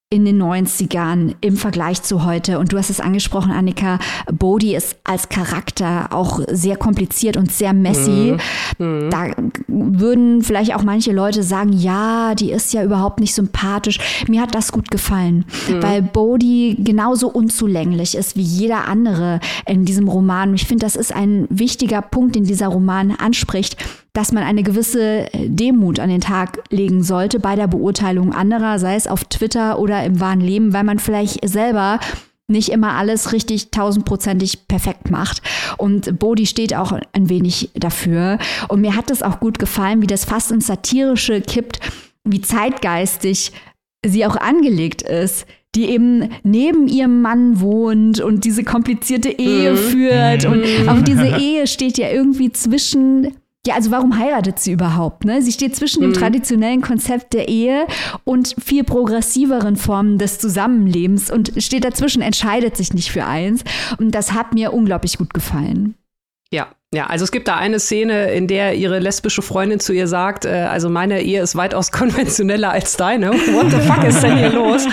in 0.09 0.25
den 0.25 0.41
90ern 0.41 1.35
im 1.41 1.57
Vergleich 1.57 2.01
zu 2.01 2.25
heute. 2.25 2.61
Und 2.61 2.73
du 2.73 2.79
hast 2.79 2.91
es 2.91 3.01
angesprochen, 3.01 3.51
Annika, 3.51 3.99
Bodhi 4.33 4.77
ist 4.77 4.97
als 5.03 5.29
Charakter 5.29 6.13
auch 6.13 6.39
sehr 6.49 6.77
kompliziert 6.77 7.37
und 7.37 7.51
sehr 7.51 7.73
messy. 7.73 8.37
Mhm. 8.79 9.11
Da 9.11 9.31
würden 9.67 10.43
vielleicht 10.43 10.77
auch 10.77 10.85
manche 10.85 11.11
Leute 11.11 11.43
sagen, 11.43 11.73
ja, 11.73 12.37
die 12.37 12.53
ist 12.53 12.73
ja 12.73 12.85
überhaupt 12.85 13.19
nicht 13.19 13.35
sympathisch. 13.35 13.99
Mir 14.29 14.43
hat 14.43 14.55
das 14.55 14.71
gut 14.71 14.93
gefallen, 14.93 15.45
mhm. 15.69 15.83
weil 15.83 16.03
Bodhi 16.03 16.77
genauso 16.79 17.29
unzulänglich 17.29 18.17
ist 18.17 18.37
wie 18.37 18.43
jeder 18.43 18.87
andere 18.87 19.41
in 19.67 19.87
diesem 19.87 20.07
Roman. 20.07 20.55
Ich 20.55 20.67
finde, 20.67 20.87
das 20.87 20.95
ist 20.95 21.13
ein 21.13 21.49
wichtiger 21.51 22.01
Punkt, 22.01 22.37
den 22.37 22.45
dieser 22.45 22.69
Roman 22.69 23.11
anspricht 23.11 23.77
dass 24.17 24.33
man 24.33 24.45
eine 24.45 24.63
gewisse 24.63 25.27
Demut 25.35 26.01
an 26.01 26.09
den 26.09 26.23
Tag 26.23 26.63
legen 26.71 27.03
sollte 27.03 27.39
bei 27.39 27.55
der 27.55 27.67
Beurteilung 27.67 28.33
anderer, 28.33 28.79
sei 28.79 28.95
es 28.95 29.07
auf 29.07 29.25
Twitter 29.25 29.79
oder 29.79 30.03
im 30.05 30.21
wahren 30.21 30.41
Leben, 30.41 30.73
weil 30.73 30.85
man 30.85 30.99
vielleicht 30.99 31.47
selber 31.47 32.01
nicht 32.49 32.71
immer 32.71 32.95
alles 32.95 33.33
richtig 33.33 33.73
tausendprozentig 33.73 34.69
perfekt 34.69 35.11
macht. 35.11 35.43
Und 35.77 36.19
Bodhi 36.19 36.47
steht 36.47 36.75
auch 36.75 36.99
ein 37.13 37.29
wenig 37.29 37.71
dafür. 37.75 38.39
Und 38.69 38.81
mir 38.81 38.97
hat 38.97 39.11
es 39.11 39.23
auch 39.23 39.39
gut 39.39 39.59
gefallen, 39.59 40.01
wie 40.01 40.07
das 40.07 40.25
fast 40.25 40.51
ins 40.51 40.69
Satirische 40.69 41.43
kippt, 41.43 41.81
wie 42.25 42.41
zeitgeistig 42.41 43.53
sie 44.05 44.25
auch 44.25 44.37
angelegt 44.37 45.03
ist 45.03 45.47
die 45.75 45.91
eben 45.91 46.31
neben 46.43 46.89
ihrem 46.89 47.21
Mann 47.21 47.61
wohnt 47.61 48.21
und 48.21 48.45
diese 48.47 48.65
komplizierte 48.65 49.29
Ehe 49.29 49.73
mhm. 49.73 49.77
führt. 49.77 50.47
Und 50.47 50.65
auch 50.89 51.03
diese 51.03 51.27
Ehe 51.39 51.67
steht 51.67 51.99
ja 51.99 52.09
irgendwie 52.09 52.51
zwischen 52.51 53.35
ja, 53.67 53.75
also 53.75 53.91
warum 53.91 54.19
heiratet 54.19 54.59
sie 54.59 54.73
überhaupt? 54.73 55.25
Ne? 55.25 55.43
Sie 55.43 55.53
steht 55.53 55.77
zwischen 55.77 56.01
dem 56.01 56.11
mhm. 56.11 56.15
traditionellen 56.15 56.81
Konzept 56.81 57.33
der 57.35 57.49
Ehe 57.49 57.87
und 58.25 58.55
viel 58.63 58.85
progressiveren 58.85 59.77
Formen 59.77 60.19
des 60.19 60.39
Zusammenlebens 60.39 61.31
und 61.31 61.53
steht 61.59 61.85
dazwischen, 61.85 62.23
entscheidet 62.23 62.77
sich 62.77 62.95
nicht 62.95 63.11
für 63.11 63.27
eins. 63.27 63.65
Und 63.99 64.13
das 64.13 64.33
hat 64.33 64.55
mir 64.55 64.73
unglaublich 64.73 65.19
gut 65.19 65.35
gefallen. 65.35 65.95
Ja, 66.51 66.69
ja, 66.97 67.09
also 67.09 67.25
es 67.25 67.31
gibt 67.31 67.47
da 67.47 67.57
eine 67.57 67.79
Szene, 67.79 68.33
in 68.33 68.47
der 68.47 68.75
ihre 68.75 68.99
lesbische 69.01 69.43
Freundin 69.43 69.81
zu 69.81 69.93
ihr 69.93 70.09
sagt, 70.09 70.47
äh, 70.47 70.67
also 70.71 70.89
meine 70.89 71.21
Ehe 71.21 71.43
ist 71.43 71.55
weitaus 71.55 71.93
konventioneller 71.93 72.71
als 72.71 72.97
deine. 72.97 73.33
What 73.33 73.71
the 73.71 73.77
fuck 73.87 74.03
ist 74.03 74.23
denn 74.23 74.39
hier 74.39 74.49
los? 74.49 74.87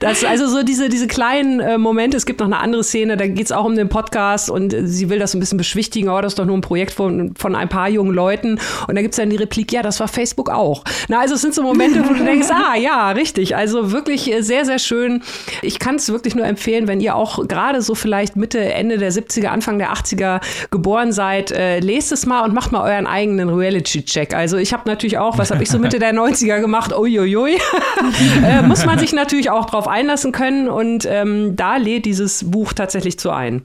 Das, 0.00 0.24
also 0.24 0.48
so 0.48 0.64
diese, 0.64 0.88
diese 0.88 1.06
kleinen 1.06 1.60
äh, 1.60 1.78
Momente. 1.78 2.16
Es 2.16 2.26
gibt 2.26 2.40
noch 2.40 2.46
eine 2.46 2.58
andere 2.58 2.82
Szene, 2.82 3.16
da 3.16 3.28
geht 3.28 3.46
es 3.46 3.52
auch 3.52 3.64
um 3.64 3.76
den 3.76 3.88
Podcast 3.88 4.50
und 4.50 4.74
äh, 4.74 4.84
sie 4.88 5.08
will 5.10 5.20
das 5.20 5.32
ein 5.34 5.38
bisschen 5.38 5.56
beschwichtigen, 5.56 6.08
oh, 6.08 6.20
das 6.20 6.32
ist 6.32 6.40
doch 6.40 6.44
nur 6.44 6.58
ein 6.58 6.60
Projekt 6.60 6.90
von, 6.90 7.34
von 7.36 7.54
ein 7.54 7.68
paar 7.68 7.88
jungen 7.88 8.12
Leuten. 8.12 8.58
Und 8.88 8.96
da 8.96 9.02
gibt 9.02 9.14
es 9.14 9.18
dann 9.18 9.30
die 9.30 9.36
Replik, 9.36 9.72
ja, 9.72 9.82
das 9.82 10.00
war 10.00 10.08
Facebook 10.08 10.50
auch. 10.50 10.82
Na, 11.06 11.20
also 11.20 11.36
es 11.36 11.42
sind 11.42 11.54
so 11.54 11.62
Momente, 11.62 12.02
wo 12.08 12.14
du 12.14 12.24
denkst, 12.24 12.48
ah 12.50 12.76
ja, 12.76 13.12
richtig. 13.12 13.54
Also 13.54 13.92
wirklich 13.92 14.28
äh, 14.32 14.42
sehr, 14.42 14.64
sehr 14.64 14.80
schön. 14.80 15.22
Ich 15.62 15.78
kann 15.78 15.94
es 15.94 16.10
wirklich 16.10 16.34
nur 16.34 16.46
empfehlen, 16.46 16.88
wenn 16.88 17.00
ihr 17.00 17.14
auch 17.14 17.46
gerade 17.46 17.80
so 17.80 17.94
vielleicht 17.94 18.34
Mitte, 18.34 18.58
Ende 18.58 18.98
der 18.98 19.12
70er, 19.12 19.46
Anfang 19.46 19.78
der 19.78 19.92
80er 19.92 20.40
geboren 20.72 21.12
seid, 21.12 21.43
seid, 21.48 21.58
äh, 21.58 21.80
lest 21.80 22.12
es 22.12 22.26
mal 22.26 22.44
und 22.44 22.54
macht 22.54 22.72
mal 22.72 22.82
euren 22.82 23.06
eigenen 23.06 23.48
Reality-Check. 23.48 24.34
Also 24.34 24.56
ich 24.56 24.72
habe 24.72 24.88
natürlich 24.88 25.18
auch, 25.18 25.38
was 25.38 25.50
habe 25.50 25.62
ich 25.62 25.68
so 25.68 25.78
Mitte 25.78 25.98
der 25.98 26.14
90er 26.14 26.60
gemacht? 26.60 26.92
Uiuiui. 26.96 27.58
äh, 28.44 28.62
muss 28.62 28.84
man 28.86 28.98
sich 28.98 29.12
natürlich 29.12 29.50
auch 29.50 29.66
drauf 29.66 29.88
einlassen 29.88 30.32
können 30.32 30.68
und 30.68 31.06
ähm, 31.08 31.56
da 31.56 31.76
lädt 31.76 32.06
dieses 32.06 32.50
Buch 32.50 32.72
tatsächlich 32.72 33.18
zu 33.18 33.30
ein. 33.30 33.62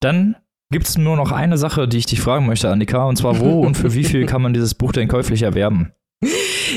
Dann 0.00 0.36
gibt 0.70 0.86
es 0.86 0.98
nur 0.98 1.16
noch 1.16 1.32
eine 1.32 1.58
Sache, 1.58 1.88
die 1.88 1.98
ich 1.98 2.06
dich 2.06 2.20
fragen 2.20 2.46
möchte, 2.46 2.70
Annika, 2.70 3.04
und 3.04 3.16
zwar 3.16 3.38
wo 3.40 3.60
und 3.60 3.76
für 3.76 3.94
wie 3.94 4.04
viel 4.04 4.26
kann 4.26 4.42
man 4.42 4.52
dieses 4.52 4.74
Buch 4.74 4.92
denn 4.92 5.08
käuflich 5.08 5.42
erwerben? 5.42 5.92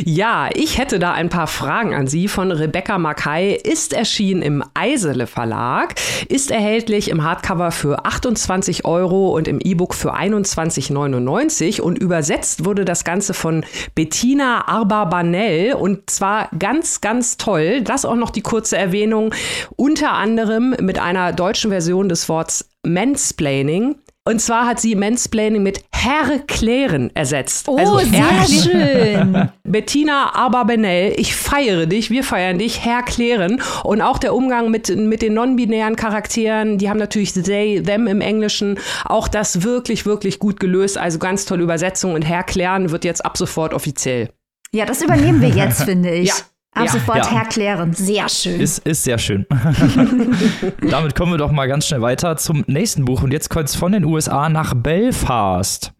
Ja, 0.05 0.49
ich 0.53 0.77
hätte 0.77 0.99
da 0.99 1.11
ein 1.11 1.29
paar 1.29 1.47
Fragen 1.47 1.93
an 1.93 2.07
Sie 2.07 2.27
von 2.27 2.51
Rebecca 2.51 2.97
Mackay. 2.97 3.55
Ist 3.55 3.93
erschienen 3.93 4.41
im 4.41 4.63
Eisele 4.73 5.27
Verlag, 5.27 5.95
ist 6.27 6.51
erhältlich 6.51 7.09
im 7.09 7.23
Hardcover 7.23 7.71
für 7.71 8.05
28 8.05 8.85
Euro 8.85 9.35
und 9.35 9.47
im 9.47 9.59
E-Book 9.59 9.93
für 9.93 10.15
21,99 10.15 11.81
und 11.81 11.99
übersetzt 11.99 12.65
wurde 12.65 12.85
das 12.85 13.03
Ganze 13.03 13.33
von 13.33 13.65
Bettina 13.95 14.67
Arbabanel 14.67 15.73
und 15.73 16.09
zwar 16.09 16.49
ganz, 16.57 17.01
ganz 17.01 17.37
toll. 17.37 17.81
Das 17.81 18.05
auch 18.05 18.15
noch 18.15 18.29
die 18.29 18.41
kurze 18.41 18.77
Erwähnung, 18.77 19.33
unter 19.75 20.13
anderem 20.13 20.75
mit 20.79 20.99
einer 20.99 21.33
deutschen 21.33 21.71
Version 21.71 22.09
des 22.09 22.29
Worts 22.29 22.69
Mansplaining. 22.85 23.95
Und 24.29 24.39
zwar 24.39 24.67
hat 24.67 24.79
sie 24.79 24.93
Mansplaining 24.93 25.63
mit 25.63 25.83
Herklären 25.91 27.09
ersetzt. 27.15 27.67
Oh, 27.67 27.77
also 27.77 27.97
sehr 27.97 28.45
schön. 28.47 29.49
Bettina 29.63 30.35
Aberbenel, 30.35 31.15
ich 31.17 31.35
feiere 31.35 31.87
dich, 31.87 32.11
wir 32.11 32.23
feiern 32.23 32.59
dich, 32.59 32.85
Herklären. 32.85 33.59
Und 33.83 34.03
auch 34.03 34.19
der 34.19 34.35
Umgang 34.35 34.69
mit, 34.69 34.95
mit 34.95 35.23
den 35.23 35.33
non-binären 35.33 35.95
Charakteren, 35.95 36.77
die 36.77 36.91
haben 36.91 36.99
natürlich 36.99 37.33
they, 37.33 37.81
them 37.81 38.05
im 38.05 38.21
Englischen. 38.21 38.77
Auch 39.03 39.27
das 39.27 39.63
wirklich, 39.63 40.05
wirklich 40.05 40.37
gut 40.37 40.59
gelöst. 40.59 40.99
Also 40.99 41.17
ganz 41.17 41.45
tolle 41.45 41.63
Übersetzung. 41.63 42.13
Und 42.13 42.21
Herklären 42.21 42.91
wird 42.91 43.05
jetzt 43.05 43.25
ab 43.25 43.35
sofort 43.35 43.73
offiziell. 43.73 44.29
Ja, 44.71 44.85
das 44.85 45.01
übernehmen 45.01 45.41
wir 45.41 45.49
jetzt, 45.49 45.85
finde 45.85 46.11
ich. 46.13 46.27
Ja. 46.27 46.35
Ab 46.79 46.85
ja, 46.85 46.91
sofort 46.91 47.31
ja. 47.31 47.39
erklären. 47.39 47.93
Sehr 47.93 48.29
schön. 48.29 48.59
Ist, 48.59 48.79
ist 48.79 49.03
sehr 49.03 49.17
schön. 49.17 49.45
Damit 50.89 51.13
kommen 51.13 51.33
wir 51.33 51.37
doch 51.37 51.51
mal 51.51 51.67
ganz 51.67 51.87
schnell 51.87 52.01
weiter 52.01 52.37
zum 52.37 52.63
nächsten 52.67 53.05
Buch. 53.05 53.21
Und 53.21 53.33
jetzt 53.33 53.49
kommt 53.49 53.67
es 53.67 53.75
von 53.75 53.91
den 53.91 54.05
USA 54.05 54.47
nach 54.47 54.73
Belfast. 54.73 55.91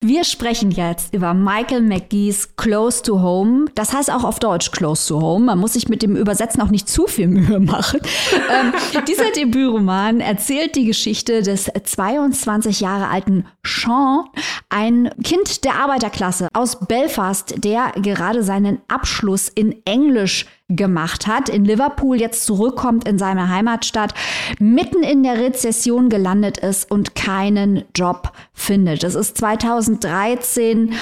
Wir 0.00 0.22
sprechen 0.22 0.70
jetzt 0.70 1.12
über 1.12 1.34
Michael 1.34 1.82
McGee's 1.82 2.54
Close 2.54 3.02
to 3.02 3.20
Home. 3.20 3.64
Das 3.74 3.92
heißt 3.92 4.12
auch 4.12 4.22
auf 4.22 4.38
Deutsch 4.38 4.70
Close 4.70 5.08
to 5.08 5.20
Home. 5.20 5.46
Man 5.46 5.58
muss 5.58 5.72
sich 5.72 5.88
mit 5.88 6.02
dem 6.02 6.14
Übersetzen 6.14 6.62
auch 6.62 6.70
nicht 6.70 6.88
zu 6.88 7.08
viel 7.08 7.26
Mühe 7.26 7.58
machen. 7.58 7.98
ähm, 8.48 8.72
dieser 9.08 9.32
Debütroman 9.32 10.20
erzählt 10.20 10.76
die 10.76 10.84
Geschichte 10.84 11.42
des 11.42 11.68
22 11.82 12.78
Jahre 12.78 13.08
alten 13.08 13.46
Sean, 13.64 14.26
ein 14.68 15.10
Kind 15.24 15.64
der 15.64 15.74
Arbeiterklasse 15.74 16.46
aus 16.52 16.78
Belfast, 16.78 17.56
der 17.56 17.90
gerade 17.96 18.44
seinen 18.44 18.80
Abschluss 18.86 19.48
in 19.48 19.84
Englisch 19.84 20.46
gemacht 20.68 21.26
hat, 21.26 21.48
in 21.48 21.64
Liverpool 21.64 22.20
jetzt 22.20 22.44
zurückkommt 22.44 23.08
in 23.08 23.18
seine 23.18 23.48
Heimatstadt, 23.48 24.12
mitten 24.58 25.02
in 25.02 25.22
der 25.22 25.38
Rezession 25.38 26.10
gelandet 26.10 26.58
ist 26.58 26.90
und 26.90 27.14
keinen 27.14 27.84
Job 27.94 28.32
findet. 28.52 29.02
Es 29.02 29.14
ist 29.14 29.38
2013. 29.38 30.92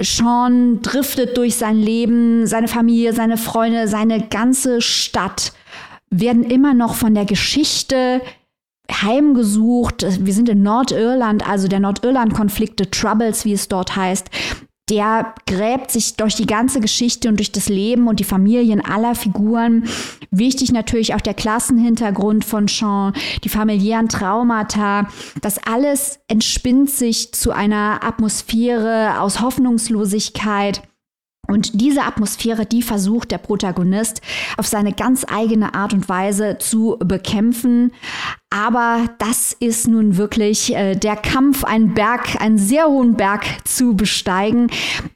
Sean 0.00 0.80
driftet 0.82 1.36
durch 1.36 1.56
sein 1.56 1.76
Leben, 1.76 2.46
seine 2.46 2.68
Familie, 2.68 3.12
seine 3.12 3.36
Freunde, 3.36 3.88
seine 3.88 4.28
ganze 4.28 4.80
Stadt 4.80 5.52
werden 6.10 6.44
immer 6.44 6.74
noch 6.74 6.94
von 6.94 7.14
der 7.14 7.24
Geschichte 7.24 8.20
heimgesucht. 8.90 10.06
Wir 10.24 10.32
sind 10.32 10.48
in 10.48 10.62
Nordirland, 10.62 11.48
also 11.48 11.66
der 11.66 11.80
Nordirland-Konflikte, 11.80 12.90
Troubles, 12.90 13.44
wie 13.44 13.52
es 13.54 13.68
dort 13.68 13.96
heißt 13.96 14.30
der 14.90 15.34
gräbt 15.46 15.90
sich 15.90 16.16
durch 16.16 16.34
die 16.34 16.46
ganze 16.46 16.80
Geschichte 16.80 17.28
und 17.28 17.36
durch 17.36 17.52
das 17.52 17.68
Leben 17.68 18.08
und 18.08 18.18
die 18.18 18.24
Familien 18.24 18.84
aller 18.84 19.14
Figuren. 19.14 19.84
Wichtig 20.30 20.72
natürlich 20.72 21.14
auch 21.14 21.20
der 21.20 21.34
Klassenhintergrund 21.34 22.44
von 22.44 22.66
Sean, 22.66 23.12
die 23.44 23.48
familiären 23.48 24.08
Traumata. 24.08 25.08
Das 25.40 25.58
alles 25.64 26.18
entspinnt 26.28 26.90
sich 26.90 27.32
zu 27.32 27.52
einer 27.52 28.00
Atmosphäre 28.04 29.20
aus 29.20 29.40
Hoffnungslosigkeit. 29.40 30.82
Und 31.50 31.80
diese 31.80 32.02
Atmosphäre, 32.02 32.64
die 32.64 32.82
versucht 32.82 33.32
der 33.32 33.38
Protagonist 33.38 34.22
auf 34.56 34.66
seine 34.66 34.92
ganz 34.92 35.26
eigene 35.28 35.74
Art 35.74 35.92
und 35.92 36.08
Weise 36.08 36.58
zu 36.58 36.96
bekämpfen. 37.00 37.92
Aber 38.50 39.06
das 39.18 39.52
ist 39.58 39.88
nun 39.88 40.16
wirklich 40.16 40.74
äh, 40.74 40.94
der 40.94 41.16
Kampf, 41.16 41.64
einen 41.64 41.94
Berg, 41.94 42.40
einen 42.40 42.58
sehr 42.58 42.86
hohen 42.86 43.16
Berg 43.16 43.44
zu 43.64 43.94
besteigen. 43.94 44.68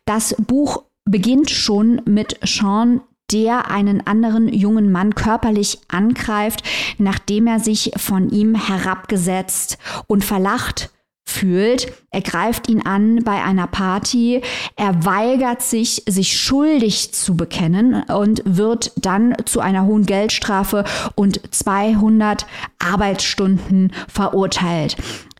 Das 0.04 0.34
Buch 0.38 0.84
beginnt 1.04 1.50
schon 1.50 2.00
mit 2.04 2.38
Sean, 2.44 3.00
der 3.32 3.70
einen 3.70 4.06
anderen 4.06 4.52
jungen 4.52 4.92
Mann 4.92 5.14
körperlich 5.14 5.78
angreift, 5.88 6.62
nachdem 6.98 7.46
er 7.46 7.60
sich 7.60 7.92
von 7.96 8.30
ihm 8.30 8.54
herabgesetzt 8.54 9.78
und 10.06 10.24
verlacht 10.24 10.90
fühlt. 11.24 11.92
Er 12.10 12.20
greift 12.20 12.68
ihn 12.68 12.86
an 12.86 13.24
bei 13.24 13.42
einer 13.42 13.66
Party. 13.66 14.42
Er 14.76 15.04
weigert 15.04 15.62
sich, 15.62 16.02
sich 16.06 16.38
schuldig 16.38 17.12
zu 17.12 17.36
bekennen 17.36 18.02
und 18.04 18.42
wird 18.44 18.92
dann 18.96 19.34
zu 19.44 19.60
einer 19.60 19.84
hohen 19.84 20.06
Geldstrafe 20.06 20.84
und 21.14 21.40
200 21.54 22.46
Arbeitsstunden 22.78 23.92
verurteilt. 24.08 24.96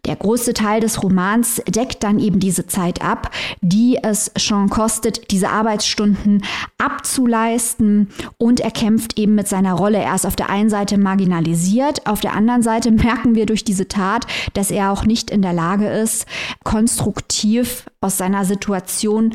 Der 0.06 0.16
größte 0.16 0.52
Teil 0.52 0.80
des 0.80 1.02
Romans 1.02 1.62
deckt 1.66 2.02
dann 2.02 2.18
eben 2.18 2.38
diese 2.38 2.66
Zeit 2.66 3.02
ab, 3.02 3.30
die 3.60 3.98
es 4.02 4.30
Sean 4.36 4.68
kostet, 4.68 5.30
diese 5.30 5.48
Arbeitsstunden 5.48 6.44
abzuleisten 6.78 8.08
und 8.36 8.60
er 8.60 8.70
kämpft 8.70 9.18
eben 9.18 9.34
mit 9.34 9.48
seiner 9.48 9.72
Rolle. 9.74 9.98
Er 9.98 10.14
ist 10.14 10.26
auf 10.26 10.36
der 10.36 10.50
einen 10.50 10.68
Seite 10.68 10.98
marginalisiert, 10.98 12.06
auf 12.06 12.20
der 12.20 12.34
anderen 12.34 12.62
Seite 12.62 12.90
merken 13.04 13.34
wir 13.34 13.46
durch 13.46 13.64
diese 13.64 13.88
Tat, 13.88 14.26
dass 14.52 14.70
er 14.70 14.90
auch 14.92 15.04
nicht 15.04 15.30
in 15.30 15.42
der 15.42 15.52
Lage 15.52 15.88
ist, 15.88 16.26
konstruktiv 16.64 17.86
aus 18.00 18.18
seiner 18.18 18.44
Situation 18.44 19.34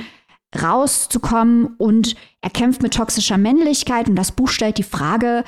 rauszukommen 0.60 1.76
und 1.78 2.16
er 2.42 2.50
kämpft 2.50 2.82
mit 2.82 2.94
toxischer 2.94 3.38
Männlichkeit 3.38 4.10
und 4.10 4.16
das 4.16 4.32
Buch 4.32 4.50
stellt 4.50 4.78
die 4.78 4.84
Frage, 4.84 5.44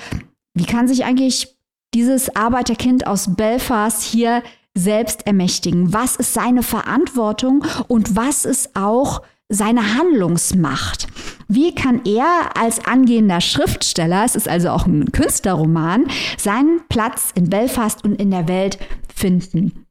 wie 0.53 0.65
kann 0.65 0.88
sich 0.88 1.05
eigentlich 1.05 1.55
dieses 1.93 2.36
Arbeiterkind 2.36 3.07
aus 3.07 3.36
Belfast 3.36 4.01
hier 4.01 4.43
selbst 4.76 5.28
ermächtigen? 5.28 5.93
Was 5.93 6.15
ist 6.15 6.34
seine 6.34 6.63
Verantwortung 6.63 7.65
und 7.88 8.15
was 8.15 8.45
ist 8.45 8.76
auch 8.76 9.22
seine 9.49 9.95
Handlungsmacht? 9.97 11.07
Wie 11.47 11.76
kann 11.76 12.01
er 12.05 12.57
als 12.57 12.86
angehender 12.86 13.41
Schriftsteller, 13.41 14.24
es 14.24 14.36
ist 14.36 14.47
also 14.47 14.69
auch 14.69 14.86
ein 14.86 15.11
Künstlerroman, 15.11 16.07
seinen 16.38 16.82
Platz 16.88 17.32
in 17.36 17.49
Belfast 17.49 18.03
und 18.05 18.15
in 18.15 18.32
der 18.32 18.47
Welt 18.47 18.80
finden? 19.13 19.86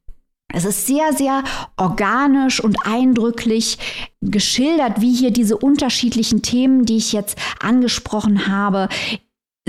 Es 0.53 0.65
ist 0.65 0.85
sehr, 0.85 1.13
sehr 1.13 1.43
organisch 1.77 2.61
und 2.61 2.85
eindrücklich 2.85 3.77
geschildert, 4.21 4.99
wie 4.99 5.13
hier 5.13 5.31
diese 5.31 5.57
unterschiedlichen 5.57 6.41
Themen, 6.41 6.85
die 6.85 6.97
ich 6.97 7.13
jetzt 7.13 7.37
angesprochen 7.61 8.47
habe, 8.47 8.89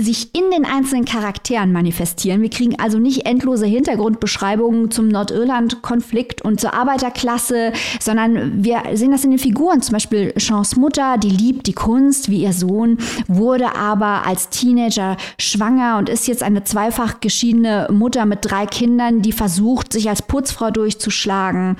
sich 0.03 0.33
in 0.35 0.51
den 0.51 0.65
einzelnen 0.65 1.05
Charakteren 1.05 1.71
manifestieren. 1.71 2.41
Wir 2.41 2.49
kriegen 2.49 2.79
also 2.79 2.99
nicht 2.99 3.25
endlose 3.25 3.65
Hintergrundbeschreibungen 3.65 4.91
zum 4.91 5.07
Nordirland-Konflikt 5.07 6.41
und 6.41 6.59
zur 6.59 6.73
Arbeiterklasse, 6.73 7.73
sondern 7.99 8.63
wir 8.63 8.83
sehen 8.93 9.11
das 9.11 9.23
in 9.23 9.31
den 9.31 9.39
Figuren. 9.39 9.81
Zum 9.81 9.93
Beispiel 9.93 10.33
Chance 10.37 10.79
Mutter, 10.79 11.17
die 11.17 11.29
liebt 11.29 11.67
die 11.67 11.73
Kunst 11.73 12.29
wie 12.29 12.43
ihr 12.43 12.53
Sohn, 12.53 12.97
wurde 13.27 13.75
aber 13.75 14.25
als 14.25 14.49
Teenager 14.49 15.17
schwanger 15.39 15.97
und 15.97 16.09
ist 16.09 16.27
jetzt 16.27 16.43
eine 16.43 16.63
zweifach 16.63 17.19
geschiedene 17.19 17.87
Mutter 17.91 18.25
mit 18.25 18.39
drei 18.41 18.65
Kindern, 18.65 19.21
die 19.21 19.31
versucht, 19.31 19.93
sich 19.93 20.09
als 20.09 20.21
Putzfrau 20.21 20.71
durchzuschlagen. 20.71 21.77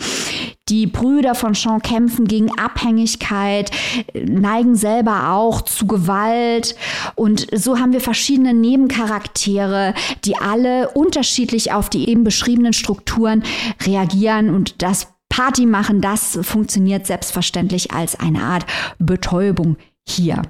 Die 0.69 0.87
Brüder 0.87 1.35
von 1.35 1.55
Sean 1.55 1.81
kämpfen 1.81 2.25
gegen 2.25 2.57
Abhängigkeit, 2.57 3.69
neigen 4.13 4.75
selber 4.75 5.31
auch 5.31 5.61
zu 5.61 5.87
Gewalt. 5.87 6.75
Und 7.15 7.47
so 7.53 7.79
haben 7.79 7.91
wir 7.91 7.99
verschiedene 8.13 8.53
Nebencharaktere, 8.53 9.95
die 10.23 10.37
alle 10.37 10.91
unterschiedlich 10.91 11.71
auf 11.71 11.89
die 11.89 12.07
eben 12.07 12.23
beschriebenen 12.23 12.71
Strukturen 12.71 13.41
reagieren. 13.87 14.53
Und 14.53 14.83
das 14.83 15.07
Party 15.29 15.65
machen, 15.65 15.99
das 15.99 16.37
funktioniert 16.43 17.07
selbstverständlich 17.07 17.91
als 17.91 18.19
eine 18.19 18.43
Art 18.43 18.67
Betäubung 18.99 19.77
hier. 20.07 20.43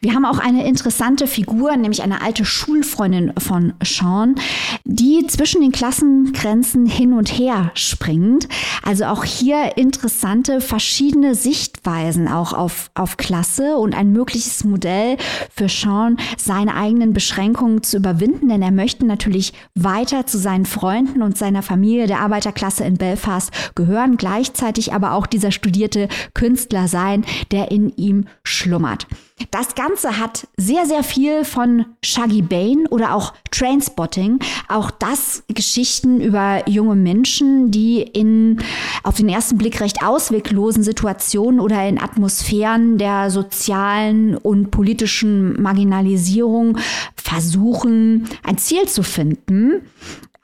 Wir 0.00 0.14
haben 0.14 0.24
auch 0.24 0.38
eine 0.38 0.66
interessante 0.66 1.26
Figur, 1.26 1.76
nämlich 1.76 2.02
eine 2.02 2.22
alte 2.22 2.44
Schulfreundin 2.44 3.32
von 3.38 3.72
Sean, 3.82 4.36
die 4.84 5.26
zwischen 5.26 5.62
den 5.62 5.72
Klassengrenzen 5.72 6.86
hin 6.86 7.12
und 7.12 7.28
her 7.28 7.72
springt. 7.74 8.46
Also 8.84 9.06
auch 9.06 9.24
hier 9.24 9.76
interessante 9.76 10.60
verschiedene 10.60 11.34
Sichtweisen 11.34 12.28
auch 12.28 12.52
auf, 12.52 12.90
auf 12.94 13.16
Klasse 13.16 13.78
und 13.78 13.96
ein 13.96 14.12
mögliches 14.12 14.64
Modell 14.64 15.16
für 15.54 15.68
Sean, 15.68 16.18
seine 16.36 16.76
eigenen 16.76 17.12
Beschränkungen 17.12 17.82
zu 17.82 17.96
überwinden, 17.96 18.48
denn 18.48 18.62
er 18.62 18.70
möchte 18.70 19.06
natürlich 19.06 19.54
weiter 19.74 20.26
zu 20.26 20.38
seinen 20.38 20.66
Freunden 20.66 21.22
und 21.22 21.36
seiner 21.36 21.62
Familie 21.62 22.06
der 22.06 22.20
Arbeiterklasse 22.20 22.84
in 22.84 22.96
Belfast 22.96 23.50
gehören, 23.74 24.16
gleichzeitig 24.16 24.92
aber 24.92 25.12
auch 25.12 25.26
dieser 25.26 25.50
studierte 25.50 26.08
Künstler 26.34 26.86
sein, 26.86 27.24
der 27.50 27.70
in 27.70 27.90
ihm 27.96 28.26
schlummert. 28.44 29.06
Das 29.50 29.74
Ganze 29.74 30.18
hat 30.18 30.48
sehr, 30.56 30.86
sehr 30.86 31.02
viel 31.02 31.44
von 31.44 31.84
Shaggy 32.02 32.40
Bane 32.40 32.88
oder 32.88 33.14
auch 33.14 33.34
Trainspotting. 33.50 34.38
Auch 34.68 34.90
das 34.90 35.44
Geschichten 35.48 36.20
über 36.20 36.66
junge 36.68 36.96
Menschen, 36.96 37.70
die 37.70 38.00
in 38.00 38.62
auf 39.02 39.16
den 39.16 39.28
ersten 39.28 39.58
Blick 39.58 39.80
recht 39.80 40.02
ausweglosen 40.02 40.82
Situationen 40.82 41.60
oder 41.60 41.86
in 41.86 42.00
Atmosphären 42.00 42.96
der 42.96 43.30
sozialen 43.30 44.36
und 44.36 44.70
politischen 44.70 45.60
Marginalisierung 45.60 46.78
versuchen, 47.14 48.28
ein 48.42 48.56
Ziel 48.56 48.88
zu 48.88 49.02
finden 49.02 49.82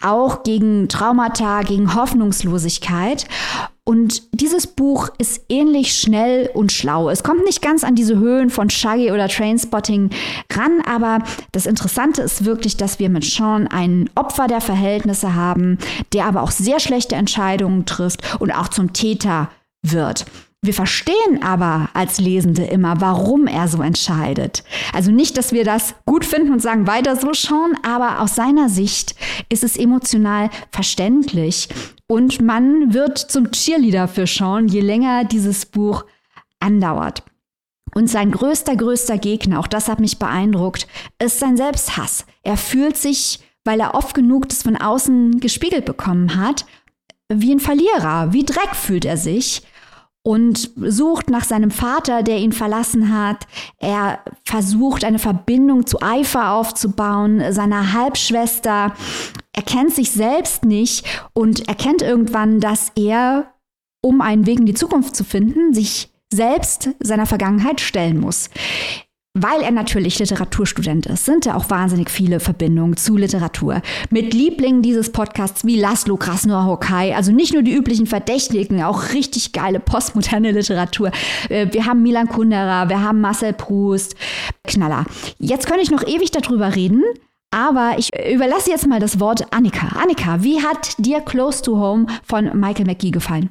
auch 0.05 0.43
gegen 0.43 0.89
Traumata, 0.89 1.63
gegen 1.63 1.95
Hoffnungslosigkeit. 1.95 3.27
Und 3.85 4.41
dieses 4.41 4.69
Buch 4.69 5.09
ist 5.19 5.47
ähnlich 5.49 5.97
schnell 5.97 6.49
und 6.55 6.71
schlau. 6.71 7.11
Es 7.11 7.25
kommt 7.25 7.45
nicht 7.45 7.63
ganz 7.63 7.83
an 7.83 7.97
diese 7.97 8.17
Höhen 8.17 8.49
von 8.49 8.71
Shaggy 8.71 9.11
oder 9.11 9.27
Trainspotting 9.27 10.11
ran, 10.53 10.81
aber 10.87 11.25
das 11.51 11.67
Interessante 11.67 12.23
ist 12.23 12.45
wirklich, 12.45 12.77
dass 12.77 13.01
wir 13.01 13.11
mit 13.11 13.25
Sean 13.25 13.67
einen 13.67 14.09
Opfer 14.15 14.47
der 14.47 14.61
Verhältnisse 14.61 15.35
haben, 15.35 15.79
der 16.13 16.27
aber 16.27 16.43
auch 16.43 16.53
sehr 16.53 16.79
schlechte 16.79 17.17
Entscheidungen 17.17 17.85
trifft 17.85 18.41
und 18.41 18.53
auch 18.53 18.69
zum 18.69 18.93
Täter 18.93 19.51
wird. 19.83 20.27
Wir 20.65 20.75
verstehen 20.75 21.43
aber 21.43 21.89
als 21.93 22.21
Lesende 22.21 22.63
immer, 22.63 23.01
warum 23.01 23.49
er 23.49 23.67
so 23.67 23.83
entscheidet. 23.83 24.63
Also 24.93 25.11
nicht, 25.11 25.37
dass 25.37 25.51
wir 25.51 25.65
das 25.65 25.97
gut 26.07 26.25
finden 26.25 26.53
und 26.53 26.63
sagen, 26.63 26.87
weiter 26.87 27.17
so 27.17 27.35
schon, 27.35 27.77
aber 27.83 28.21
aus 28.21 28.37
seiner 28.37 28.69
Sicht 28.69 29.17
ist 29.49 29.65
es 29.65 29.77
emotional 29.77 30.51
verständlich. 30.71 31.69
Und 32.13 32.43
man 32.43 32.93
wird 32.93 33.17
zum 33.17 33.51
Cheerleader 33.53 34.07
für 34.07 34.27
Sean, 34.27 34.69
je 34.69 34.83
länger 34.83 35.25
dieses 35.25 35.65
Buch 35.65 36.05
andauert. 36.61 37.23
Und 37.95 38.11
sein 38.11 38.33
größter, 38.33 38.77
größter 38.77 39.17
Gegner, 39.17 39.59
auch 39.59 39.67
das 39.67 39.89
hat 39.89 39.99
mich 39.99 40.19
beeindruckt, 40.19 40.87
ist 41.19 41.39
sein 41.39 41.57
Selbsthass. 41.57 42.27
Er 42.43 42.59
fühlt 42.59 42.99
sich, 42.99 43.41
weil 43.65 43.81
er 43.81 43.95
oft 43.95 44.13
genug 44.13 44.51
das 44.51 44.63
von 44.63 44.77
außen 44.77 45.41
gespiegelt 45.41 45.87
bekommen 45.87 46.37
hat, 46.37 46.67
wie 47.31 47.55
ein 47.55 47.61
Verlierer, 47.61 48.35
wie 48.35 48.45
Dreck 48.45 48.77
fühlt 48.77 49.07
er 49.07 49.17
sich 49.17 49.63
und 50.25 50.71
sucht 50.77 51.31
nach 51.31 51.45
seinem 51.45 51.71
Vater, 51.71 52.23
der 52.23 52.39
ihn 52.39 52.53
verlassen 52.53 53.17
hat. 53.17 53.47
Er 53.79 54.21
versucht 54.45 55.05
eine 55.05 55.19
Verbindung 55.19 55.87
zu 55.87 56.01
Eifer 56.01 56.53
aufzubauen, 56.53 57.53
seiner 57.53 57.93
Halbschwester. 57.93 58.95
Er 59.53 59.63
kennt 59.63 59.95
sich 59.95 60.11
selbst 60.13 60.65
nicht 60.65 61.05
und 61.33 61.69
erkennt 61.69 62.03
irgendwann, 62.03 62.61
dass 62.61 62.93
er, 62.95 63.53
um 64.01 64.21
einen 64.21 64.47
Weg 64.47 64.61
in 64.61 64.67
die 64.67 64.75
Zukunft 64.75 65.17
zu 65.17 65.25
finden, 65.25 65.75
sich 65.75 66.11
selbst 66.33 66.91
seiner 67.01 67.27
Vergangenheit 67.27 67.81
stellen 67.81 68.19
muss. 68.21 68.49
Weil 69.35 69.63
er 69.63 69.71
natürlich 69.71 70.19
Literaturstudent 70.19 71.07
ist, 71.07 71.25
sind 71.25 71.47
da 71.47 71.55
auch 71.55 71.71
wahnsinnig 71.71 72.11
viele 72.11 72.39
Verbindungen 72.39 72.99
zu 72.99 73.17
Literatur. 73.17 73.81
Mit 74.11 74.35
Lieblingen 74.35 74.83
dieses 74.83 75.11
Podcasts 75.11 75.65
wie 75.65 75.81
Laszlo 75.81 76.19
Krasnor 76.19 76.67
Hokai, 76.67 77.17
also 77.17 77.33
nicht 77.33 77.55
nur 77.55 77.63
die 77.63 77.73
üblichen 77.73 78.07
Verdächtigen, 78.07 78.83
auch 78.83 79.15
richtig 79.15 79.53
geile 79.53 79.81
postmoderne 79.81 80.51
Literatur. 80.51 81.13
Äh, 81.49 81.69
wir 81.71 81.87
haben 81.87 82.03
Milan 82.03 82.29
Kundera, 82.29 82.91
wir 82.91 83.03
haben 83.03 83.23
Marcel 83.23 83.55
Proust, 83.55 84.17
Knaller. 84.65 85.07
Jetzt 85.39 85.67
könnte 85.67 85.83
ich 85.83 85.91
noch 85.91 86.07
ewig 86.07 86.31
darüber 86.31 86.77
reden, 86.77 87.03
aber 87.51 87.95
ich 87.97 88.11
überlasse 88.31 88.71
jetzt 88.71 88.87
mal 88.87 89.01
das 89.01 89.19
Wort 89.19 89.51
Annika. 89.51 89.99
Annika, 89.99 90.43
wie 90.43 90.61
hat 90.61 90.97
dir 90.99 91.23
Close 91.23 91.63
to 91.63 91.79
Home 91.79 92.05
von 92.23 92.51
Michael 92.61 92.85
McGee 92.85 93.11
gefallen? 93.11 93.49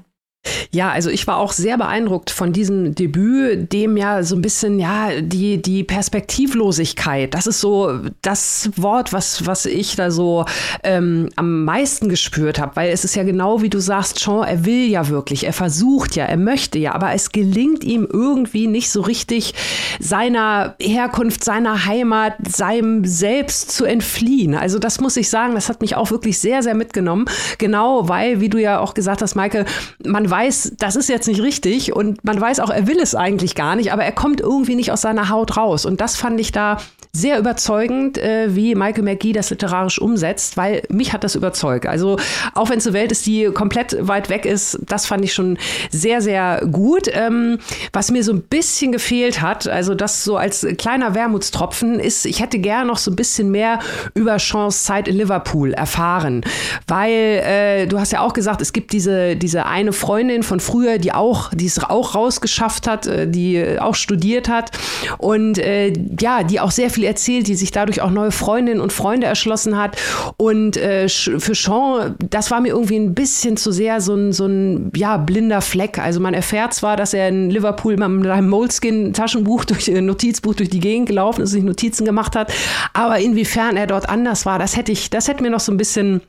Ja, 0.71 0.89
also 0.89 1.09
ich 1.09 1.27
war 1.27 1.37
auch 1.37 1.51
sehr 1.51 1.77
beeindruckt 1.77 2.31
von 2.31 2.51
diesem 2.51 2.95
Debüt, 2.95 3.71
dem 3.71 3.95
ja 3.95 4.23
so 4.23 4.35
ein 4.35 4.41
bisschen, 4.41 4.79
ja, 4.79 5.21
die, 5.21 5.61
die 5.61 5.83
Perspektivlosigkeit, 5.83 7.33
das 7.33 7.45
ist 7.45 7.59
so 7.59 7.99
das 8.23 8.71
Wort, 8.75 9.13
was, 9.13 9.45
was 9.45 9.65
ich 9.65 9.95
da 9.95 10.09
so 10.09 10.45
ähm, 10.83 11.29
am 11.35 11.63
meisten 11.65 12.09
gespürt 12.09 12.59
habe, 12.59 12.75
weil 12.75 12.89
es 12.89 13.05
ist 13.05 13.15
ja 13.15 13.23
genau 13.23 13.61
wie 13.61 13.69
du 13.69 13.79
sagst, 13.79 14.17
Sean, 14.17 14.47
er 14.47 14.65
will 14.65 14.87
ja 14.87 15.09
wirklich, 15.09 15.45
er 15.45 15.53
versucht 15.53 16.15
ja, 16.15 16.25
er 16.25 16.37
möchte 16.37 16.79
ja, 16.79 16.93
aber 16.95 17.11
es 17.13 17.31
gelingt 17.31 17.83
ihm 17.83 18.07
irgendwie 18.11 18.65
nicht 18.65 18.89
so 18.89 19.01
richtig 19.01 19.53
seiner 19.99 20.75
Herkunft, 20.81 21.43
seiner 21.43 21.85
Heimat, 21.85 22.33
seinem 22.47 23.05
Selbst 23.05 23.71
zu 23.71 23.85
entfliehen. 23.85 24.55
Also 24.55 24.79
das 24.79 24.99
muss 24.99 25.17
ich 25.17 25.29
sagen, 25.29 25.53
das 25.53 25.69
hat 25.69 25.81
mich 25.81 25.95
auch 25.95 26.09
wirklich 26.09 26.39
sehr, 26.39 26.63
sehr 26.63 26.73
mitgenommen, 26.73 27.25
genau 27.59 28.09
weil, 28.09 28.41
wie 28.41 28.49
du 28.49 28.57
ja 28.57 28.79
auch 28.79 28.95
gesagt 28.95 29.21
hast, 29.21 29.35
Michael, 29.35 29.65
man 30.03 30.30
weiß, 30.31 30.73
das 30.79 30.95
ist 30.95 31.09
jetzt 31.09 31.27
nicht 31.27 31.41
richtig 31.41 31.93
und 31.93 32.23
man 32.23 32.39
weiß 32.39 32.61
auch, 32.61 32.69
er 32.69 32.87
will 32.87 32.99
es 32.99 33.13
eigentlich 33.13 33.55
gar 33.55 33.75
nicht, 33.75 33.91
aber 33.91 34.03
er 34.03 34.13
kommt 34.13 34.39
irgendwie 34.39 34.75
nicht 34.75 34.91
aus 34.91 35.01
seiner 35.01 35.29
Haut 35.29 35.57
raus. 35.57 35.85
Und 35.85 35.99
das 35.99 36.15
fand 36.15 36.39
ich 36.39 36.51
da 36.51 36.77
sehr 37.13 37.37
überzeugend, 37.37 38.17
äh, 38.17 38.55
wie 38.55 38.73
Michael 38.73 39.03
McGee 39.03 39.33
das 39.33 39.49
literarisch 39.49 39.99
umsetzt, 39.99 40.55
weil 40.55 40.83
mich 40.89 41.11
hat 41.11 41.25
das 41.25 41.35
überzeugt. 41.35 41.85
Also 41.85 42.17
auch 42.55 42.69
wenn 42.69 42.77
es 42.77 42.87
eine 42.87 42.93
Welt 42.93 43.11
ist, 43.11 43.25
die 43.25 43.45
komplett 43.53 43.97
weit 44.07 44.29
weg 44.29 44.45
ist, 44.45 44.79
das 44.87 45.05
fand 45.05 45.25
ich 45.25 45.33
schon 45.33 45.57
sehr, 45.89 46.21
sehr 46.21 46.65
gut. 46.71 47.09
Ähm, 47.11 47.59
was 47.91 48.11
mir 48.11 48.23
so 48.23 48.31
ein 48.31 48.41
bisschen 48.41 48.93
gefehlt 48.93 49.41
hat, 49.41 49.67
also 49.67 49.93
das 49.93 50.23
so 50.23 50.37
als 50.37 50.65
kleiner 50.77 51.13
Wermutstropfen, 51.13 51.99
ist, 51.99 52.25
ich 52.25 52.39
hätte 52.39 52.59
gerne 52.59 52.87
noch 52.87 52.97
so 52.97 53.11
ein 53.11 53.17
bisschen 53.17 53.51
mehr 53.51 53.79
über 54.13 54.39
Sean's 54.39 54.83
Zeit 54.83 55.09
in 55.09 55.17
Liverpool 55.17 55.73
erfahren, 55.73 56.43
weil 56.87 57.11
äh, 57.11 57.87
du 57.87 57.99
hast 57.99 58.13
ja 58.13 58.21
auch 58.21 58.33
gesagt, 58.33 58.61
es 58.61 58.71
gibt 58.71 58.93
diese, 58.93 59.35
diese 59.35 59.65
eine 59.65 59.91
Freundin 59.91 60.20
von 60.43 60.59
früher, 60.59 60.97
die 60.97 61.13
auch, 61.13 61.51
die 61.53 61.65
es 61.65 61.83
auch 61.83 62.15
rausgeschafft 62.15 62.87
hat, 62.87 63.07
äh, 63.07 63.27
die 63.27 63.79
auch 63.79 63.95
studiert 63.95 64.47
hat 64.47 64.71
und 65.17 65.57
äh, 65.57 65.93
ja, 66.19 66.43
die 66.43 66.59
auch 66.59 66.71
sehr 66.71 66.89
viel 66.89 67.03
erzählt, 67.03 67.47
die 67.47 67.55
sich 67.55 67.71
dadurch 67.71 68.01
auch 68.01 68.11
neue 68.11 68.31
Freundinnen 68.31 68.81
und 68.81 68.93
Freunde 68.93 69.27
erschlossen 69.27 69.77
hat. 69.77 69.97
Und 70.37 70.77
äh, 70.77 71.07
für 71.09 71.55
Sean, 71.55 72.15
das 72.29 72.51
war 72.51 72.61
mir 72.61 72.69
irgendwie 72.69 72.97
ein 72.97 73.13
bisschen 73.13 73.57
zu 73.57 73.71
sehr 73.71 74.01
so 74.01 74.15
ein, 74.15 74.33
so 74.33 74.45
ein 74.45 74.91
ja, 74.95 75.17
blinder 75.17 75.61
Fleck. 75.61 75.99
Also 75.99 76.19
man 76.19 76.33
erfährt 76.33 76.73
zwar, 76.73 76.97
dass 76.97 77.13
er 77.13 77.27
in 77.27 77.49
Liverpool 77.49 77.97
mit 77.97 78.27
einem 78.27 78.49
Moleskin-Taschenbuch 78.49 79.65
durch 79.65 79.87
äh, 79.87 80.01
Notizbuch 80.01 80.55
durch 80.55 80.69
die 80.69 80.79
Gegend 80.79 81.07
gelaufen 81.07 81.41
ist, 81.41 81.51
sich 81.51 81.63
Notizen 81.63 82.05
gemacht 82.05 82.35
hat, 82.35 82.51
aber 82.93 83.19
inwiefern 83.19 83.77
er 83.77 83.87
dort 83.87 84.09
anders 84.09 84.45
war, 84.45 84.59
das 84.59 84.75
hätte 84.75 84.91
ich, 84.91 85.09
das 85.09 85.27
hätte 85.27 85.43
mir 85.43 85.49
noch 85.49 85.59
so 85.59 85.71
ein 85.71 85.77
bisschen 85.77 86.21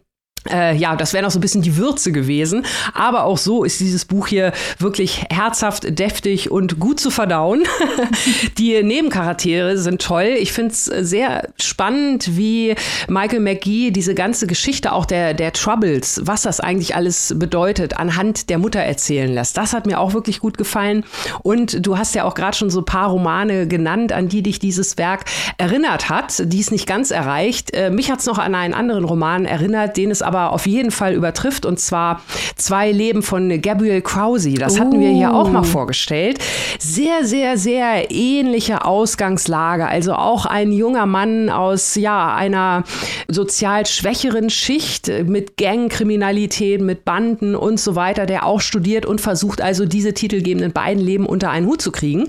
äh, 0.51 0.76
ja, 0.76 0.97
das 0.97 1.12
wäre 1.12 1.22
noch 1.22 1.30
so 1.30 1.38
ein 1.38 1.43
bisschen 1.43 1.62
die 1.62 1.76
Würze 1.76 2.12
gewesen. 2.12 2.64
Aber 2.95 3.24
auch 3.24 3.38
so 3.38 3.64
ist 3.64 3.80
dieses 3.80 4.05
Buch 4.05 4.26
hier 4.26 4.53
wirklich 4.78 5.24
herzhaft, 5.30 5.99
deftig 5.99 6.51
und 6.51 6.78
gut 6.78 7.01
zu 7.01 7.11
verdauen. 7.11 7.62
die 8.59 8.82
Nebencharaktere 8.82 9.78
sind 9.78 10.03
toll. 10.03 10.34
Ich 10.38 10.53
finde 10.53 10.72
es 10.72 10.84
sehr 10.84 11.49
spannend, 11.61 12.36
wie 12.36 12.74
Michael 13.09 13.40
McGee 13.40 13.90
diese 13.90 14.14
ganze 14.14 14.47
Geschichte 14.47 14.93
auch 14.93 15.07
der, 15.07 15.34
der 15.34 15.53
Troubles, 15.53 16.20
was 16.24 16.43
das 16.43 16.61
eigentlich 16.61 16.97
alles 16.97 17.34
bedeutet, 17.36 17.97
anhand 17.97 18.51
der 18.51 18.59
Mutter 18.59 18.80
erzählen 18.80 19.32
lässt. 19.32 19.57
Das 19.57 19.72
hat 19.72 19.86
mir 19.86 20.01
auch 20.01 20.12
wirklich 20.12 20.40
gut 20.40 20.59
gefallen. 20.59 21.05
Und 21.43 21.86
du 21.86 21.99
hast 21.99 22.14
ja 22.14 22.24
auch 22.24 22.34
gerade 22.34 22.57
schon 22.57 22.70
so 22.70 22.80
ein 22.80 22.84
paar 22.84 23.11
Romane 23.11 23.68
genannt, 23.68 24.12
an 24.12 24.28
die 24.28 24.43
dich 24.43 24.59
dieses 24.59 24.99
Werk 24.99 25.24
erinnert 25.59 26.09
hat, 26.09 26.43
die 26.45 26.61
es 26.61 26.70
nicht 26.70 26.86
ganz 26.86 27.11
erreicht. 27.11 27.74
Äh, 27.74 27.90
mich 27.90 28.11
hat 28.11 28.20
es 28.20 28.26
noch 28.26 28.38
an 28.38 28.55
einen 28.55 28.74
anderen 28.74 29.05
Roman 29.05 29.45
erinnert, 29.45 29.97
den 29.97 30.11
es 30.11 30.22
aber 30.22 30.32
aber 30.33 30.53
auf 30.53 30.66
jeden 30.66 30.91
Fall 30.91 31.14
übertrifft. 31.14 31.66
Und 31.66 31.78
zwar 31.78 32.22
Zwei 32.62 32.93
Leben 32.93 33.22
von 33.22 33.61
Gabriel 33.61 34.03
Krause. 34.03 34.55
Das 34.55 34.78
hatten 34.78 35.01
wir 35.01 35.11
hier 35.11 35.35
auch 35.35 35.51
mal 35.51 35.62
oh. 35.62 35.64
vorgestellt. 35.64 36.39
Sehr, 36.78 37.24
sehr, 37.24 37.59
sehr 37.59 38.11
ähnliche 38.11 38.85
Ausgangslage. 38.85 39.87
Also 39.87 40.14
auch 40.14 40.47
ein 40.47 40.70
junger 40.70 41.07
Mann 41.07 41.51
aus 41.51 41.97
ja, 41.97 42.35
einer 42.35 42.85
sozial 43.28 43.87
schwächeren 43.87 44.49
Schicht 44.49 45.11
mit 45.26 45.57
Gangkriminalität, 45.57 46.80
mit 46.80 47.05
Banden 47.05 47.57
und 47.57 47.80
so 47.80 47.97
weiter, 47.97 48.26
der 48.26 48.47
auch 48.47 48.61
studiert 48.61 49.07
und 49.07 49.20
versucht 49.20 49.61
also 49.61 49.85
diese 49.85 50.14
titelgebenden 50.14 50.72
beiden 50.72 51.03
Leben 51.03 51.26
unter 51.26 51.51
einen 51.51 51.66
Hut 51.66 51.83
zu 51.83 51.91
kriegen. 51.91 52.26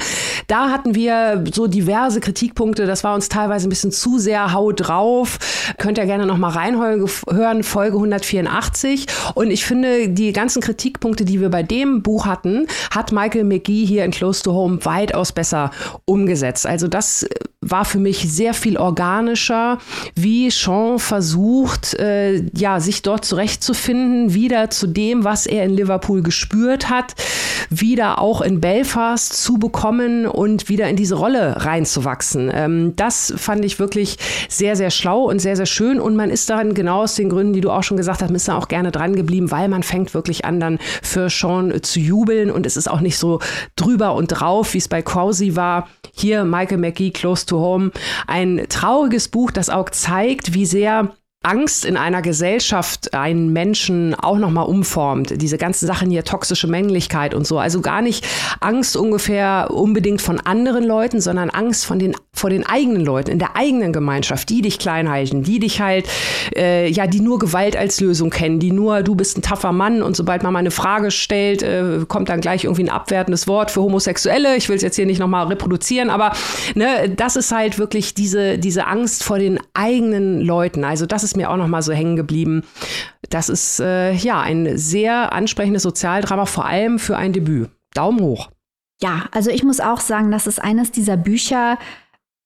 Da 0.47 0.69
hatten 0.69 0.95
wir 0.95 1.43
so 1.53 1.67
diverse 1.67 2.21
Kritikpunkte. 2.21 2.85
Das 2.85 3.03
war 3.03 3.13
uns 3.13 3.29
teilweise 3.29 3.67
ein 3.67 3.69
bisschen 3.69 3.91
zu 3.91 4.17
sehr 4.19 4.53
Haut 4.53 4.87
drauf. 4.87 5.37
Könnt 5.77 5.97
ihr 5.97 6.05
gerne 6.05 6.25
noch 6.25 6.37
mal 6.37 6.49
reinhören, 6.49 7.63
Folge 7.63 7.92
184. 7.95 9.05
Und 9.35 9.51
ich 9.51 9.65
finde, 9.65 10.09
die 10.09 10.33
ganzen 10.33 10.61
Kritikpunkte, 10.61 11.25
die 11.25 11.41
wir 11.41 11.49
bei 11.49 11.63
dem 11.63 12.03
Buch 12.03 12.25
hatten, 12.25 12.67
hat 12.91 13.11
Michael 13.11 13.43
McGee 13.45 13.85
hier 13.85 14.05
in 14.05 14.11
Close 14.11 14.43
to 14.43 14.53
Home 14.53 14.83
weitaus 14.83 15.31
besser 15.31 15.71
umgesetzt. 16.05 16.65
Also 16.65 16.87
das 16.87 17.27
war 17.69 17.85
für 17.85 17.99
mich 17.99 18.31
sehr 18.31 18.53
viel 18.53 18.77
organischer, 18.77 19.79
wie 20.15 20.51
Sean 20.51 20.99
versucht, 20.99 21.95
äh, 21.95 22.43
ja, 22.55 22.79
sich 22.79 23.01
dort 23.01 23.25
zurechtzufinden, 23.25 24.33
wieder 24.33 24.69
zu 24.69 24.87
dem, 24.87 25.23
was 25.23 25.45
er 25.45 25.65
in 25.65 25.71
Liverpool 25.71 26.21
gespürt 26.21 26.89
hat, 26.89 27.15
wieder 27.69 28.19
auch 28.19 28.41
in 28.41 28.61
Belfast 28.61 29.33
zu 29.33 29.55
bekommen 29.57 30.27
und 30.27 30.69
wieder 30.69 30.87
in 30.89 30.95
diese 30.95 31.15
Rolle 31.15 31.65
reinzuwachsen. 31.65 32.51
Ähm, 32.53 32.93
das 32.95 33.33
fand 33.35 33.65
ich 33.65 33.79
wirklich 33.79 34.17
sehr, 34.49 34.75
sehr 34.75 34.91
schlau 34.91 35.23
und 35.23 35.39
sehr, 35.39 35.55
sehr 35.55 35.65
schön. 35.65 35.99
Und 35.99 36.15
man 36.15 36.29
ist 36.29 36.49
daran 36.49 36.73
genau 36.73 37.03
aus 37.03 37.15
den 37.15 37.29
Gründen, 37.29 37.53
die 37.53 37.61
du 37.61 37.71
auch 37.71 37.83
schon 37.83 37.97
gesagt 37.97 38.21
hast, 38.21 38.31
ist 38.31 38.47
da 38.47 38.57
auch 38.57 38.67
gerne 38.67 38.91
dran 38.91 39.15
geblieben, 39.15 39.51
weil 39.51 39.69
man 39.69 39.83
fängt 39.83 40.13
wirklich 40.13 40.45
an, 40.45 40.59
dann 40.59 40.79
für 41.01 41.29
Sean 41.29 41.81
zu 41.81 41.99
jubeln 41.99 42.51
und 42.51 42.65
es 42.65 42.77
ist 42.77 42.89
auch 42.89 42.99
nicht 42.99 43.17
so 43.17 43.39
drüber 43.75 44.15
und 44.15 44.27
drauf, 44.27 44.73
wie 44.73 44.79
es 44.79 44.87
bei 44.87 45.01
Krause 45.01 45.55
war. 45.55 45.87
Hier 46.13 46.43
Michael 46.43 46.77
McGee, 46.77 47.11
Close 47.11 47.45
to 47.45 47.52
Home. 47.57 47.91
Ein 48.27 48.65
trauriges 48.69 49.27
Buch, 49.29 49.51
das 49.51 49.69
auch 49.69 49.89
zeigt, 49.89 50.53
wie 50.53 50.65
sehr 50.65 51.15
Angst 51.43 51.83
in 51.83 51.97
einer 51.97 52.21
Gesellschaft 52.21 53.13
einen 53.13 53.51
Menschen 53.51 54.15
auch 54.15 54.37
nochmal 54.37 54.65
umformt. 54.65 55.41
Diese 55.41 55.57
ganzen 55.57 55.85
Sachen 55.85 56.09
hier, 56.09 56.23
toxische 56.23 56.67
Männlichkeit 56.67 57.33
und 57.33 57.45
so. 57.45 57.59
Also 57.59 57.81
gar 57.81 58.01
nicht 58.01 58.25
Angst 58.61 58.95
ungefähr 58.95 59.69
unbedingt 59.71 60.21
von 60.21 60.39
anderen 60.39 60.85
Leuten, 60.85 61.19
sondern 61.19 61.49
Angst 61.49 61.85
von 61.85 61.99
den, 61.99 62.15
vor 62.33 62.49
den 62.49 62.65
eigenen 62.65 63.03
Leuten, 63.03 63.29
in 63.29 63.39
der 63.39 63.57
eigenen 63.57 63.91
Gemeinschaft, 63.91 64.49
die 64.49 64.61
dich 64.61 64.79
klein 64.79 65.09
halten, 65.09 65.43
die 65.43 65.59
dich 65.59 65.81
halt, 65.81 66.07
äh, 66.55 66.89
ja, 66.89 67.07
die 67.07 67.19
nur 67.19 67.39
Gewalt 67.39 67.75
als 67.75 67.99
Lösung 67.99 68.29
kennen, 68.29 68.59
die 68.59 68.71
nur, 68.71 69.03
du 69.03 69.15
bist 69.15 69.37
ein 69.37 69.41
taffer 69.41 69.73
Mann 69.73 70.01
und 70.01 70.15
sobald 70.15 70.43
man 70.43 70.53
mal 70.53 70.59
eine 70.59 70.71
Frage 70.71 71.11
stellt, 71.11 71.61
äh, 71.61 72.05
kommt 72.07 72.29
dann 72.29 72.39
gleich 72.39 72.63
irgendwie 72.63 72.83
ein 72.83 72.89
abwertendes 72.89 73.47
Wort 73.47 73.69
für 73.69 73.81
Homosexuelle. 73.81 74.55
Ich 74.55 74.69
will 74.69 74.77
es 74.77 74.81
jetzt 74.81 74.95
hier 74.95 75.05
nicht 75.05 75.19
nochmal 75.19 75.47
reproduzieren, 75.47 76.09
aber 76.09 76.31
ne, 76.75 77.09
das 77.13 77.35
ist 77.35 77.51
halt 77.51 77.77
wirklich 77.77 78.13
diese, 78.13 78.57
diese 78.57 78.87
Angst 78.87 79.23
vor 79.25 79.39
den 79.39 79.59
eigenen 79.73 80.39
Leuten. 80.39 80.85
Also 80.85 81.05
das 81.05 81.23
ist 81.23 81.32
ist 81.33 81.37
mir 81.37 81.49
auch 81.49 81.57
noch 81.57 81.67
mal 81.67 81.81
so 81.81 81.91
hängen 81.91 82.15
geblieben. 82.15 82.63
Das 83.29 83.49
ist 83.49 83.79
äh, 83.79 84.13
ja 84.13 84.39
ein 84.39 84.77
sehr 84.77 85.33
ansprechendes 85.33 85.81
Sozialdrama, 85.81 86.45
vor 86.45 86.65
allem 86.65 86.99
für 86.99 87.17
ein 87.17 87.33
Debüt. 87.33 87.71
Daumen 87.95 88.21
hoch. 88.21 88.51
Ja, 89.01 89.25
also 89.31 89.49
ich 89.49 89.63
muss 89.63 89.79
auch 89.79 89.99
sagen, 89.99 90.31
das 90.31 90.45
ist 90.45 90.61
eines 90.61 90.91
dieser 90.91 91.17
Bücher, 91.17 91.79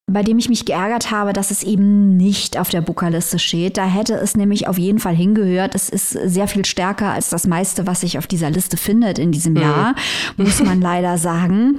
bei 0.10 0.24
dem 0.24 0.39
ich 0.39 0.47
mich 0.47 0.64
geärgert 0.64 1.12
habe, 1.12 1.34
dass 1.34 1.51
es 1.51 1.64
eben 1.64 2.16
nicht 2.16 2.58
auf 2.58 2.70
der 2.70 2.80
Bookerliste 2.80 3.39
steht. 3.39 3.76
Da 3.76 3.86
hätte 3.86 4.14
es 4.14 4.38
nämlich 4.38 4.66
auf 4.68 4.78
jeden 4.78 4.99
Fall 4.99 5.14
hingehört. 5.14 5.76
Es 5.76 5.89
ist 5.89 6.12
sehr 6.12 6.47
viel 6.47 6.64
stärker 6.64 7.12
als 7.12 7.30
das 7.30 7.45
meiste, 7.45 7.86
was 7.88 8.01
sich 8.01 8.18
auf 8.18 8.26
dieser 8.26 8.49
Liste 8.49 8.78
findet 8.78 9.20
in 9.20 9.34
diesem 9.34 9.53
mhm. 9.55 9.62
Jahr, 9.62 9.95
muss 10.38 10.64
man 10.64 10.80
leider 10.80 11.18
sagen. 11.18 11.78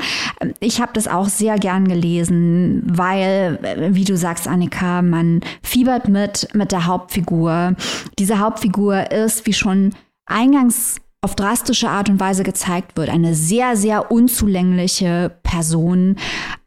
Ich 0.60 0.82
habe 0.82 0.92
das 0.92 1.08
auch 1.08 1.28
sehr 1.28 1.58
gern 1.58 1.88
gelesen, 1.88 2.82
weil, 2.84 3.58
wie 3.94 4.04
du 4.04 4.14
sagst, 4.14 4.46
Annika, 4.46 5.00
man 5.00 5.40
fiebert 5.62 6.08
mit 6.08 6.48
mit 6.52 6.70
der 6.70 6.84
Hauptfigur. 6.84 7.76
Diese 8.18 8.40
Hauptfigur 8.40 9.10
ist, 9.10 9.46
wie 9.46 9.54
schon 9.54 9.94
eingangs 10.26 10.96
auf 11.20 11.34
drastische 11.34 11.88
Art 11.88 12.08
und 12.08 12.20
Weise 12.20 12.44
gezeigt 12.44 12.96
wird. 12.96 13.08
Eine 13.08 13.34
sehr, 13.34 13.76
sehr 13.76 14.10
unzulängliche 14.10 15.36
Person, 15.42 16.16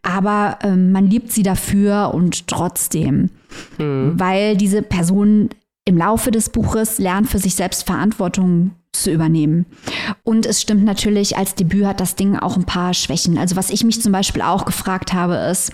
aber 0.02 0.60
äh, 0.62 0.76
man 0.76 1.08
liebt 1.08 1.32
sie 1.32 1.44
dafür 1.44 2.12
und 2.14 2.48
trotzdem, 2.48 3.30
mhm. 3.78 4.14
weil 4.18 4.58
diese 4.58 4.82
Person 4.82 5.50
im 5.86 5.98
Laufe 5.98 6.32
des 6.32 6.50
Buches 6.50 7.00
lernt 7.00 7.30
für 7.30 7.40
sich 7.40 7.56
selbst 7.56 7.86
Verantwortung 7.86 8.72
zu 8.94 9.12
übernehmen. 9.12 9.66
Und 10.24 10.46
es 10.46 10.62
stimmt 10.62 10.84
natürlich, 10.84 11.38
als 11.38 11.56
Debüt 11.56 11.86
hat 11.86 12.00
das 12.00 12.16
Ding 12.16 12.38
auch 12.38 12.58
ein 12.58 12.66
paar 12.66 12.94
Schwächen. 12.94 13.38
Also 13.38 13.56
was 13.56 13.70
ich 13.70 13.84
mich 13.84 14.02
zum 14.02 14.12
Beispiel 14.12 14.42
auch 14.42 14.66
gefragt 14.66 15.14
habe, 15.14 15.36
ist, 15.36 15.72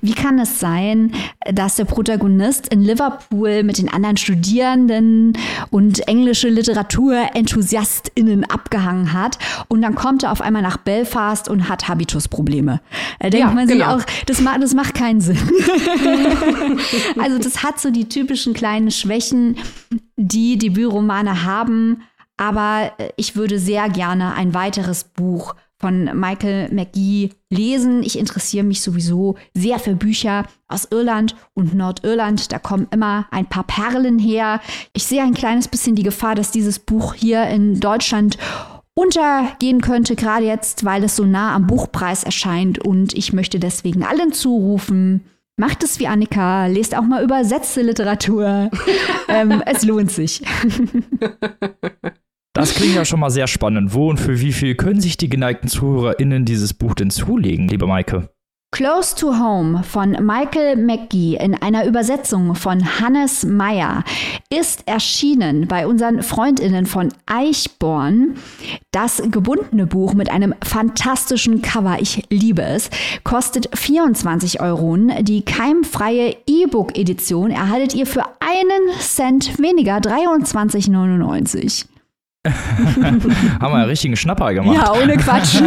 wie 0.00 0.12
kann 0.12 0.38
es 0.38 0.60
sein, 0.60 1.12
dass 1.52 1.76
der 1.76 1.84
Protagonist 1.84 2.72
in 2.72 2.82
Liverpool 2.82 3.64
mit 3.64 3.78
den 3.78 3.92
anderen 3.92 4.16
Studierenden 4.16 5.36
und 5.70 6.06
englische 6.06 6.48
Literatur-EnthusiastInnen 6.48 8.44
abgehangen 8.44 9.12
hat 9.12 9.38
und 9.68 9.82
dann 9.82 9.96
kommt 9.96 10.22
er 10.22 10.32
auf 10.32 10.40
einmal 10.40 10.62
nach 10.62 10.76
Belfast 10.76 11.48
und 11.48 11.68
hat 11.68 11.88
Habitusprobleme. 11.88 12.80
Da 13.18 13.30
denkt 13.30 13.48
ja, 13.48 13.52
man 13.52 13.66
sich 13.66 13.78
genau. 13.78 13.96
auch, 13.96 14.02
das, 14.26 14.40
macht, 14.40 14.62
das 14.62 14.74
macht 14.74 14.94
keinen 14.94 15.20
Sinn. 15.20 15.38
also 17.18 17.38
das 17.38 17.64
hat 17.64 17.80
so 17.80 17.90
die 17.90 18.08
typischen 18.08 18.54
kleinen 18.54 18.90
Schwächen, 18.90 19.56
die 20.16 20.56
Debütromane 20.56 21.44
haben 21.44 22.02
aber 22.40 22.92
äh, 22.96 23.10
ich 23.16 23.36
würde 23.36 23.58
sehr 23.58 23.88
gerne 23.90 24.34
ein 24.34 24.54
weiteres 24.54 25.04
Buch 25.04 25.54
von 25.78 26.04
Michael 26.18 26.72
McGee 26.72 27.30
lesen. 27.50 28.02
Ich 28.02 28.18
interessiere 28.18 28.64
mich 28.64 28.80
sowieso 28.80 29.36
sehr 29.54 29.78
für 29.78 29.94
Bücher 29.94 30.46
aus 30.68 30.88
Irland 30.90 31.36
und 31.54 31.74
Nordirland. 31.74 32.50
Da 32.52 32.58
kommen 32.58 32.88
immer 32.90 33.26
ein 33.30 33.46
paar 33.46 33.64
Perlen 33.64 34.18
her. 34.18 34.60
Ich 34.94 35.04
sehe 35.04 35.22
ein 35.22 35.34
kleines 35.34 35.68
bisschen 35.68 35.96
die 35.96 36.02
Gefahr, 36.02 36.34
dass 36.34 36.50
dieses 36.50 36.78
Buch 36.78 37.14
hier 37.14 37.46
in 37.46 37.78
Deutschland 37.80 38.36
untergehen 38.94 39.80
könnte, 39.80 40.16
gerade 40.16 40.44
jetzt, 40.44 40.84
weil 40.84 41.04
es 41.04 41.16
so 41.16 41.24
nah 41.24 41.54
am 41.54 41.66
Buchpreis 41.66 42.24
erscheint. 42.24 42.78
Und 42.78 43.14
ich 43.14 43.32
möchte 43.32 43.58
deswegen 43.58 44.02
allen 44.02 44.32
zurufen, 44.32 45.24
macht 45.56 45.82
es 45.82 45.98
wie 45.98 46.08
Annika, 46.08 46.66
lest 46.66 46.94
auch 46.96 47.02
mal 47.02 47.22
übersetzte 47.22 47.82
Literatur. 47.82 48.70
ähm, 49.28 49.62
es 49.64 49.84
lohnt 49.84 50.10
sich. 50.10 50.42
Das 52.60 52.74
klingt 52.74 52.94
ja 52.94 53.06
schon 53.06 53.20
mal 53.20 53.30
sehr 53.30 53.46
spannend. 53.46 53.94
Wo 53.94 54.10
und 54.10 54.20
für 54.20 54.38
wie 54.38 54.52
viel 54.52 54.74
können 54.74 55.00
sich 55.00 55.16
die 55.16 55.30
geneigten 55.30 55.66
ZuhörerInnen 55.66 56.44
dieses 56.44 56.74
Buch 56.74 56.92
denn 56.92 57.08
zulegen, 57.08 57.68
liebe 57.68 57.86
Maike? 57.86 58.28
Close 58.70 59.16
to 59.16 59.38
Home 59.38 59.82
von 59.82 60.10
Michael 60.10 60.76
McGee 60.76 61.38
in 61.40 61.54
einer 61.54 61.86
Übersetzung 61.86 62.54
von 62.54 63.00
Hannes 63.00 63.46
Meyer 63.46 64.04
ist 64.50 64.86
erschienen 64.86 65.68
bei 65.68 65.86
unseren 65.86 66.22
Freundinnen 66.22 66.84
von 66.84 67.08
Eichborn. 67.24 68.36
Das 68.92 69.22
gebundene 69.30 69.86
Buch 69.86 70.12
mit 70.12 70.30
einem 70.30 70.54
fantastischen 70.62 71.62
Cover, 71.62 71.96
ich 71.98 72.26
liebe 72.28 72.60
es, 72.60 72.90
kostet 73.24 73.70
24 73.74 74.60
Euro. 74.60 74.98
Die 75.22 75.46
keimfreie 75.46 76.36
E-Book-Edition 76.46 77.52
erhaltet 77.52 77.94
ihr 77.94 78.04
für 78.04 78.24
einen 78.40 78.98
Cent 79.00 79.58
weniger, 79.58 79.96
23,99. 79.96 81.86
Haben 82.48 83.20
wir 83.60 83.74
einen 83.74 83.90
richtigen 83.90 84.16
Schnapper 84.16 84.54
gemacht. 84.54 84.74
Ja, 84.74 84.94
ohne 84.94 85.18
Quatsch. 85.18 85.60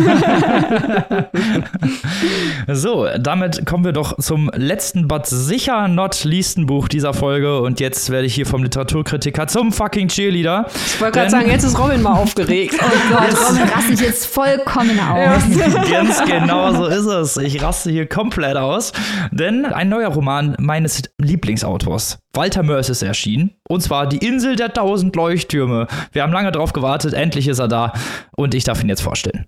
so, 2.68 3.08
damit 3.20 3.68
kommen 3.68 3.86
wir 3.86 3.92
doch 3.92 4.18
zum 4.18 4.50
letzten, 4.56 5.08
but 5.08 5.28
sicher 5.28 5.88
not 5.88 6.24
leasten 6.24 6.66
Buch 6.66 6.88
dieser 6.88 7.14
Folge. 7.14 7.62
Und 7.62 7.80
jetzt 7.80 8.10
werde 8.10 8.26
ich 8.26 8.34
hier 8.34 8.48
vom 8.48 8.64
Literaturkritiker 8.64 9.46
zum 9.46 9.72
fucking 9.72 10.08
Cheerleader. 10.08 10.66
Ich 10.74 11.00
wollte 11.00 11.20
gerade 11.20 11.30
sagen, 11.30 11.52
jetzt 11.52 11.64
ist 11.64 11.78
Robin 11.78 12.02
mal 12.02 12.14
aufgeregt. 12.14 12.74
Oh 12.80 12.86
Gott, 13.12 13.50
Robin 13.50 13.70
rastet 13.70 14.02
jetzt 14.02 14.26
vollkommen 14.26 15.00
aus. 15.00 15.44
Ganz 15.92 16.26
genau 16.26 16.74
so 16.74 16.88
ist 16.88 17.06
es. 17.06 17.38
Ich 17.38 17.62
raste 17.62 17.92
hier 17.92 18.10
komplett 18.10 18.58
aus. 18.58 18.94
Denn 19.30 19.66
ein 19.66 19.90
neuer 19.90 20.10
Roman 20.10 20.56
meines 20.60 21.04
Lieblingsautors, 21.20 22.18
Walter 22.36 22.64
Mörs, 22.64 22.90
ist 22.90 23.04
erschienen. 23.04 23.52
Und 23.68 23.82
zwar 23.82 24.08
Die 24.08 24.26
Insel 24.26 24.56
der 24.56 24.74
tausend 24.74 25.16
Leuchttürme. 25.16 25.88
Wir 26.12 26.24
haben 26.24 26.34
lange 26.34 26.52
drauf 26.52 26.74
gewartet, 26.74 27.14
endlich 27.14 27.48
ist 27.48 27.60
er 27.60 27.68
da. 27.68 27.94
Und 28.36 28.56
ich 28.56 28.64
darf 28.64 28.82
ihn 28.82 28.90
jetzt 28.90 29.02
vorstellen. 29.02 29.46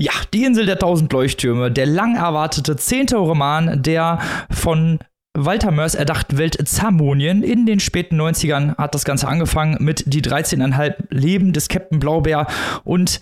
Ja, 0.00 0.12
Die 0.32 0.44
Insel 0.44 0.66
der 0.66 0.78
tausend 0.78 1.12
Leuchttürme, 1.12 1.70
der 1.70 1.86
lang 1.86 2.16
erwartete 2.16 2.76
zehnte 2.76 3.16
Roman, 3.16 3.82
der 3.82 4.18
von 4.50 4.98
Walter 5.36 5.70
Mörs 5.70 5.94
erdachten 5.94 6.38
Welt 6.38 6.56
Zamonien. 6.66 7.42
In 7.42 7.64
den 7.64 7.78
späten 7.78 8.20
90ern 8.20 8.76
hat 8.76 8.94
das 8.94 9.04
Ganze 9.04 9.28
angefangen 9.28 9.76
mit 9.78 10.12
Die 10.12 10.22
13,5 10.22 10.94
Leben 11.10 11.52
des 11.52 11.68
Captain 11.68 12.00
Blaubeer 12.00 12.46
und 12.82 13.20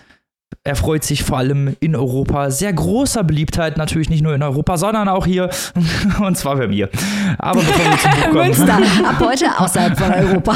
erfreut 0.64 1.04
sich 1.04 1.24
vor 1.24 1.38
allem 1.38 1.76
in 1.80 1.96
Europa 1.96 2.50
sehr 2.50 2.72
großer 2.72 3.24
Beliebtheit, 3.24 3.76
natürlich 3.76 4.10
nicht 4.10 4.22
nur 4.22 4.34
in 4.34 4.42
Europa, 4.42 4.76
sondern 4.76 5.08
auch 5.08 5.26
hier 5.26 5.50
und 6.20 6.36
zwar 6.36 6.56
bei 6.56 6.68
mir. 6.68 6.90
Aber 7.38 7.60
bevor 7.60 7.84
wir 7.84 7.98
zum 7.98 8.10
Buch 8.10 8.22
kommen. 8.22 8.46
Münster, 8.46 8.78
ab 9.08 9.20
heute 9.20 9.58
außerhalb 9.58 9.98
von 9.98 10.12
Europa. 10.12 10.54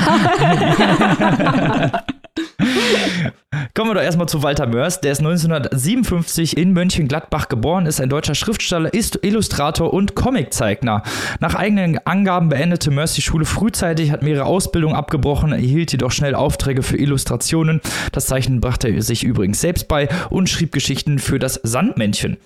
Kommen 3.74 3.90
wir 3.90 3.94
doch 3.94 4.02
erstmal 4.02 4.28
zu 4.28 4.42
Walter 4.42 4.66
Mörs. 4.66 5.00
Der 5.00 5.12
ist 5.12 5.20
1957 5.20 6.56
in 6.56 6.72
Mönchengladbach 6.72 7.48
geboren, 7.48 7.86
ist 7.86 8.00
ein 8.00 8.08
deutscher 8.08 8.34
Schriftsteller, 8.34 8.92
ist 8.92 9.18
Illustrator 9.22 9.92
und 9.92 10.14
Comiczeichner. 10.14 11.02
Nach 11.40 11.54
eigenen 11.54 11.98
Angaben 12.06 12.48
beendete 12.48 12.90
Mörs 12.90 13.14
die 13.14 13.22
Schule 13.22 13.44
frühzeitig, 13.44 14.10
hat 14.10 14.22
mehrere 14.22 14.44
Ausbildungen 14.44 14.96
abgebrochen, 14.96 15.52
erhielt 15.52 15.92
jedoch 15.92 16.12
schnell 16.12 16.34
Aufträge 16.34 16.82
für 16.82 16.96
Illustrationen. 16.96 17.80
Das 18.12 18.26
Zeichnen 18.26 18.60
brachte 18.60 18.88
er 18.88 19.02
sich 19.02 19.24
übrigens 19.24 19.60
selbst 19.60 19.88
bei 19.88 20.08
und 20.30 20.48
schrieb 20.48 20.72
Geschichten 20.72 21.18
für 21.18 21.38
das 21.38 21.60
Sandmännchen. 21.62 22.38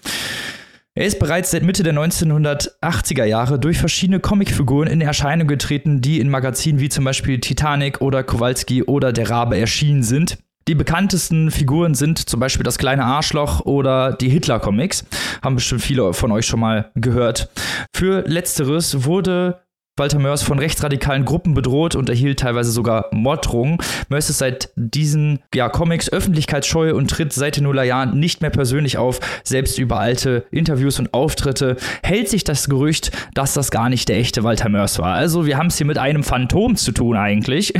Er 0.98 1.04
ist 1.04 1.18
bereits 1.18 1.50
seit 1.50 1.62
Mitte 1.62 1.82
der 1.82 1.92
1980er 1.92 3.24
Jahre 3.24 3.58
durch 3.58 3.76
verschiedene 3.76 4.18
Comicfiguren 4.18 4.88
in 4.88 5.02
Erscheinung 5.02 5.46
getreten, 5.46 6.00
die 6.00 6.20
in 6.20 6.30
Magazinen 6.30 6.80
wie 6.80 6.88
zum 6.88 7.04
Beispiel 7.04 7.38
Titanic 7.38 8.00
oder 8.00 8.24
Kowalski 8.24 8.82
oder 8.82 9.12
Der 9.12 9.28
Rabe 9.28 9.58
erschienen 9.58 10.02
sind. 10.02 10.38
Die 10.68 10.74
bekanntesten 10.74 11.50
Figuren 11.50 11.94
sind 11.94 12.26
zum 12.30 12.40
Beispiel 12.40 12.64
das 12.64 12.78
kleine 12.78 13.04
Arschloch 13.04 13.60
oder 13.66 14.14
die 14.14 14.30
Hitler-Comics. 14.30 15.04
Haben 15.42 15.56
bestimmt 15.56 15.82
viele 15.82 16.14
von 16.14 16.32
euch 16.32 16.46
schon 16.46 16.60
mal 16.60 16.90
gehört. 16.94 17.50
Für 17.92 18.22
letzteres 18.26 19.04
wurde 19.04 19.65
Walter 19.98 20.18
Mörs 20.18 20.42
von 20.42 20.58
rechtsradikalen 20.58 21.24
Gruppen 21.24 21.54
bedroht 21.54 21.96
und 21.96 22.10
erhielt 22.10 22.40
teilweise 22.40 22.70
sogar 22.70 23.06
Morddrohungen. 23.12 23.78
Mörs 24.10 24.28
ist 24.28 24.36
seit 24.36 24.68
diesen 24.76 25.38
ja, 25.54 25.70
Comics 25.70 26.12
öffentlichkeitsscheu 26.12 26.94
und 26.94 27.10
tritt 27.10 27.32
seit 27.32 27.56
den 27.56 27.64
Nullerjahren 27.64 28.20
nicht 28.20 28.42
mehr 28.42 28.50
persönlich 28.50 28.98
auf. 28.98 29.20
Selbst 29.42 29.78
über 29.78 29.98
alte 29.98 30.44
Interviews 30.50 30.98
und 30.98 31.14
Auftritte 31.14 31.76
hält 32.02 32.28
sich 32.28 32.44
das 32.44 32.68
Gerücht, 32.68 33.10
dass 33.32 33.54
das 33.54 33.70
gar 33.70 33.88
nicht 33.88 34.10
der 34.10 34.18
echte 34.18 34.44
Walter 34.44 34.68
Mörs 34.68 34.98
war. 34.98 35.14
Also 35.14 35.46
wir 35.46 35.56
haben 35.56 35.68
es 35.68 35.78
hier 35.78 35.86
mit 35.86 35.96
einem 35.96 36.22
Phantom 36.22 36.76
zu 36.76 36.92
tun 36.92 37.16
eigentlich. 37.16 37.72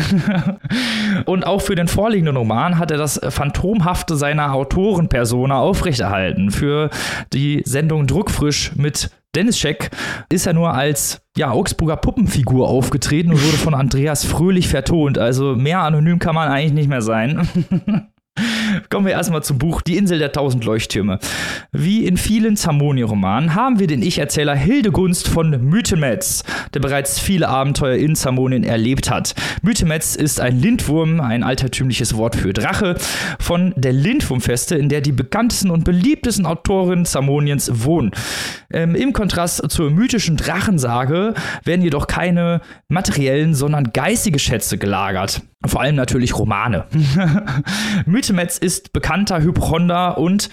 und 1.27 1.47
auch 1.47 1.61
für 1.61 1.75
den 1.75 1.87
vorliegenden 1.87 2.39
Roman 2.39 2.79
hat 2.79 2.91
er 2.91 2.97
das 2.97 3.21
Phantomhafte 3.29 4.17
seiner 4.17 4.55
Autorenpersona 4.55 5.59
aufrechterhalten. 5.59 6.51
Für 6.51 6.89
die 7.35 7.61
Sendung 7.67 8.07
Druckfrisch 8.07 8.73
mit 8.75 9.11
Dennis 9.37 9.59
Scheck 9.59 9.91
ist 10.31 10.47
ja 10.47 10.53
nur 10.53 10.73
als 10.73 11.21
ja, 11.37 11.51
Augsburger 11.51 11.97
Puppenfigur 11.97 12.69
aufgetreten 12.69 13.31
und 13.31 13.45
wurde 13.45 13.59
von 13.59 13.75
Andreas 13.75 14.25
Fröhlich 14.25 14.69
vertont. 14.69 15.19
Also 15.19 15.55
mehr 15.55 15.81
anonym 15.81 16.19
kann 16.19 16.35
man 16.35 16.49
eigentlich 16.49 16.73
nicht 16.73 16.89
mehr 16.89 17.03
sein. 17.03 17.47
Kommen 18.91 19.07
wir 19.07 19.13
erstmal 19.13 19.43
zum 19.43 19.59
Buch 19.59 19.83
Die 19.83 19.97
Insel 19.97 20.19
der 20.19 20.33
tausend 20.33 20.65
Leuchttürme. 20.65 21.19
Wie 21.73 22.07
in 22.07 22.17
vielen 22.17 22.57
Zamoni-Romanen 22.57 23.55
haben 23.55 23.79
wir 23.79 23.87
den 23.87 24.03
Ich-Erzähler 24.03 24.55
Hildegunst 24.55 25.29
von 25.29 25.51
Mythemetz, 25.65 26.45
der 26.75 26.81
bereits 26.81 27.19
viele 27.19 27.49
Abenteuer 27.49 27.97
in 27.97 28.15
Zamonien 28.15 28.65
erlebt 28.65 29.11
hat. 29.11 29.35
Mythemetz 29.63 30.17
ist 30.17 30.41
ein 30.41 30.61
Lindwurm, 30.61 31.21
ein 31.21 31.43
altertümliches 31.43 32.17
Wort 32.17 32.37
für 32.37 32.53
Drache, 32.53 32.97
von 33.39 33.73
der 33.77 33.93
Lindwurmfeste, 33.93 34.77
in 34.77 34.89
der 34.89 35.01
die 35.01 35.13
bekanntesten 35.13 35.71
und 35.71 35.85
beliebtesten 35.85 36.47
Autorinnen 36.47 37.05
Zamoniens 37.05 37.71
wohnen. 37.85 38.11
Ähm, 38.73 38.95
Im 38.95 39.13
Kontrast 39.13 39.63
zur 39.71 39.91
mythischen 39.91 40.37
Drachensage 40.37 41.35
werden 41.65 41.83
jedoch 41.83 42.07
keine 42.07 42.61
materiellen, 42.89 43.55
sondern 43.55 43.93
geistige 43.93 44.39
Schätze 44.39 44.79
gelagert. 44.79 45.43
Vor 45.65 45.81
allem 45.81 45.97
natürlich 45.97 46.39
Romane. 46.39 46.85
Mythemetz 48.07 48.59
ist 48.67 48.93
bekannter 48.93 49.41
Hypochonder 49.41 50.19
und 50.19 50.51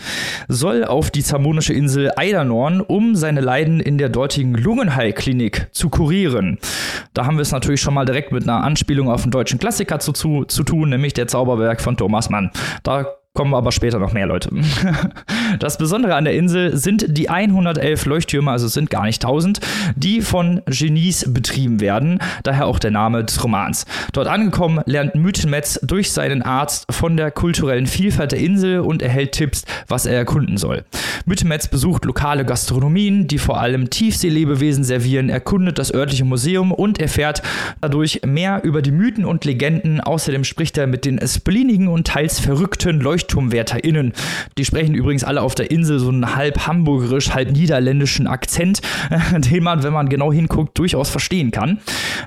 soll 0.47 0.85
auf 0.85 1.09
die 1.09 1.23
zamonische 1.23 1.73
Insel 1.73 2.11
Eidernorn, 2.15 2.79
um 2.79 3.15
seine 3.15 3.41
Leiden 3.41 3.79
in 3.79 3.97
der 3.97 4.09
dortigen 4.09 4.53
Lungenheilklinik 4.53 5.67
zu 5.71 5.89
kurieren. 5.89 6.59
Da 7.15 7.25
haben 7.25 7.37
wir 7.37 7.41
es 7.41 7.51
natürlich 7.51 7.81
schon 7.81 7.95
mal 7.95 8.05
direkt 8.05 8.31
mit 8.31 8.43
einer 8.43 8.63
Anspielung 8.63 9.09
auf 9.09 9.23
einen 9.23 9.31
deutschen 9.31 9.57
Klassiker 9.57 9.97
zu, 9.97 10.11
zu, 10.11 10.45
zu 10.45 10.63
tun, 10.63 10.89
nämlich 10.89 11.13
der 11.13 11.27
Zauberberg 11.27 11.81
von 11.81 11.97
Thomas 11.97 12.29
Mann. 12.29 12.51
Da 12.83 13.07
kommen 13.35 13.55
aber 13.55 13.71
später 13.71 13.97
noch 13.97 14.13
mehr 14.13 14.27
Leute. 14.27 14.49
Das 15.59 15.77
Besondere 15.77 16.15
an 16.15 16.23
der 16.23 16.33
Insel 16.33 16.75
sind 16.75 17.05
die 17.15 17.29
111 17.29 18.05
Leuchttürme, 18.05 18.49
also 18.49 18.65
es 18.65 18.73
sind 18.73 18.89
gar 18.89 19.03
nicht 19.03 19.23
1000, 19.23 19.59
die 19.95 20.21
von 20.21 20.61
Genies 20.65 21.31
betrieben 21.31 21.79
werden, 21.79 22.19
daher 22.41 22.65
auch 22.65 22.79
der 22.79 22.89
Name 22.89 23.23
des 23.23 23.43
Romans. 23.43 23.85
Dort 24.13 24.27
angekommen 24.27 24.81
lernt 24.85 25.13
Mythenmetz 25.13 25.79
durch 25.83 26.11
seinen 26.11 26.41
Arzt 26.41 26.85
von 26.91 27.17
der 27.17 27.29
kulturellen 27.29 27.85
Vielfalt 27.85 28.31
der 28.31 28.39
Insel 28.39 28.79
und 28.79 29.03
erhält 29.03 29.33
Tipps, 29.33 29.63
was 29.87 30.07
er 30.07 30.15
erkunden 30.15 30.57
soll. 30.57 30.85
Mythenmetz 31.25 31.67
besucht 31.67 32.03
lokale 32.05 32.45
Gastronomien, 32.45 33.27
die 33.27 33.37
vor 33.37 33.61
allem 33.61 33.89
Tiefseelebewesen 33.89 34.83
servieren, 34.83 35.29
erkundet 35.29 35.77
das 35.77 35.93
örtliche 35.93 36.25
Museum 36.25 36.71
und 36.71 36.99
erfährt 36.99 37.43
dadurch 37.79 38.21
mehr 38.25 38.63
über 38.63 38.81
die 38.81 38.91
Mythen 38.91 39.23
und 39.23 39.45
Legenden. 39.45 40.01
Außerdem 40.01 40.43
spricht 40.43 40.77
er 40.77 40.87
mit 40.87 41.05
den 41.05 41.19
spleenigen 41.25 41.87
und 41.87 42.07
teils 42.07 42.39
verrückten 42.39 42.99
LeuchtturmwärterInnen. 43.23 44.13
Die 44.57 44.65
sprechen 44.65 44.95
übrigens 44.95 45.23
alle 45.23 45.41
auf 45.41 45.55
der 45.55 45.71
Insel 45.71 45.99
so 45.99 46.09
einen 46.09 46.35
halb 46.35 46.67
hamburgerisch, 46.67 47.31
halb 47.31 47.51
niederländischen 47.51 48.27
Akzent, 48.27 48.81
den 49.31 49.63
man, 49.63 49.83
wenn 49.83 49.93
man 49.93 50.09
genau 50.09 50.31
hinguckt, 50.31 50.77
durchaus 50.77 51.09
verstehen 51.09 51.51
kann. 51.51 51.79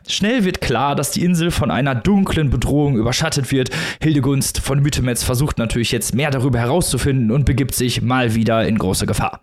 Schnell 0.08 0.44
wird 0.44 0.60
klar, 0.60 0.94
dass 0.94 1.10
die 1.10 1.24
Insel 1.24 1.50
von 1.50 1.70
einer 1.70 1.94
dunklen 1.94 2.50
Bedrohung 2.50 2.96
überschattet 2.96 3.52
wird. 3.52 3.70
Hildegunst 4.00 4.60
von 4.60 4.80
Mythemetz 4.80 5.22
versucht 5.22 5.58
natürlich 5.58 5.92
jetzt 5.92 6.14
mehr 6.14 6.30
darüber 6.30 6.58
herauszufinden 6.58 7.30
und 7.30 7.44
begibt 7.44 7.74
sich 7.74 8.02
mal 8.02 8.34
wieder 8.34 8.66
in 8.66 8.78
große 8.78 9.06
Gefahr. 9.06 9.40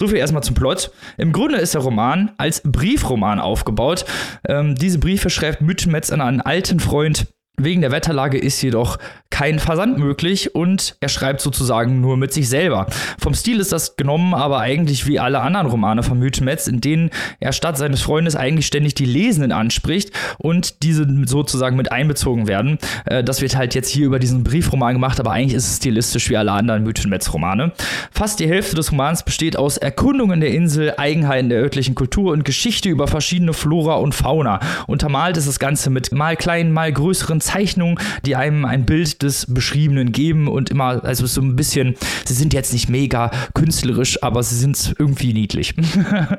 So 0.00 0.06
viel 0.06 0.18
erstmal 0.18 0.44
zum 0.44 0.54
Plot. 0.54 0.92
Im 1.16 1.32
Grunde 1.32 1.56
ist 1.56 1.74
der 1.74 1.80
Roman 1.80 2.30
als 2.38 2.62
Briefroman 2.64 3.40
aufgebaut. 3.40 4.04
Ähm, 4.46 4.76
diese 4.76 5.00
Briefe 5.00 5.28
schreibt 5.28 5.60
Mythenmetz 5.60 6.12
an 6.12 6.20
einen 6.20 6.40
alten 6.40 6.78
Freund, 6.78 7.26
Wegen 7.58 7.80
der 7.80 7.90
Wetterlage 7.90 8.38
ist 8.38 8.62
jedoch 8.62 8.98
kein 9.30 9.58
Versand 9.58 9.98
möglich 9.98 10.54
und 10.54 10.96
er 11.00 11.08
schreibt 11.08 11.40
sozusagen 11.40 12.00
nur 12.00 12.16
mit 12.16 12.32
sich 12.32 12.48
selber. 12.48 12.86
Vom 13.18 13.34
Stil 13.34 13.60
ist 13.60 13.72
das 13.72 13.96
genommen, 13.96 14.32
aber 14.32 14.60
eigentlich 14.60 15.06
wie 15.06 15.20
alle 15.20 15.40
anderen 15.40 15.66
Romane 15.66 16.02
von 16.02 16.18
Mythenmetz, 16.18 16.66
in 16.66 16.80
denen 16.80 17.10
er 17.38 17.52
statt 17.52 17.76
seines 17.76 18.00
Freundes 18.00 18.36
eigentlich 18.36 18.66
ständig 18.66 18.94
die 18.94 19.04
Lesenden 19.04 19.52
anspricht 19.52 20.12
und 20.38 20.82
diese 20.82 21.06
sozusagen 21.26 21.76
mit 21.76 21.92
einbezogen 21.92 22.48
werden. 22.48 22.78
Äh, 23.04 23.22
das 23.22 23.42
wird 23.42 23.56
halt 23.56 23.74
jetzt 23.74 23.90
hier 23.90 24.06
über 24.06 24.18
diesen 24.18 24.44
Briefroman 24.44 24.94
gemacht, 24.94 25.20
aber 25.20 25.32
eigentlich 25.32 25.54
ist 25.54 25.68
es 25.68 25.76
stilistisch 25.76 26.30
wie 26.30 26.36
alle 26.36 26.52
anderen 26.52 26.84
Mythenmetz-Romane. 26.84 27.72
Fast 28.10 28.40
die 28.40 28.48
Hälfte 28.48 28.76
des 28.76 28.92
Romans 28.92 29.24
besteht 29.24 29.56
aus 29.56 29.76
Erkundungen 29.76 30.40
der 30.40 30.52
Insel, 30.52 30.94
Eigenheiten 30.96 31.48
der 31.48 31.60
örtlichen 31.60 31.94
Kultur 31.94 32.32
und 32.32 32.44
Geschichte 32.44 32.88
über 32.88 33.06
verschiedene 33.06 33.52
Flora 33.52 33.96
und 33.96 34.14
Fauna. 34.14 34.60
Untermalt 34.86 35.36
ist 35.36 35.48
das 35.48 35.58
Ganze 35.58 35.90
mit 35.90 36.12
mal 36.12 36.36
kleinen, 36.36 36.72
mal 36.72 36.92
größeren 36.92 37.40
Zeichnungen, 37.48 37.98
die 38.26 38.36
einem 38.36 38.66
ein 38.66 38.84
Bild 38.84 39.22
des 39.22 39.46
Beschriebenen 39.48 40.12
geben 40.12 40.48
und 40.48 40.70
immer, 40.70 41.02
also 41.02 41.26
so 41.26 41.40
ein 41.40 41.56
bisschen, 41.56 41.94
sie 42.26 42.34
sind 42.34 42.52
jetzt 42.52 42.74
nicht 42.74 42.90
mega 42.90 43.30
künstlerisch, 43.54 44.22
aber 44.22 44.42
sie 44.42 44.56
sind 44.56 44.94
irgendwie 44.98 45.32
niedlich. 45.32 45.74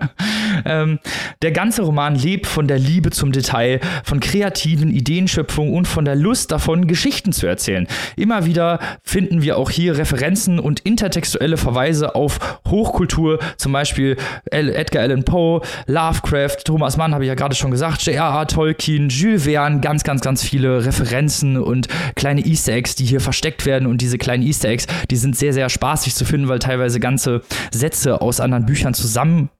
ähm, 0.66 0.99
der 1.41 1.51
ganze 1.51 1.82
Roman 1.82 2.16
lebt 2.16 2.45
von 2.45 2.68
der 2.68 2.78
Liebe 2.78 3.10
zum 3.10 3.32
Detail, 3.32 3.80
von 4.03 4.20
kreativen 4.20 4.91
Ideenschöpfungen 4.91 5.74
und 5.74 5.88
von 5.88 6.05
der 6.05 6.16
Lust 6.16 6.51
davon, 6.51 6.86
Geschichten 6.86 7.32
zu 7.32 7.47
erzählen. 7.47 7.88
Immer 8.16 8.45
wieder 8.45 8.80
finden 9.01 9.41
wir 9.41 9.57
auch 9.57 9.72
hier 9.72 9.97
Referenzen 9.97 10.60
und 10.60 10.82
intertextuelle 10.82 11.57
Verweise 11.57 12.14
auf 12.14 12.60
Hochkultur, 12.68 13.39
zum 13.57 13.72
Beispiel 13.72 14.16
Edgar 14.51 15.01
Allan 15.03 15.24
Poe, 15.24 15.62
Lovecraft, 15.88 16.66
Thomas 16.66 16.97
Mann, 16.97 17.16
habe 17.16 17.24
ich 17.24 17.30
ja 17.30 17.36
gerade 17.36 17.55
schon 17.55 17.72
gesagt, 17.72 18.03
J.R.R. 18.03 18.45
Tolkien, 18.45 19.10
Jules 19.10 19.45
Verne, 19.45 19.80
ganz, 19.80 20.03
ganz, 20.03 20.22
ganz 20.22 20.43
viele 20.43 20.86
Referenzen 20.86 20.99
Referenzen 21.00 21.58
und 21.58 21.88
kleine 22.16 22.45
Easter 22.45 22.74
Eggs, 22.74 22.95
die 22.95 23.06
hier 23.06 23.22
versteckt 23.22 23.66
werden. 23.66 23.88
Und 23.88 24.02
diese 24.02 24.18
kleinen 24.18 24.43
Easter 24.43 24.70
Eggs, 24.70 24.88
die 25.10 25.16
sind 25.16 25.36
sehr, 25.36 25.54
sehr 25.54 25.70
spaßig 25.70 26.16
zu 26.16 26.26
finden, 26.26 26.47
weil 26.47 26.60
teilweise 26.60 27.00
ganze 27.00 27.41
Sätze 27.72 28.22
aus 28.22 28.39
anderen 28.39 28.66
Büchern 28.66 28.93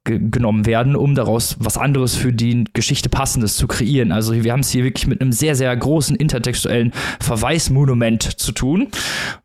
zusammengenommen 0.10 0.66
werden, 0.66 0.96
um 0.96 1.16
daraus 1.16 1.56
was 1.60 1.78
anderes 1.78 2.16
für 2.16 2.34
die 2.34 2.66
Geschichte 2.74 3.10
passendes 3.10 3.56
zu 3.56 3.68
kreieren. 3.68 4.12
Also 4.12 4.34
wir 4.44 4.52
haben 4.52 4.62
es 4.62 4.70
hier 4.70 4.84
wirklich 4.84 5.08
mit 5.08 5.22
einem 5.22 5.32
sehr, 5.32 5.56
sehr 5.56 5.76
großen 5.76 6.16
intertextuellen 6.16 6.92
Verweismonument 7.20 8.24
zu 8.24 8.52
tun. 8.52 8.88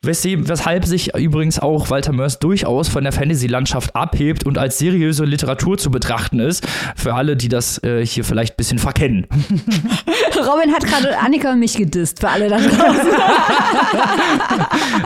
Weshalb 0.02 0.84
sich 0.84 1.14
übrigens 1.14 1.58
auch 1.58 1.90
Walter 1.90 2.12
Mörs 2.12 2.38
durchaus 2.38 2.88
von 2.88 3.04
der 3.04 3.12
Fantasy-Landschaft 3.12 3.94
abhebt 3.94 4.44
und 4.44 4.58
als 4.58 4.78
seriöse 4.78 5.24
Literatur 5.24 5.78
zu 5.78 5.90
betrachten 5.90 6.40
ist. 6.40 6.66
Für 6.96 7.14
alle, 7.14 7.36
die 7.36 7.48
das 7.48 7.82
äh, 7.82 8.04
hier 8.04 8.24
vielleicht 8.24 8.54
ein 8.54 8.56
bisschen 8.56 8.78
verkennen. 8.78 9.26
Robin 10.36 10.72
hat 10.72 10.84
gerade 10.84 11.18
Annika 11.18 11.52
und 11.52 11.60
mich 11.60 11.76
gedisst, 11.76 12.20
für 12.20 12.28
alle 12.28 12.48
da 12.48 12.58
draußen. 12.58 13.10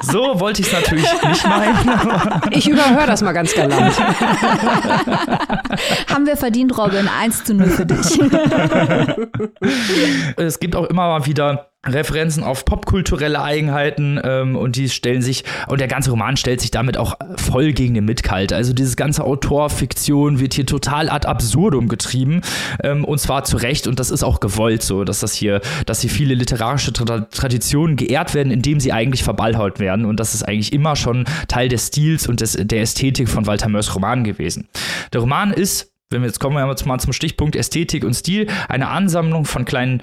so 0.12 0.40
wollte 0.40 0.62
ich 0.62 0.68
es 0.68 0.72
natürlich 0.72 1.06
nicht 1.24 1.46
meinen. 1.46 2.40
ich 2.50 2.68
überhöre 2.68 3.06
das 3.06 3.22
mal 3.22 3.32
ganz 3.32 3.54
galant. 3.54 3.94
Haben 6.08 6.26
wir 6.26 6.36
verdient, 6.36 6.76
Robin. 6.76 7.08
1 7.08 7.44
zu 7.44 7.54
0 7.54 7.70
für 7.70 7.86
dich. 7.86 8.20
es 10.36 10.60
gibt 10.60 10.76
auch 10.76 10.84
immer 10.86 11.08
mal 11.08 11.26
wieder 11.26 11.70
Referenzen 11.88 12.42
auf 12.42 12.64
popkulturelle 12.64 13.42
Eigenheiten 13.42 14.20
ähm, 14.22 14.56
und 14.56 14.76
die 14.76 14.88
stellen 14.88 15.22
sich, 15.22 15.44
und 15.68 15.80
der 15.80 15.88
ganze 15.88 16.10
Roman 16.10 16.36
stellt 16.36 16.60
sich 16.60 16.70
damit 16.70 16.96
auch 16.96 17.16
voll 17.36 17.72
gegen 17.72 17.94
den 17.94 18.04
Mitkalt. 18.04 18.52
Also 18.52 18.72
dieses 18.72 18.96
ganze 18.96 19.24
Autorfiktion 19.24 20.40
wird 20.40 20.54
hier 20.54 20.66
total 20.66 21.10
ad 21.10 21.26
absurdum 21.26 21.88
getrieben 21.88 22.42
ähm, 22.82 23.04
und 23.04 23.18
zwar 23.18 23.44
zu 23.44 23.56
Recht 23.56 23.86
und 23.86 23.98
das 23.98 24.10
ist 24.10 24.22
auch 24.22 24.40
gewollt 24.40 24.82
so, 24.82 25.04
dass 25.04 25.20
das 25.20 25.34
hier, 25.34 25.60
dass 25.86 26.00
hier 26.00 26.10
viele 26.10 26.34
literarische 26.34 26.92
Tra 26.92 27.20
Traditionen 27.30 27.96
geehrt 27.96 28.34
werden, 28.34 28.52
indem 28.52 28.80
sie 28.80 28.92
eigentlich 28.92 29.24
verballhaut 29.24 29.80
werden 29.80 30.04
und 30.04 30.20
das 30.20 30.34
ist 30.34 30.42
eigentlich 30.42 30.72
immer 30.72 30.96
schon 30.96 31.24
Teil 31.48 31.68
des 31.68 31.88
Stils 31.88 32.26
und 32.26 32.40
des, 32.40 32.52
der 32.58 32.82
Ästhetik 32.82 33.28
von 33.28 33.46
Walter 33.46 33.68
Mörs 33.68 33.94
Roman 33.94 34.24
gewesen. 34.24 34.68
Der 35.12 35.20
Roman 35.20 35.52
ist, 35.52 35.92
wenn 36.10 36.22
wir 36.22 36.26
jetzt 36.26 36.40
kommen 36.40 36.56
wir 36.56 36.66
mal 36.66 36.98
zum 36.98 37.12
Stichpunkt 37.12 37.56
Ästhetik 37.56 38.04
und 38.04 38.14
Stil, 38.14 38.46
eine 38.68 38.88
Ansammlung 38.88 39.44
von 39.44 39.64
kleinen 39.64 40.02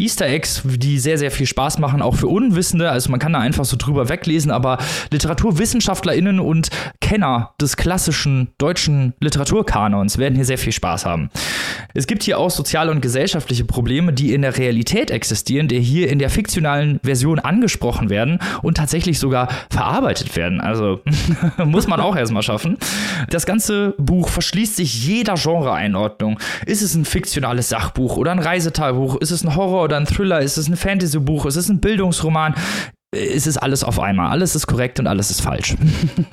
Easter 0.00 0.26
Eggs, 0.26 0.62
die 0.64 0.98
sehr, 0.98 1.18
sehr 1.18 1.30
viel 1.30 1.46
Spaß 1.46 1.78
machen, 1.78 2.00
auch 2.00 2.14
für 2.16 2.26
Unwissende. 2.26 2.90
Also 2.90 3.10
man 3.10 3.20
kann 3.20 3.34
da 3.34 3.40
einfach 3.40 3.66
so 3.66 3.76
drüber 3.76 4.08
weglesen, 4.08 4.50
aber 4.50 4.78
LiteraturwissenschaftlerInnen 5.10 6.40
und 6.40 6.70
Kenner 7.02 7.52
des 7.60 7.76
klassischen 7.76 8.48
deutschen 8.56 9.12
Literaturkanons 9.20 10.16
werden 10.16 10.34
hier 10.34 10.46
sehr 10.46 10.56
viel 10.56 10.72
Spaß 10.72 11.04
haben. 11.04 11.28
Es 11.92 12.06
gibt 12.06 12.22
hier 12.22 12.38
auch 12.38 12.50
soziale 12.50 12.90
und 12.90 13.02
gesellschaftliche 13.02 13.66
Probleme, 13.66 14.14
die 14.14 14.32
in 14.32 14.40
der 14.40 14.56
Realität 14.56 15.10
existieren, 15.10 15.68
die 15.68 15.80
hier 15.80 16.10
in 16.10 16.18
der 16.18 16.30
fiktionalen 16.30 16.98
Version 17.02 17.38
angesprochen 17.38 18.08
werden 18.08 18.38
und 18.62 18.78
tatsächlich 18.78 19.18
sogar 19.18 19.48
verarbeitet 19.68 20.34
werden. 20.36 20.62
Also 20.62 21.00
muss 21.66 21.86
man 21.86 22.00
auch 22.00 22.16
erstmal 22.16 22.42
schaffen. 22.42 22.78
Das 23.28 23.44
ganze 23.44 23.94
Buch 23.98 24.30
verschließt 24.30 24.76
sich 24.76 25.06
jeder 25.06 25.34
Genre-Einordnung. 25.34 26.38
Ist 26.64 26.80
es 26.80 26.94
ein 26.94 27.04
fiktionales 27.04 27.68
Sachbuch 27.68 28.16
oder 28.16 28.30
ein 28.30 28.38
Reisetagebuch? 28.38 29.16
Ist 29.16 29.32
es 29.32 29.44
ein 29.44 29.54
Horror- 29.54 29.81
oder 29.82 29.96
ein 29.96 30.06
Thriller? 30.06 30.40
Ist 30.40 30.56
es 30.56 30.68
ein 30.68 30.76
Fantasy-Buch? 30.76 31.46
Ist 31.46 31.56
es 31.56 31.68
ein 31.68 31.80
Bildungsroman? 31.80 32.54
Es 33.14 33.46
ist 33.46 33.58
alles 33.58 33.84
auf 33.84 34.00
einmal. 34.00 34.30
Alles 34.30 34.56
ist 34.56 34.66
korrekt 34.66 34.98
und 34.98 35.06
alles 35.06 35.30
ist 35.30 35.42
falsch. 35.42 35.76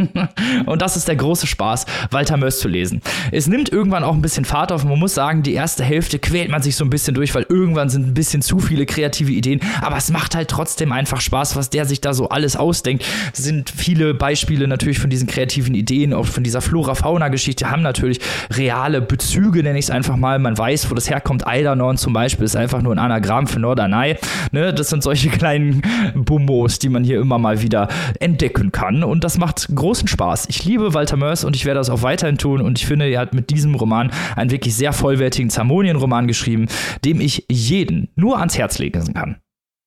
und 0.66 0.82
das 0.82 0.96
ist 0.96 1.10
der 1.10 1.18
große 1.18 1.46
Spaß, 1.46 1.86
Walter 2.10 2.38
Mörs 2.38 2.60
zu 2.60 2.70
lesen. 2.70 3.02
Es 3.34 3.48
nimmt 3.48 3.70
irgendwann 3.70 4.06
auch 4.06 4.14
ein 4.14 4.22
bisschen 4.22 4.46
Fahrt 4.46 4.72
auf. 4.72 4.86
Man 4.86 4.98
muss 4.98 5.14
sagen, 5.14 5.44
die 5.44 5.54
erste 5.54 5.84
Hälfte 5.84 6.20
quält 6.20 6.50
man 6.50 6.62
sich 6.62 6.78
so 6.78 6.86
ein 6.86 6.90
bisschen 6.90 7.16
durch, 7.16 7.36
weil 7.36 7.46
irgendwann 7.50 7.90
sind 7.90 8.08
ein 8.08 8.14
bisschen 8.14 8.42
zu 8.42 8.60
viele 8.60 8.86
kreative 8.86 9.34
Ideen. 9.34 9.60
Aber 9.82 9.98
es 9.98 10.10
macht 10.10 10.36
halt 10.36 10.48
trotzdem 10.48 10.94
einfach 10.94 11.20
Spaß, 11.20 11.58
was 11.58 11.70
der 11.70 11.84
sich 11.84 12.00
da 12.00 12.14
so 12.14 12.30
alles 12.30 12.56
ausdenkt. 12.56 13.04
Es 13.34 13.44
sind 13.44 13.70
viele 13.70 14.14
Beispiele 14.14 14.66
natürlich 14.66 15.00
von 15.00 15.10
diesen 15.10 15.28
kreativen 15.28 15.76
Ideen, 15.76 16.14
auch 16.14 16.28
von 16.28 16.46
dieser 16.46 16.62
Flora-Fauna-Geschichte, 16.62 17.70
haben 17.70 17.82
natürlich 17.82 18.22
reale 18.52 19.02
Bezüge, 19.02 19.64
nenne 19.64 19.80
ich 19.80 19.86
es 19.86 19.92
einfach 19.92 20.16
mal. 20.16 20.40
Man 20.40 20.58
weiß, 20.58 20.90
wo 20.90 20.96
das 20.96 21.10
herkommt. 21.10 21.46
Eidernorn 21.46 21.98
zum 21.98 22.14
Beispiel 22.14 22.46
ist 22.46 22.56
einfach 22.56 22.82
nur 22.82 22.94
ein 22.94 23.00
Anagramm 23.00 23.48
für 23.48 23.60
Norderney. 23.60 24.16
Ne? 24.54 24.74
Das 24.74 24.88
sind 24.88 25.04
solche 25.04 25.30
kleinen 25.30 25.82
Bummos 26.16 26.69
Infos, 26.70 26.80
die 26.80 26.90
man 26.90 27.04
hier 27.04 27.20
immer 27.20 27.38
mal 27.40 27.62
wieder 27.62 27.88
entdecken 28.20 28.72
kann. 28.72 29.04
Und 29.04 29.24
das 29.24 29.38
macht 29.38 29.68
großen 29.74 30.08
Spaß. 30.08 30.48
Ich 30.50 30.64
liebe 30.66 30.94
Walter 30.94 31.18
Mörs 31.18 31.44
und 31.44 31.56
ich 31.56 31.66
werde 31.66 31.80
das 31.80 31.90
auch 31.90 32.04
weiterhin 32.04 32.38
tun. 32.38 32.62
Und 32.62 32.80
ich 32.80 32.86
finde, 32.86 33.10
er 33.10 33.20
hat 33.22 33.34
mit 33.34 33.50
diesem 33.50 33.76
Roman 33.76 34.12
einen 34.36 34.52
wirklich 34.52 34.76
sehr 34.76 34.94
vollwertigen 34.94 35.50
Zamonien-Roman 35.50 36.28
geschrieben, 36.28 36.68
dem 37.04 37.22
ich 37.22 37.46
jeden 37.50 38.10
nur 38.16 38.38
ans 38.40 38.58
Herz 38.58 38.78
legen 38.78 39.14
kann. 39.14 39.38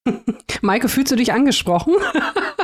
Maike, 0.63 0.89
fühlst 0.89 1.13
du 1.13 1.17
dich 1.17 1.33
angesprochen? 1.33 1.95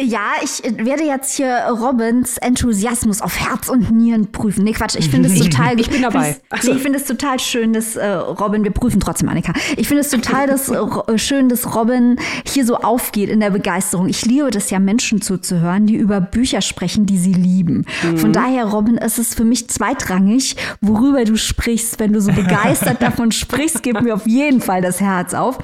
Ja, 0.00 0.32
ich 0.42 0.62
werde 0.84 1.04
jetzt 1.04 1.36
hier 1.36 1.66
Robins 1.70 2.36
Enthusiasmus 2.38 3.20
auf 3.20 3.38
Herz 3.38 3.68
und 3.68 3.90
Nieren 3.90 4.32
prüfen. 4.32 4.64
Nee, 4.64 4.72
Quatsch, 4.72 4.96
ich 4.98 5.08
finde 5.08 5.28
es 5.28 5.38
total. 5.40 5.78
ich 5.78 5.90
bin 5.90 6.02
dabei. 6.02 6.36
Nee, 6.62 6.70
ich 6.72 6.82
finde 6.82 6.98
es 6.98 7.04
total 7.04 7.38
schön, 7.38 7.72
dass 7.72 7.96
äh, 7.96 8.06
Robin, 8.06 8.64
wir 8.64 8.70
prüfen 8.70 9.00
trotzdem, 9.00 9.28
Annika. 9.28 9.52
Ich 9.76 9.88
finde 9.88 10.02
es 10.02 10.10
total 10.10 10.46
dass, 10.46 10.68
äh, 10.68 11.18
schön, 11.18 11.48
dass 11.48 11.74
Robin 11.74 12.18
hier 12.46 12.64
so 12.64 12.76
aufgeht 12.76 13.30
in 13.30 13.40
der 13.40 13.50
Begeisterung. 13.50 14.08
Ich 14.08 14.24
liebe 14.24 14.50
das 14.50 14.70
ja, 14.70 14.78
Menschen 14.78 15.20
zuzuhören, 15.20 15.86
die 15.86 15.96
über 15.96 16.20
Bücher 16.20 16.60
sprechen, 16.60 17.06
die 17.06 17.18
sie 17.18 17.32
lieben. 17.32 17.84
Mhm. 18.02 18.18
Von 18.18 18.32
daher, 18.32 18.66
Robin, 18.66 18.96
ist 18.96 19.18
es 19.18 19.34
für 19.34 19.44
mich 19.44 19.68
zweitrangig, 19.68 20.56
worüber 20.80 21.24
du 21.24 21.36
sprichst. 21.36 21.98
Wenn 21.98 22.12
du 22.12 22.20
so 22.20 22.32
begeistert 22.32 23.00
davon 23.02 23.32
sprichst, 23.32 23.82
gib 23.82 24.00
mir 24.00 24.14
auf 24.14 24.26
jeden 24.26 24.60
Fall 24.60 24.82
das 24.82 25.00
Herz 25.00 25.34
auf. 25.34 25.58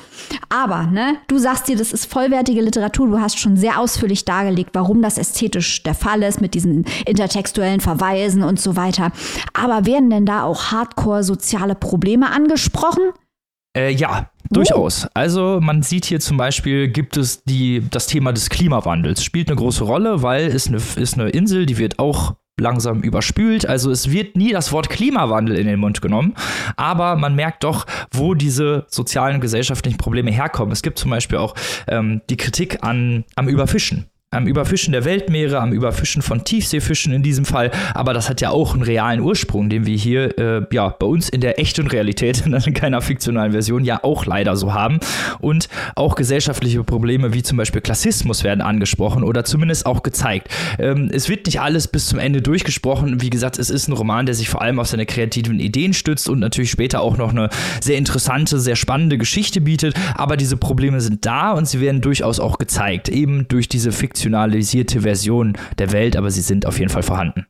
Aber, 0.49 0.85
ne, 0.85 1.17
du 1.29 1.39
sagst 1.39 1.69
dir, 1.69 1.77
das 1.77 1.93
ist 1.93 2.07
vollwertige 2.07 2.61
Literatur. 2.61 3.09
Du 3.09 3.21
hast 3.21 3.39
schon 3.39 3.57
sehr 3.57 3.79
ausführlich 3.79 4.02
ausführlich 4.03 4.25
dargelegt, 4.25 4.71
warum 4.73 5.01
das 5.01 5.17
ästhetisch 5.17 5.85
der 5.85 5.95
Fall 5.95 6.23
ist 6.23 6.41
mit 6.41 6.55
diesen 6.55 6.85
intertextuellen 7.07 7.81
Verweisen 7.81 8.43
und 8.43 8.61
so 8.61 8.75
weiter. 8.75 9.13
Aber 9.55 9.87
werden 9.87 10.11
denn 10.11 10.27
da 10.27 10.43
auch 10.43 10.73
hardcore 10.73 11.23
soziale 11.23 11.77
Probleme 11.77 12.31
angesprochen? 12.31 13.03
Äh, 13.77 13.93
ja, 13.93 14.29
Durchaus. 14.51 15.07
Also 15.15 15.61
man 15.63 15.83
sieht 15.83 16.05
hier 16.05 16.21
zum 16.21 16.37
Beispiel, 16.37 16.89
gibt 16.89 17.17
es 17.17 17.43
die, 17.45 17.83
das 17.91 18.07
Thema 18.07 18.33
des 18.33 18.51
Klimawandels, 18.51 19.25
spielt 19.25 19.49
eine 19.49 19.57
große 19.57 19.85
Rolle, 19.85 20.23
weil 20.23 20.49
es 20.49 20.67
eine, 20.67 20.77
ist 20.97 21.15
eine 21.15 21.31
Insel, 21.31 21.65
die 21.65 21.79
wird 21.79 21.99
auch 21.99 22.35
langsam 22.61 23.03
überspült. 23.03 23.67
Also 23.67 23.91
es 23.91 24.11
wird 24.11 24.37
nie 24.37 24.53
das 24.53 24.73
Wort 24.73 24.91
Klimawandel 24.91 25.57
in 25.57 25.67
den 25.67 25.81
Mund 25.81 26.03
genommen, 26.03 26.35
aber 26.77 27.17
man 27.17 27.35
merkt 27.35 27.65
doch, 27.65 27.87
wo 28.11 28.35
diese 28.35 28.87
sozialen 28.89 29.37
und 29.37 29.41
gesellschaftlichen 29.41 29.99
Probleme 29.99 30.31
herkommen. 30.31 30.73
Es 30.73 30.83
gibt 30.83 30.99
zum 30.99 31.11
Beispiel 31.11 31.39
auch 31.39 31.55
ähm, 31.89 32.21
die 32.31 32.37
Kritik 32.37 32.83
an, 32.83 33.25
am 33.37 33.49
Überfischen 33.49 34.07
am 34.33 34.47
Überfischen 34.47 34.93
der 34.93 35.05
Weltmeere, 35.05 35.61
am 35.61 35.73
Überfischen 35.73 36.23
von 36.23 36.43
Tiefseefischen 36.43 37.13
in 37.13 37.23
diesem 37.23 37.45
Fall. 37.45 37.71
Aber 37.95 38.15
das 38.15 38.31
hat 38.31 38.41
ja 38.41 38.51
auch 38.51 38.73
einen 38.73 38.83
realen 38.83 39.21
Ursprung, 39.21 39.69
den 39.69 39.87
wir 39.87 39.97
hier 39.97 40.39
äh, 40.39 40.67
ja 40.73 40.89
bei 40.89 41.07
uns 41.07 41.29
in 41.29 41.43
der 41.43 41.61
echten 41.61 41.87
Realität, 41.87 42.45
in 42.67 42.75
keiner 42.75 43.03
fiktionalen 43.03 43.53
Version, 43.53 43.85
ja 43.85 44.03
auch 44.03 44.25
leider 44.25 44.57
so 44.57 44.73
haben. 44.73 45.01
Und 45.41 45.69
auch 45.97 46.15
gesellschaftliche 46.15 46.83
Probleme 46.83 47.35
wie 47.35 47.43
zum 47.43 47.59
Beispiel 47.59 47.83
Klassismus 47.83 48.43
werden 48.43 48.63
angesprochen 48.63 49.23
oder 49.23 49.45
zumindest 49.45 49.85
auch 49.85 50.03
gezeigt. 50.03 50.49
Ähm, 50.79 51.11
es 51.13 51.29
wird 51.29 51.45
nicht 51.45 51.61
alles 51.61 51.87
bis 51.87 52.07
zum 52.07 52.19
Ende 52.19 52.41
durchgesprochen. 52.41 53.21
Wie 53.21 53.31
gesagt, 53.31 53.59
es 53.59 53.69
ist 53.69 53.89
ein 53.89 53.93
Roman, 53.93 54.25
der 54.25 54.35
sich 54.35 54.49
vor 54.49 54.63
allem 54.63 54.79
auf 54.79 54.89
seine 54.89 55.05
kreativen 55.05 55.61
Ideen 55.61 55.93
stützt 55.93 56.31
und 56.31 56.39
natürlich 56.39 56.71
später 56.71 57.03
auch 57.03 57.19
noch 57.19 57.31
eine 57.31 57.51
sehr 57.83 57.99
interessante, 57.99 58.59
sehr 58.59 58.77
spannende 58.77 59.19
Geschichte 59.19 59.61
bietet. 59.61 59.95
Aber 60.15 60.39
diese 60.39 60.57
Probleme 60.57 61.03
sind 61.03 61.27
da 61.27 61.53
und 61.53 61.69
sie 61.69 61.83
werden 61.83 62.01
durchaus 62.01 62.41
auch 62.41 62.57
gezeigt, 62.57 63.11
eben 63.11 63.47
durch 63.49 63.69
diese 63.69 63.93
Fiktion 63.93 64.22
fiktionalisierte 64.23 65.01
Version 65.01 65.55
der 65.79 65.91
Welt, 65.91 66.17
aber 66.17 66.31
sie 66.31 66.43
sind 66.43 66.65
auf 66.67 66.79
jeden 66.79 66.91
Fall 66.91 67.03
vorhanden. 67.03 67.47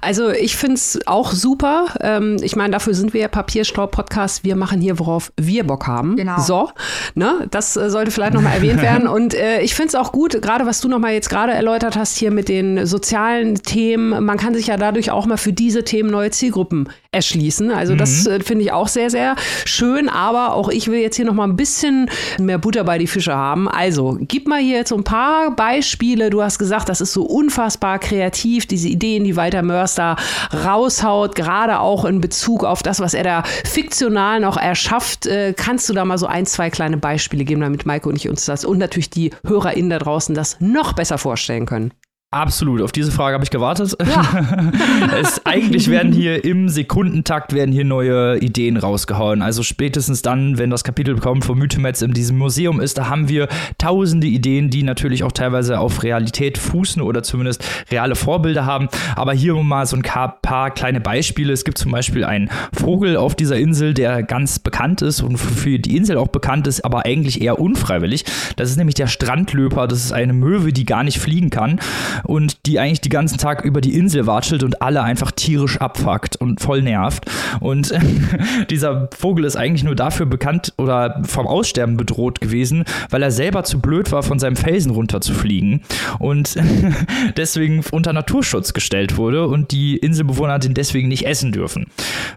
Also 0.00 0.30
ich 0.30 0.56
finde 0.56 0.74
es 0.74 1.00
auch 1.06 1.32
super. 1.32 1.86
Ähm, 2.00 2.36
ich 2.42 2.56
meine, 2.56 2.72
dafür 2.72 2.94
sind 2.94 3.14
wir 3.14 3.22
ja 3.22 3.28
Papierstaub-Podcast. 3.28 4.44
Wir 4.44 4.54
machen 4.54 4.80
hier, 4.80 4.98
worauf 4.98 5.32
wir 5.36 5.64
Bock 5.64 5.86
haben. 5.86 6.16
Genau. 6.16 6.38
So, 6.40 6.70
ne? 7.14 7.46
Das 7.50 7.76
äh, 7.76 7.90
sollte 7.90 8.10
vielleicht 8.10 8.34
nochmal 8.34 8.54
erwähnt 8.54 8.82
werden. 8.82 9.08
Und 9.08 9.34
äh, 9.34 9.60
ich 9.62 9.74
finde 9.74 9.88
es 9.88 9.94
auch 9.94 10.12
gut, 10.12 10.40
gerade 10.42 10.66
was 10.66 10.80
du 10.80 10.88
nochmal 10.88 11.14
jetzt 11.14 11.30
gerade 11.30 11.52
erläutert 11.52 11.96
hast 11.96 12.18
hier 12.18 12.30
mit 12.30 12.48
den 12.48 12.86
sozialen 12.86 13.56
Themen. 13.56 14.24
Man 14.24 14.36
kann 14.36 14.54
sich 14.54 14.66
ja 14.66 14.76
dadurch 14.76 15.10
auch 15.10 15.26
mal 15.26 15.38
für 15.38 15.54
diese 15.54 15.84
Themen 15.84 16.10
neue 16.10 16.30
Zielgruppen 16.30 16.90
erschließen. 17.10 17.70
Also 17.70 17.94
mhm. 17.94 17.98
das 17.98 18.26
äh, 18.26 18.40
finde 18.40 18.64
ich 18.64 18.72
auch 18.72 18.88
sehr, 18.88 19.08
sehr 19.08 19.34
schön. 19.64 20.08
Aber 20.08 20.54
auch 20.54 20.68
ich 20.68 20.88
will 20.88 21.00
jetzt 21.00 21.16
hier 21.16 21.24
nochmal 21.24 21.48
ein 21.48 21.56
bisschen 21.56 22.10
mehr 22.38 22.58
Butter 22.58 22.84
bei 22.84 22.98
die 22.98 23.06
Fische 23.06 23.34
haben. 23.34 23.68
Also, 23.68 24.18
gib 24.20 24.46
mal 24.46 24.60
hier 24.60 24.76
jetzt 24.76 24.90
so 24.90 24.96
ein 24.96 25.04
paar 25.04 25.54
Beispiele. 25.54 26.30
Du 26.30 26.42
hast 26.42 26.58
gesagt, 26.58 26.88
das 26.88 27.00
ist 27.00 27.12
so 27.12 27.22
unfassbar 27.24 27.98
kreativ, 27.98 28.66
diese 28.66 28.88
Ideen, 28.88 29.24
die 29.24 29.36
Walter 29.36 29.62
Mörs 29.62 29.94
da 29.94 30.16
raushaut, 30.64 31.34
gerade 31.34 31.80
auch 31.80 32.04
in 32.04 32.20
Bezug 32.20 32.64
auf 32.64 32.82
das, 32.82 33.00
was 33.00 33.14
er 33.14 33.24
da 33.24 33.42
fiktional 33.64 34.40
noch 34.40 34.58
erschafft. 34.58 35.26
Äh, 35.26 35.54
kannst 35.56 35.88
du 35.88 35.94
da 35.94 36.04
mal 36.04 36.18
so 36.18 36.26
ein, 36.26 36.44
zwei 36.44 36.68
kleine 36.68 36.98
Beispiele 36.98 37.44
geben, 37.44 37.62
damit 37.62 37.86
Maike 37.86 38.08
und 38.08 38.16
ich 38.16 38.28
uns 38.28 38.44
das 38.44 38.64
und 38.64 38.78
natürlich 38.78 39.10
die 39.10 39.30
HörerInnen 39.46 39.90
da 39.90 39.98
draußen 39.98 40.34
das 40.34 40.56
noch 40.60 40.92
besser 40.92 41.16
vorstellen 41.16 41.64
können? 41.64 41.92
Absolut, 42.30 42.82
auf 42.82 42.92
diese 42.92 43.10
Frage 43.10 43.32
habe 43.32 43.44
ich 43.44 43.50
gewartet. 43.50 43.96
Ja. 44.06 44.70
es, 45.18 45.46
eigentlich 45.46 45.88
werden 45.88 46.12
hier 46.12 46.44
im 46.44 46.68
Sekundentakt 46.68 47.54
werden 47.54 47.72
hier 47.72 47.86
neue 47.86 48.36
Ideen 48.40 48.76
rausgehauen. 48.76 49.40
Also 49.40 49.62
spätestens 49.62 50.20
dann, 50.20 50.58
wenn 50.58 50.68
das 50.68 50.84
Kapitel 50.84 51.16
kommt 51.16 51.46
von 51.46 51.56
Mythemetz 51.56 52.02
in 52.02 52.12
diesem 52.12 52.36
Museum 52.36 52.82
ist, 52.82 52.98
da 52.98 53.08
haben 53.08 53.30
wir 53.30 53.48
tausende 53.78 54.26
Ideen, 54.26 54.68
die 54.68 54.82
natürlich 54.82 55.24
auch 55.24 55.32
teilweise 55.32 55.80
auf 55.80 56.02
Realität 56.02 56.58
fußen 56.58 57.00
oder 57.00 57.22
zumindest 57.22 57.64
reale 57.90 58.14
Vorbilder 58.14 58.66
haben. 58.66 58.88
Aber 59.16 59.32
hier 59.32 59.54
mal 59.54 59.86
so 59.86 59.96
ein 59.96 60.02
paar 60.02 60.70
kleine 60.72 61.00
Beispiele. 61.00 61.54
Es 61.54 61.64
gibt 61.64 61.78
zum 61.78 61.92
Beispiel 61.92 62.24
einen 62.24 62.50
Vogel 62.74 63.16
auf 63.16 63.36
dieser 63.36 63.56
Insel, 63.56 63.94
der 63.94 64.22
ganz 64.22 64.58
bekannt 64.58 65.00
ist 65.00 65.22
und 65.22 65.38
für 65.38 65.78
die 65.78 65.96
Insel 65.96 66.18
auch 66.18 66.28
bekannt 66.28 66.66
ist, 66.66 66.84
aber 66.84 67.06
eigentlich 67.06 67.40
eher 67.40 67.58
unfreiwillig. 67.58 68.26
Das 68.56 68.68
ist 68.68 68.76
nämlich 68.76 68.96
der 68.96 69.06
Strandlöper. 69.06 69.88
Das 69.88 70.04
ist 70.04 70.12
eine 70.12 70.34
Möwe, 70.34 70.74
die 70.74 70.84
gar 70.84 71.04
nicht 71.04 71.20
fliegen 71.20 71.48
kann. 71.48 71.80
Und 72.24 72.66
die 72.66 72.78
eigentlich 72.78 73.00
die 73.00 73.08
ganzen 73.08 73.38
Tag 73.38 73.64
über 73.64 73.80
die 73.80 73.94
Insel 73.94 74.26
watschelt 74.26 74.62
und 74.62 74.82
alle 74.82 75.02
einfach 75.02 75.30
tierisch 75.30 75.78
abfuckt 75.78 76.36
und 76.36 76.60
voll 76.60 76.82
nervt. 76.82 77.24
Und 77.60 77.94
dieser 78.70 79.08
Vogel 79.16 79.44
ist 79.44 79.56
eigentlich 79.56 79.84
nur 79.84 79.94
dafür 79.94 80.26
bekannt 80.26 80.72
oder 80.78 81.20
vom 81.24 81.46
Aussterben 81.46 81.96
bedroht 81.96 82.40
gewesen, 82.40 82.84
weil 83.10 83.22
er 83.22 83.30
selber 83.30 83.64
zu 83.64 83.80
blöd 83.80 84.12
war, 84.12 84.22
von 84.22 84.38
seinem 84.38 84.56
Felsen 84.56 84.92
runter 84.92 85.20
zu 85.20 85.34
fliegen 85.34 85.82
und 86.18 86.56
deswegen 87.36 87.84
unter 87.90 88.12
Naturschutz 88.12 88.72
gestellt 88.72 89.16
wurde 89.16 89.46
und 89.46 89.70
die 89.70 89.96
Inselbewohner 89.96 90.58
den 90.58 90.74
deswegen 90.74 91.08
nicht 91.08 91.26
essen 91.26 91.52
dürfen. 91.52 91.86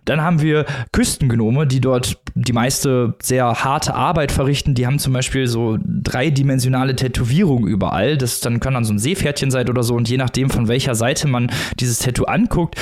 Dann 0.06 0.22
haben 0.22 0.42
wir 0.42 0.66
Küstengenome, 0.92 1.68
die 1.68 1.82
dort 1.82 2.18
die 2.36 2.54
meiste 2.54 3.16
sehr 3.22 3.46
harte 3.64 3.94
Arbeit 3.94 4.32
verrichten. 4.32 4.74
Die 4.74 4.86
haben 4.86 5.00
zum 5.00 5.14
Beispiel 5.14 5.48
so 5.48 5.78
dreidimensionale 5.84 6.96
Tätowierungen 6.96 7.68
überall. 7.68 8.18
Das 8.18 8.40
dann 8.40 8.60
kann 8.60 8.74
dann 8.74 8.86
so 8.86 8.94
ein 8.94 9.00
Seepferdchen 9.00 9.52
sein 9.52 9.68
oder 9.72 9.84
so. 9.84 9.96
Und 9.96 10.08
je 10.08 10.18
nachdem, 10.18 10.50
von 10.50 10.68
welcher 10.68 10.94
Seite 10.96 11.28
man 11.28 11.52
dieses 11.80 12.00
Tattoo 12.00 12.26
anguckt, 12.26 12.76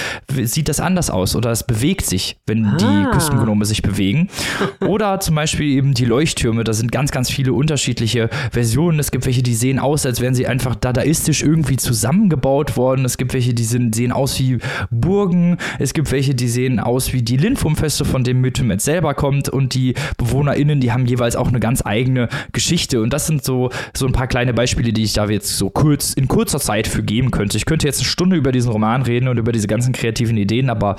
sieht 0.43 0.67
das 0.67 0.79
anders 0.79 1.09
aus 1.09 1.35
oder 1.35 1.51
es 1.51 1.63
bewegt 1.63 2.05
sich, 2.05 2.37
wenn 2.45 2.65
ah. 2.65 2.77
die 2.77 3.11
Küstengenome 3.11 3.65
sich 3.65 3.81
bewegen. 3.81 4.29
Oder 4.87 5.19
zum 5.19 5.35
Beispiel 5.35 5.67
eben 5.67 5.93
die 5.93 6.05
Leuchttürme. 6.05 6.63
Da 6.63 6.73
sind 6.73 6.91
ganz, 6.91 7.11
ganz 7.11 7.29
viele 7.29 7.53
unterschiedliche 7.53 8.29
Versionen. 8.51 8.99
Es 8.99 9.11
gibt 9.11 9.25
welche, 9.25 9.43
die 9.43 9.53
sehen 9.53 9.79
aus, 9.79 10.05
als 10.05 10.21
wären 10.21 10.33
sie 10.33 10.47
einfach 10.47 10.75
dadaistisch 10.75 11.43
irgendwie 11.43 11.77
zusammengebaut 11.77 12.77
worden. 12.77 13.05
Es 13.05 13.17
gibt 13.17 13.33
welche, 13.33 13.53
die 13.53 13.63
sind, 13.63 13.95
sehen 13.95 14.11
aus 14.11 14.39
wie 14.39 14.57
Burgen. 14.89 15.57
Es 15.77 15.93
gibt 15.93 16.11
welche, 16.11 16.35
die 16.35 16.47
sehen 16.47 16.79
aus 16.79 17.13
wie 17.13 17.21
die 17.21 17.37
Lindwurmfeste, 17.37 18.05
von 18.05 18.23
dem 18.23 18.41
Mythomet 18.41 18.81
selber 18.81 19.13
kommt. 19.13 19.49
Und 19.49 19.73
die 19.73 19.93
BewohnerInnen, 20.17 20.79
die 20.79 20.91
haben 20.91 21.05
jeweils 21.05 21.35
auch 21.35 21.47
eine 21.47 21.59
ganz 21.59 21.85
eigene 21.85 22.29
Geschichte. 22.51 23.01
Und 23.01 23.13
das 23.13 23.27
sind 23.27 23.43
so, 23.43 23.69
so 23.95 24.05
ein 24.05 24.13
paar 24.13 24.27
kleine 24.27 24.53
Beispiele, 24.53 24.93
die 24.93 25.03
ich 25.03 25.13
da 25.13 25.27
jetzt 25.27 25.57
so 25.57 25.69
kurz, 25.69 26.13
in 26.13 26.27
kurzer 26.27 26.59
Zeit 26.59 26.78
für 26.87 27.03
geben 27.03 27.31
könnte. 27.31 27.57
Ich 27.57 27.65
könnte 27.65 27.87
jetzt 27.87 27.99
eine 27.99 28.07
Stunde 28.07 28.35
über 28.35 28.51
diesen 28.51 28.71
Roman 28.71 29.01
reden 29.01 29.27
und 29.27 29.37
über 29.37 29.51
diese 29.51 29.67
ganzen 29.67 29.93
kreativen 29.93 30.37
Ideen, 30.37 30.69
aber 30.69 30.95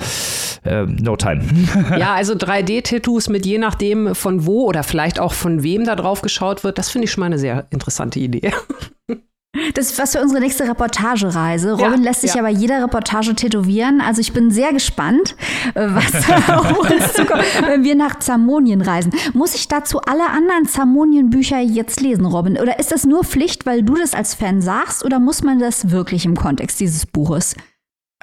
äh, 0.63 0.83
no 0.83 1.15
time. 1.15 1.41
ja, 1.97 2.13
also 2.13 2.33
3D-Tattoos 2.33 3.29
mit 3.29 3.45
je 3.45 3.57
nachdem 3.57 4.15
von 4.15 4.45
wo 4.45 4.65
oder 4.65 4.83
vielleicht 4.83 5.19
auch 5.19 5.33
von 5.33 5.63
wem 5.63 5.85
da 5.85 5.95
drauf 5.95 6.21
geschaut 6.21 6.63
wird, 6.63 6.77
das 6.77 6.89
finde 6.89 7.05
ich 7.05 7.11
schon 7.11 7.21
mal 7.21 7.27
eine 7.27 7.39
sehr 7.39 7.67
interessante 7.71 8.19
Idee. 8.19 8.51
Das 9.73 9.91
ist 9.91 9.99
was 9.99 10.13
für 10.13 10.21
unsere 10.21 10.39
nächste 10.39 10.63
Reportagereise. 10.63 11.73
Robin 11.73 12.03
ja, 12.03 12.09
lässt 12.09 12.21
sich 12.21 12.35
ja. 12.35 12.41
bei 12.41 12.51
jeder 12.51 12.81
Reportage 12.81 13.35
tätowieren. 13.35 13.99
Also 13.99 14.21
ich 14.21 14.31
bin 14.31 14.49
sehr 14.49 14.71
gespannt, 14.71 15.35
äh, 15.75 15.87
was 15.89 16.13
auf 16.49 16.79
uns 16.79 17.13
zukommt, 17.13 17.43
wenn 17.67 17.83
wir 17.83 17.95
nach 17.95 18.19
Zamonien 18.19 18.81
reisen. 18.81 19.11
Muss 19.33 19.53
ich 19.53 19.67
dazu 19.67 19.99
alle 20.01 20.29
anderen 20.29 20.65
Zamonien-Bücher 20.65 21.59
jetzt 21.59 21.99
lesen, 21.99 22.25
Robin? 22.25 22.57
Oder 22.57 22.79
ist 22.79 22.93
das 22.93 23.05
nur 23.05 23.25
Pflicht, 23.25 23.65
weil 23.65 23.83
du 23.83 23.95
das 23.95 24.13
als 24.13 24.35
Fan 24.35 24.61
sagst? 24.61 25.03
Oder 25.03 25.19
muss 25.19 25.43
man 25.43 25.59
das 25.59 25.91
wirklich 25.91 26.23
im 26.23 26.37
Kontext 26.37 26.79
dieses 26.79 27.05
Buches? 27.05 27.55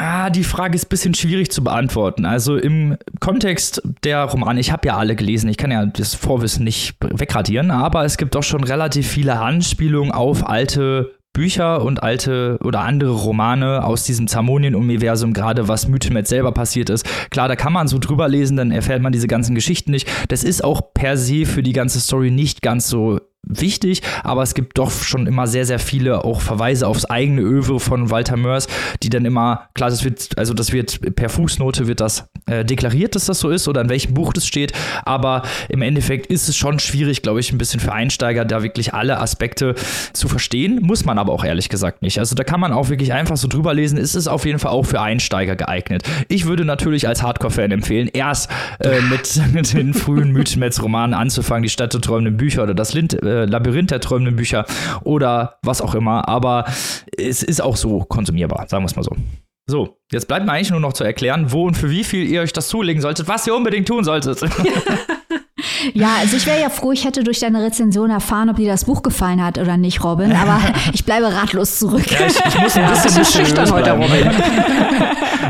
Ah, 0.01 0.31
die 0.31 0.45
Frage 0.45 0.76
ist 0.76 0.87
ein 0.87 0.91
bisschen 0.91 1.14
schwierig 1.14 1.51
zu 1.51 1.62
beantworten. 1.62 2.24
Also 2.24 2.57
im 2.57 2.97
Kontext 3.18 3.83
der 4.05 4.22
Romane, 4.24 4.61
ich 4.61 4.70
habe 4.70 4.87
ja 4.87 4.97
alle 4.97 5.16
gelesen, 5.16 5.51
ich 5.51 5.57
kann 5.57 5.72
ja 5.72 5.85
das 5.85 6.14
Vorwissen 6.14 6.62
nicht 6.62 6.95
wegradieren, 7.01 7.72
aber 7.72 8.05
es 8.05 8.16
gibt 8.16 8.37
doch 8.37 8.45
schon 8.45 8.62
relativ 8.62 9.09
viele 9.09 9.41
Anspielungen 9.41 10.12
auf 10.12 10.49
alte 10.49 11.17
Bücher 11.39 11.82
und 11.82 12.03
alte 12.03 12.59
oder 12.64 12.80
andere 12.80 13.12
Romane 13.12 13.84
aus 13.84 14.03
diesem 14.03 14.26
Zamonien-Universum, 14.26 15.32
gerade 15.32 15.68
was 15.68 15.86
Mythemet 15.86 16.26
selber 16.26 16.51
passiert 16.51 16.91
ist. 16.91 17.07
Klar, 17.30 17.47
da 17.47 17.55
kann 17.55 17.72
man 17.72 17.86
so 17.86 18.01
drüber 18.01 18.28
lesen, 18.28 18.57
dann 18.57 18.72
erfährt 18.72 19.03
man 19.03 19.12
diese 19.12 19.28
ganzen 19.28 19.55
Geschichten 19.55 19.93
nicht. 19.93 20.11
Das 20.26 20.43
ist 20.43 20.64
auch 20.64 20.80
per 20.95 21.16
se 21.16 21.47
für 21.47 21.62
die 21.62 21.72
ganze 21.72 22.01
Story 22.01 22.32
nicht 22.32 22.61
ganz 22.61 22.89
so 22.89 23.20
wichtig, 23.49 24.03
aber 24.22 24.42
es 24.42 24.55
gibt 24.55 24.78
doch 24.78 24.90
schon 24.90 25.26
immer 25.26 25.46
sehr, 25.46 25.64
sehr 25.64 25.78
viele 25.78 26.24
auch 26.24 26.40
Verweise 26.40 26.86
aufs 26.86 27.05
eigene 27.05 27.42
Övre 27.42 27.80
von 27.80 28.11
Walter 28.11 28.36
Mörs, 28.36 28.68
die 29.03 29.09
dann 29.09 29.24
immer, 29.24 29.68
klar, 29.74 29.90
das 29.90 30.05
wird, 30.05 30.36
also 30.38 30.55
das 30.55 30.72
wird 30.72 31.16
per 31.16 31.28
Fußnote 31.28 31.86
wird 31.86 32.01
das 32.01 32.28
äh, 32.46 32.64
deklariert, 32.64 33.14
dass 33.14 33.26
das 33.26 33.40
so 33.40 33.51
ist 33.51 33.68
oder 33.68 33.80
in 33.80 33.88
welchem 33.88 34.14
Buch 34.14 34.32
das 34.32 34.46
steht, 34.46 34.72
aber 35.05 35.42
im 35.68 35.82
Endeffekt 35.82 36.26
ist 36.26 36.49
es 36.49 36.57
schon 36.57 36.78
schwierig, 36.78 37.22
glaube 37.22 37.40
ich, 37.40 37.53
ein 37.53 37.59
bisschen 37.59 37.80
für 37.80 37.92
Einsteiger 37.92 38.44
da 38.44 38.62
wirklich 38.62 38.94
alle 38.94 39.20
Aspekte 39.20 39.74
zu 40.12 40.28
verstehen, 40.28 40.80
muss 40.82 41.05
man 41.05 41.18
aber 41.18 41.32
auch 41.32 41.44
ehrlich 41.44 41.68
gesagt 41.68 42.03
nicht. 42.03 42.18
Also 42.18 42.34
da 42.34 42.44
kann 42.44 42.61
man 42.61 42.72
auch 42.72 42.88
wirklich 42.88 43.12
einfach 43.12 43.36
so 43.36 43.49
drüber 43.49 43.74
lesen, 43.74 43.99
ist 43.99 44.14
es 44.14 44.28
auf 44.28 44.44
jeden 44.44 44.59
Fall 44.59 44.72
auch 44.72 44.84
für 44.84 45.01
Einsteiger 45.01 45.57
geeignet. 45.57 46.03
Ich 46.28 46.46
würde 46.46 46.64
natürlich 46.64 47.07
als 47.09 47.22
Hardcore-Fan 47.22 47.70
empfehlen, 47.70 48.09
erst 48.12 48.51
äh, 48.80 49.01
mit, 49.03 49.40
mit 49.53 49.72
den 49.72 49.94
frühen 49.94 50.32
Mythenmetz-Romanen 50.32 51.14
anzufangen, 51.14 51.62
die 51.62 51.68
Stadt 51.68 51.94
der 51.94 52.01
träumenden 52.01 52.36
Bücher 52.36 52.62
oder 52.62 52.74
das 52.74 52.94
Lind 52.94 53.14
äh, 53.22 53.38
Labyrinth 53.47 53.91
der 53.91 54.01
träumenden 54.01 54.36
Bücher 54.36 54.64
oder 55.03 55.59
was 55.62 55.80
auch 55.80 55.95
immer. 55.95 56.28
Aber 56.28 56.64
es 57.16 57.43
ist 57.43 57.61
auch 57.61 57.76
so 57.76 58.01
konsumierbar, 58.01 58.66
sagen 58.68 58.82
wir 58.84 58.86
es 58.86 58.97
mal 58.97 59.03
so. 59.03 59.12
So, 59.70 59.99
jetzt 60.11 60.28
bleibt 60.28 60.47
mir 60.47 60.53
eigentlich 60.53 60.70
nur 60.70 60.80
noch 60.80 60.95
zu 60.95 61.05
erklären, 61.05 61.53
wo 61.53 61.66
und 61.66 61.76
für 61.76 61.91
wie 61.91 62.03
viel 62.03 62.26
ihr 62.26 62.41
euch 62.41 62.55
das 62.55 62.68
zulegen 62.68 63.03
solltet, 63.03 63.28
was 63.28 63.47
ihr 63.47 63.55
unbedingt 63.55 63.86
tun 63.86 64.03
solltet. 64.03 64.41
Ja, 65.92 66.16
also 66.20 66.36
ich 66.36 66.46
wäre 66.46 66.61
ja 66.61 66.70
froh, 66.70 66.92
ich 66.92 67.04
hätte 67.04 67.24
durch 67.24 67.40
deine 67.40 67.62
Rezension 67.62 68.11
erfahren, 68.11 68.48
ob 68.48 68.56
dir 68.56 68.70
das 68.70 68.84
Buch 68.84 69.02
gefallen 69.02 69.42
hat 69.44 69.59
oder 69.59 69.76
nicht, 69.76 70.02
Robin. 70.04 70.32
Aber 70.32 70.61
ich 70.92 71.04
bleibe 71.04 71.26
ratlos 71.26 71.78
zurück. 71.78 72.11
Ja, 72.11 72.26
ich, 72.26 72.36
ich 72.36 72.61
muss 72.61 72.76
ein 72.76 72.88
bisschen, 72.88 73.14
bisschen 73.14 73.24
schüchtern 73.24 73.70
heute, 73.70 73.92
Robin. 73.92 74.30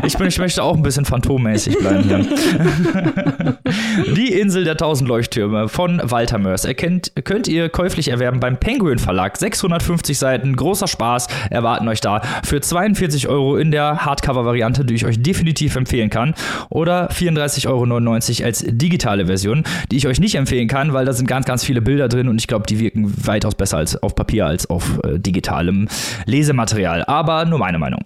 Ich, 0.04 0.16
bin, 0.16 0.28
ich 0.28 0.38
möchte 0.38 0.62
auch 0.62 0.74
ein 0.74 0.82
bisschen 0.82 1.04
phantommäßig 1.04 1.78
bleiben 1.78 2.04
hier. 2.04 2.24
Die 4.16 4.32
Insel 4.32 4.64
der 4.64 4.76
tausend 4.76 5.08
Leuchttürme 5.08 5.68
von 5.68 6.00
Walter 6.02 6.38
Mörs 6.38 6.64
erkennt, 6.64 7.12
könnt 7.24 7.48
ihr 7.48 7.68
käuflich 7.68 8.08
erwerben 8.08 8.40
beim 8.40 8.58
Penguin 8.58 8.98
Verlag. 8.98 9.36
650 9.36 10.16
Seiten, 10.16 10.56
großer 10.56 10.86
Spaß 10.86 11.26
erwarten 11.50 11.88
euch 11.88 12.00
da. 12.00 12.22
Für 12.44 12.60
42 12.60 13.28
Euro 13.28 13.56
in 13.56 13.70
der 13.70 14.04
Hardcover-Variante, 14.04 14.84
die 14.84 14.94
ich 14.94 15.04
euch 15.04 15.22
definitiv 15.22 15.76
empfehlen 15.76 16.10
kann. 16.10 16.34
Oder 16.70 17.10
34,99 17.10 17.68
Euro 17.68 18.46
als 18.46 18.64
digitale 18.66 19.26
Version, 19.26 19.64
die 19.90 19.97
ich 19.98 20.06
euch 20.06 20.20
nicht 20.20 20.34
empfehlen 20.34 20.68
kann, 20.68 20.92
weil 20.92 21.04
da 21.04 21.12
sind 21.12 21.26
ganz, 21.26 21.44
ganz 21.44 21.64
viele 21.64 21.82
Bilder 21.82 22.08
drin 22.08 22.28
und 22.28 22.40
ich 22.40 22.46
glaube, 22.46 22.66
die 22.66 22.78
wirken 22.78 23.12
weitaus 23.26 23.54
besser 23.54 23.76
als 23.76 24.02
auf 24.02 24.14
Papier 24.14 24.46
als 24.46 24.70
auf 24.70 24.98
äh, 25.04 25.18
digitalem 25.18 25.88
Lesematerial. 26.24 27.04
Aber 27.04 27.44
nur 27.44 27.58
meine 27.58 27.78
Meinung. 27.78 28.00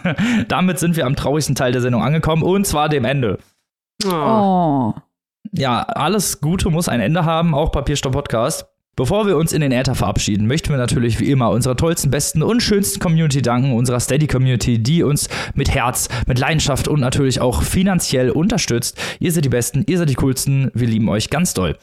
Damit 0.48 0.78
sind 0.78 0.96
wir 0.96 1.06
am 1.06 1.16
traurigsten 1.16 1.54
Teil 1.54 1.72
der 1.72 1.82
Sendung 1.82 2.02
angekommen 2.02 2.42
und 2.42 2.66
zwar 2.66 2.88
dem 2.88 3.04
Ende. 3.04 3.38
Oh. 4.06 4.94
Ja, 5.52 5.82
alles 5.82 6.40
Gute 6.40 6.70
muss 6.70 6.88
ein 6.88 7.00
Ende 7.00 7.24
haben, 7.24 7.54
auch 7.54 7.72
Papierstopp 7.72 8.12
Podcast. 8.12 8.66
Bevor 8.98 9.28
wir 9.28 9.36
uns 9.36 9.52
in 9.52 9.60
den 9.60 9.70
Äther 9.70 9.94
verabschieden, 9.94 10.48
möchten 10.48 10.70
wir 10.70 10.76
natürlich 10.76 11.20
wie 11.20 11.30
immer 11.30 11.50
unserer 11.50 11.76
tollsten, 11.76 12.10
besten 12.10 12.42
und 12.42 12.60
schönsten 12.60 12.98
Community 12.98 13.40
danken, 13.42 13.72
unserer 13.74 14.00
Steady-Community, 14.00 14.80
die 14.80 15.04
uns 15.04 15.28
mit 15.54 15.70
Herz, 15.72 16.08
mit 16.26 16.40
Leidenschaft 16.40 16.88
und 16.88 16.98
natürlich 16.98 17.40
auch 17.40 17.62
finanziell 17.62 18.28
unterstützt. 18.30 19.00
Ihr 19.20 19.30
seid 19.30 19.44
die 19.44 19.50
Besten, 19.50 19.84
ihr 19.86 19.98
seid 19.98 20.10
die 20.10 20.16
Coolsten, 20.16 20.72
wir 20.74 20.88
lieben 20.88 21.08
euch 21.08 21.30
ganz 21.30 21.54
doll. 21.54 21.78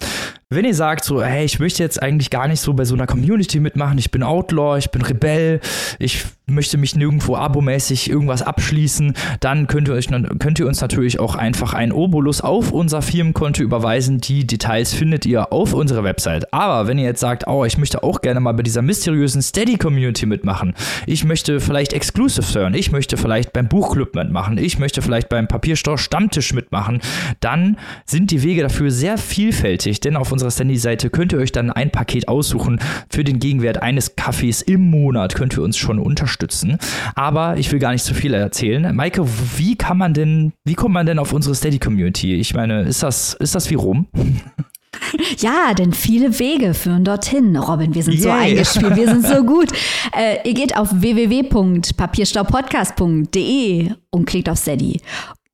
Wenn 0.51 0.63
ihr 0.63 0.75
sagt 0.75 1.03
so, 1.03 1.23
hey, 1.23 1.43
ich 1.43 1.57
möchte 1.57 1.81
jetzt 1.81 1.99
eigentlich 2.03 2.29
gar 2.29 2.47
nicht 2.47 2.61
so 2.61 2.75
bei 2.75 2.85
so 2.85 2.93
einer 2.93 3.07
Community 3.07 3.59
mitmachen, 3.59 3.97
ich 3.97 4.11
bin 4.11 4.21
Outlaw, 4.21 4.77
ich 4.77 4.91
bin 4.91 5.01
Rebell, 5.01 5.59
ich 5.97 6.23
möchte 6.45 6.77
mich 6.77 6.95
nirgendwo 6.95 7.35
abomäßig 7.35 8.07
irgendwas 8.07 8.43
abschließen, 8.43 9.15
dann 9.39 9.65
könnt 9.65 9.87
ihr, 9.87 9.95
euch, 9.95 10.07
könnt 10.37 10.59
ihr 10.59 10.67
uns 10.67 10.81
natürlich 10.81 11.19
auch 11.19 11.33
einfach 11.33 11.73
ein 11.73 11.91
Obolus 11.91 12.41
auf 12.41 12.71
unser 12.71 13.01
Firmenkonto 13.01 13.63
überweisen. 13.63 14.19
Die 14.19 14.45
Details 14.45 14.93
findet 14.93 15.25
ihr 15.25 15.51
auf 15.51 15.73
unserer 15.73 16.03
Website. 16.03 16.53
Aber 16.53 16.87
wenn 16.87 16.99
ihr 16.99 17.05
jetzt 17.05 17.21
sagt, 17.21 17.47
oh, 17.47 17.65
ich 17.65 17.79
möchte 17.79 18.03
auch 18.03 18.21
gerne 18.21 18.39
mal 18.39 18.51
bei 18.51 18.61
dieser 18.61 18.83
mysteriösen 18.83 19.41
Steady-Community 19.41 20.27
mitmachen, 20.27 20.75
ich 21.07 21.23
möchte 21.23 21.59
vielleicht 21.59 21.93
Exclusive 21.93 22.59
hören, 22.59 22.75
ich 22.75 22.91
möchte 22.91 23.17
vielleicht 23.17 23.51
beim 23.51 23.67
Buchclub 23.67 24.13
mitmachen, 24.13 24.59
ich 24.59 24.77
möchte 24.77 25.01
vielleicht 25.01 25.29
beim 25.29 25.47
Papierstau 25.47 25.97
Stammtisch 25.97 26.53
mitmachen, 26.53 27.01
dann 27.39 27.77
sind 28.05 28.29
die 28.29 28.43
Wege 28.43 28.61
dafür 28.61 28.91
sehr 28.91 29.17
vielfältig, 29.17 30.01
denn 30.01 30.15
auf 30.15 30.34
unserer 30.35 30.51
Sandy-Seite 30.51 31.09
könnt 31.09 31.31
ihr 31.31 31.39
euch 31.39 31.53
dann 31.53 31.71
ein 31.71 31.91
Paket 31.91 32.27
aussuchen. 32.27 32.81
Für 33.09 33.23
den 33.23 33.39
Gegenwert 33.39 33.81
eines 33.81 34.17
Kaffees 34.17 34.61
im 34.61 34.89
Monat 34.89 35.33
könnt 35.33 35.55
ihr 35.57 35.63
uns 35.63 35.77
schon 35.77 35.97
unterstützen. 35.97 36.77
Aber 37.15 37.55
ich 37.57 37.71
will 37.71 37.79
gar 37.79 37.93
nicht 37.93 38.03
zu 38.03 38.13
viel 38.13 38.33
erzählen. 38.33 38.93
Maike, 38.93 39.25
wie 39.57 39.77
kann 39.77 39.97
man 39.97 40.13
denn, 40.13 40.51
wie 40.65 40.75
kommt 40.75 40.93
man 40.93 41.05
denn 41.05 41.19
auf 41.19 41.31
unsere 41.31 41.55
Steady-Community? 41.55 42.35
Ich 42.35 42.53
meine, 42.53 42.81
ist 42.81 43.01
das, 43.01 43.33
ist 43.35 43.55
das 43.55 43.69
wie 43.69 43.75
Rom? 43.75 44.07
Ja, 45.39 45.73
denn 45.73 45.91
viele 45.91 46.39
Wege 46.39 46.73
führen 46.73 47.03
dorthin. 47.03 47.57
Robin, 47.57 47.93
wir 47.93 48.01
sind 48.03 48.13
Yay. 48.13 48.21
so 48.21 48.29
eingespielt, 48.29 48.95
wir 48.95 49.07
sind 49.07 49.27
so 49.27 49.43
gut. 49.45 49.67
Äh, 50.17 50.37
ihr 50.47 50.53
geht 50.53 50.77
auf 50.77 50.87
www.papierstaupodcast.de 50.93 53.91
und 54.09 54.25
klickt 54.25 54.47
auf 54.49 54.57
Steady. 54.57 55.01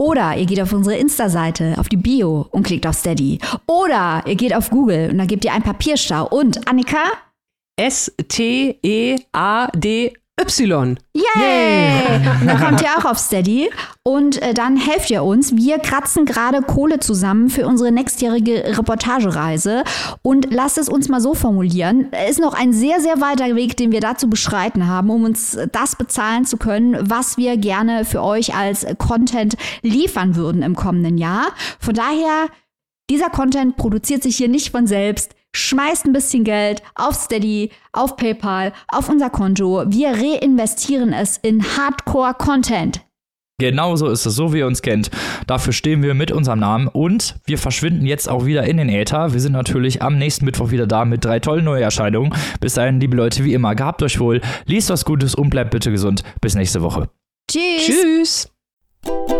Oder 0.02 0.36
ihr 0.36 0.48
geht 0.48 0.60
auf 0.60 0.74
unsere 0.74 0.98
Insta-Seite, 0.98 1.76
auf 1.78 1.88
die 1.88 1.96
Bio 1.96 2.48
und 2.50 2.64
klickt 2.64 2.88
auf 2.88 2.96
Steady. 2.96 3.38
Oder 3.68 4.24
ihr 4.26 4.34
geht 4.34 4.56
auf 4.56 4.72
Google 4.72 5.12
und 5.12 5.20
dann 5.20 5.28
gebt 5.28 5.46
ihr 5.46 5.54
ein 5.54 5.62
Papierstau. 5.62 6.28
Und 6.28 6.68
Annika? 6.68 7.04
S-T-E-A-D 7.76 8.82
Y. 10.40 10.98
Yay! 11.14 12.20
Und 12.42 12.48
dann 12.48 12.60
kommt 12.60 12.82
ihr 12.82 12.88
auch 12.98 13.06
auf 13.06 13.18
Steady 13.18 13.70
und 14.04 14.42
äh, 14.42 14.54
dann 14.54 14.78
helft 14.78 15.12
ihr 15.12 15.24
uns. 15.24 15.56
Wir 15.56 15.78
kratzen 15.80 16.26
gerade 16.26 16.62
Kohle 16.62 17.00
zusammen 17.00 17.50
für 17.50 17.68
unsere 17.68 17.92
nächstjährige 17.92 18.78
Reportagereise 18.78 19.84
und 20.22 20.52
lasst 20.52 20.78
es 20.78 20.90
uns 20.90 21.10
mal 21.10 21.22
so 21.22 21.36
formulieren. 21.36 22.08
Es 22.12 22.32
ist 22.32 22.40
noch 22.40 22.54
ein 22.54 22.74
sehr, 22.74 23.00
sehr 23.02 23.22
weiter 23.22 23.56
Weg, 23.56 23.78
den 23.78 23.92
wir 23.92 24.00
dazu 24.00 24.30
beschreiten 24.30 24.88
haben, 24.88 25.10
um 25.10 25.26
uns 25.26 25.58
das 25.72 25.96
bezahlen 25.96 26.46
zu 26.46 26.58
können, 26.58 26.98
was 27.02 27.38
wir 27.38 27.58
gerne 27.58 28.06
für 28.06 28.24
euch 28.24 28.56
als 28.56 28.86
Content 28.98 29.58
liefern 29.82 30.36
würden 30.36 30.64
im 30.64 30.76
kommenden 30.76 31.18
Jahr. 31.18 31.48
Von 31.80 31.94
daher, 31.94 32.48
dieser 33.10 33.30
Content 33.30 33.76
produziert 33.76 34.24
sich 34.24 34.38
hier 34.38 34.48
nicht 34.48 34.72
von 34.72 34.88
selbst 34.88 35.36
schmeißt 35.54 36.06
ein 36.06 36.14
bisschen 36.14 36.44
Geld 36.44 36.82
auf 36.96 37.16
Steady, 37.16 37.72
auf 37.92 38.16
PayPal, 38.16 38.74
auf 38.88 39.10
unser 39.10 39.30
Konto. 39.30 39.84
Wir 39.88 40.10
reinvestieren 40.10 41.14
es 41.14 41.38
in 41.38 41.64
Hardcore-Content. 41.64 43.02
Genauso 43.62 44.08
ist 44.08 44.26
es, 44.26 44.36
so 44.36 44.54
wie 44.54 44.60
ihr 44.60 44.66
uns 44.66 44.82
kennt. 44.82 45.12
Dafür 45.46 45.72
stehen 45.72 46.02
wir 46.02 46.16
mit 46.16 46.32
unserem 46.32 46.60
Namen 46.60 46.88
und 46.88 47.36
wir 47.46 47.60
verschwinden 47.60 48.08
jetzt 48.08 48.28
auch 48.28 48.46
wieder 48.46 48.64
in 48.64 48.78
den 48.78 48.90
Äther. 48.90 49.34
Wir 49.34 49.40
sind 49.40 49.52
natürlich 49.52 50.02
am 50.02 50.18
nächsten 50.18 50.46
Mittwoch 50.46 50.72
wieder 50.72 50.88
da 50.88 51.06
mit 51.06 51.24
drei 51.24 51.40
tollen 51.40 51.66
Neuerscheinungen. 51.66 52.34
Bis 52.60 52.74
dahin, 52.74 53.00
liebe 53.00 53.16
Leute, 53.16 53.44
wie 53.44 53.54
immer, 53.54 53.76
gehabt 53.76 54.02
euch 54.02 54.20
wohl, 54.20 54.42
liest 54.66 54.90
was 54.90 55.06
Gutes 55.06 55.36
und 55.36 55.52
bleibt 55.52 55.70
bitte 55.70 55.92
gesund. 55.92 56.24
Bis 56.42 56.56
nächste 56.56 56.82
Woche. 56.82 57.10
Tschüss. 57.48 57.86
Tschüss. 57.86 59.31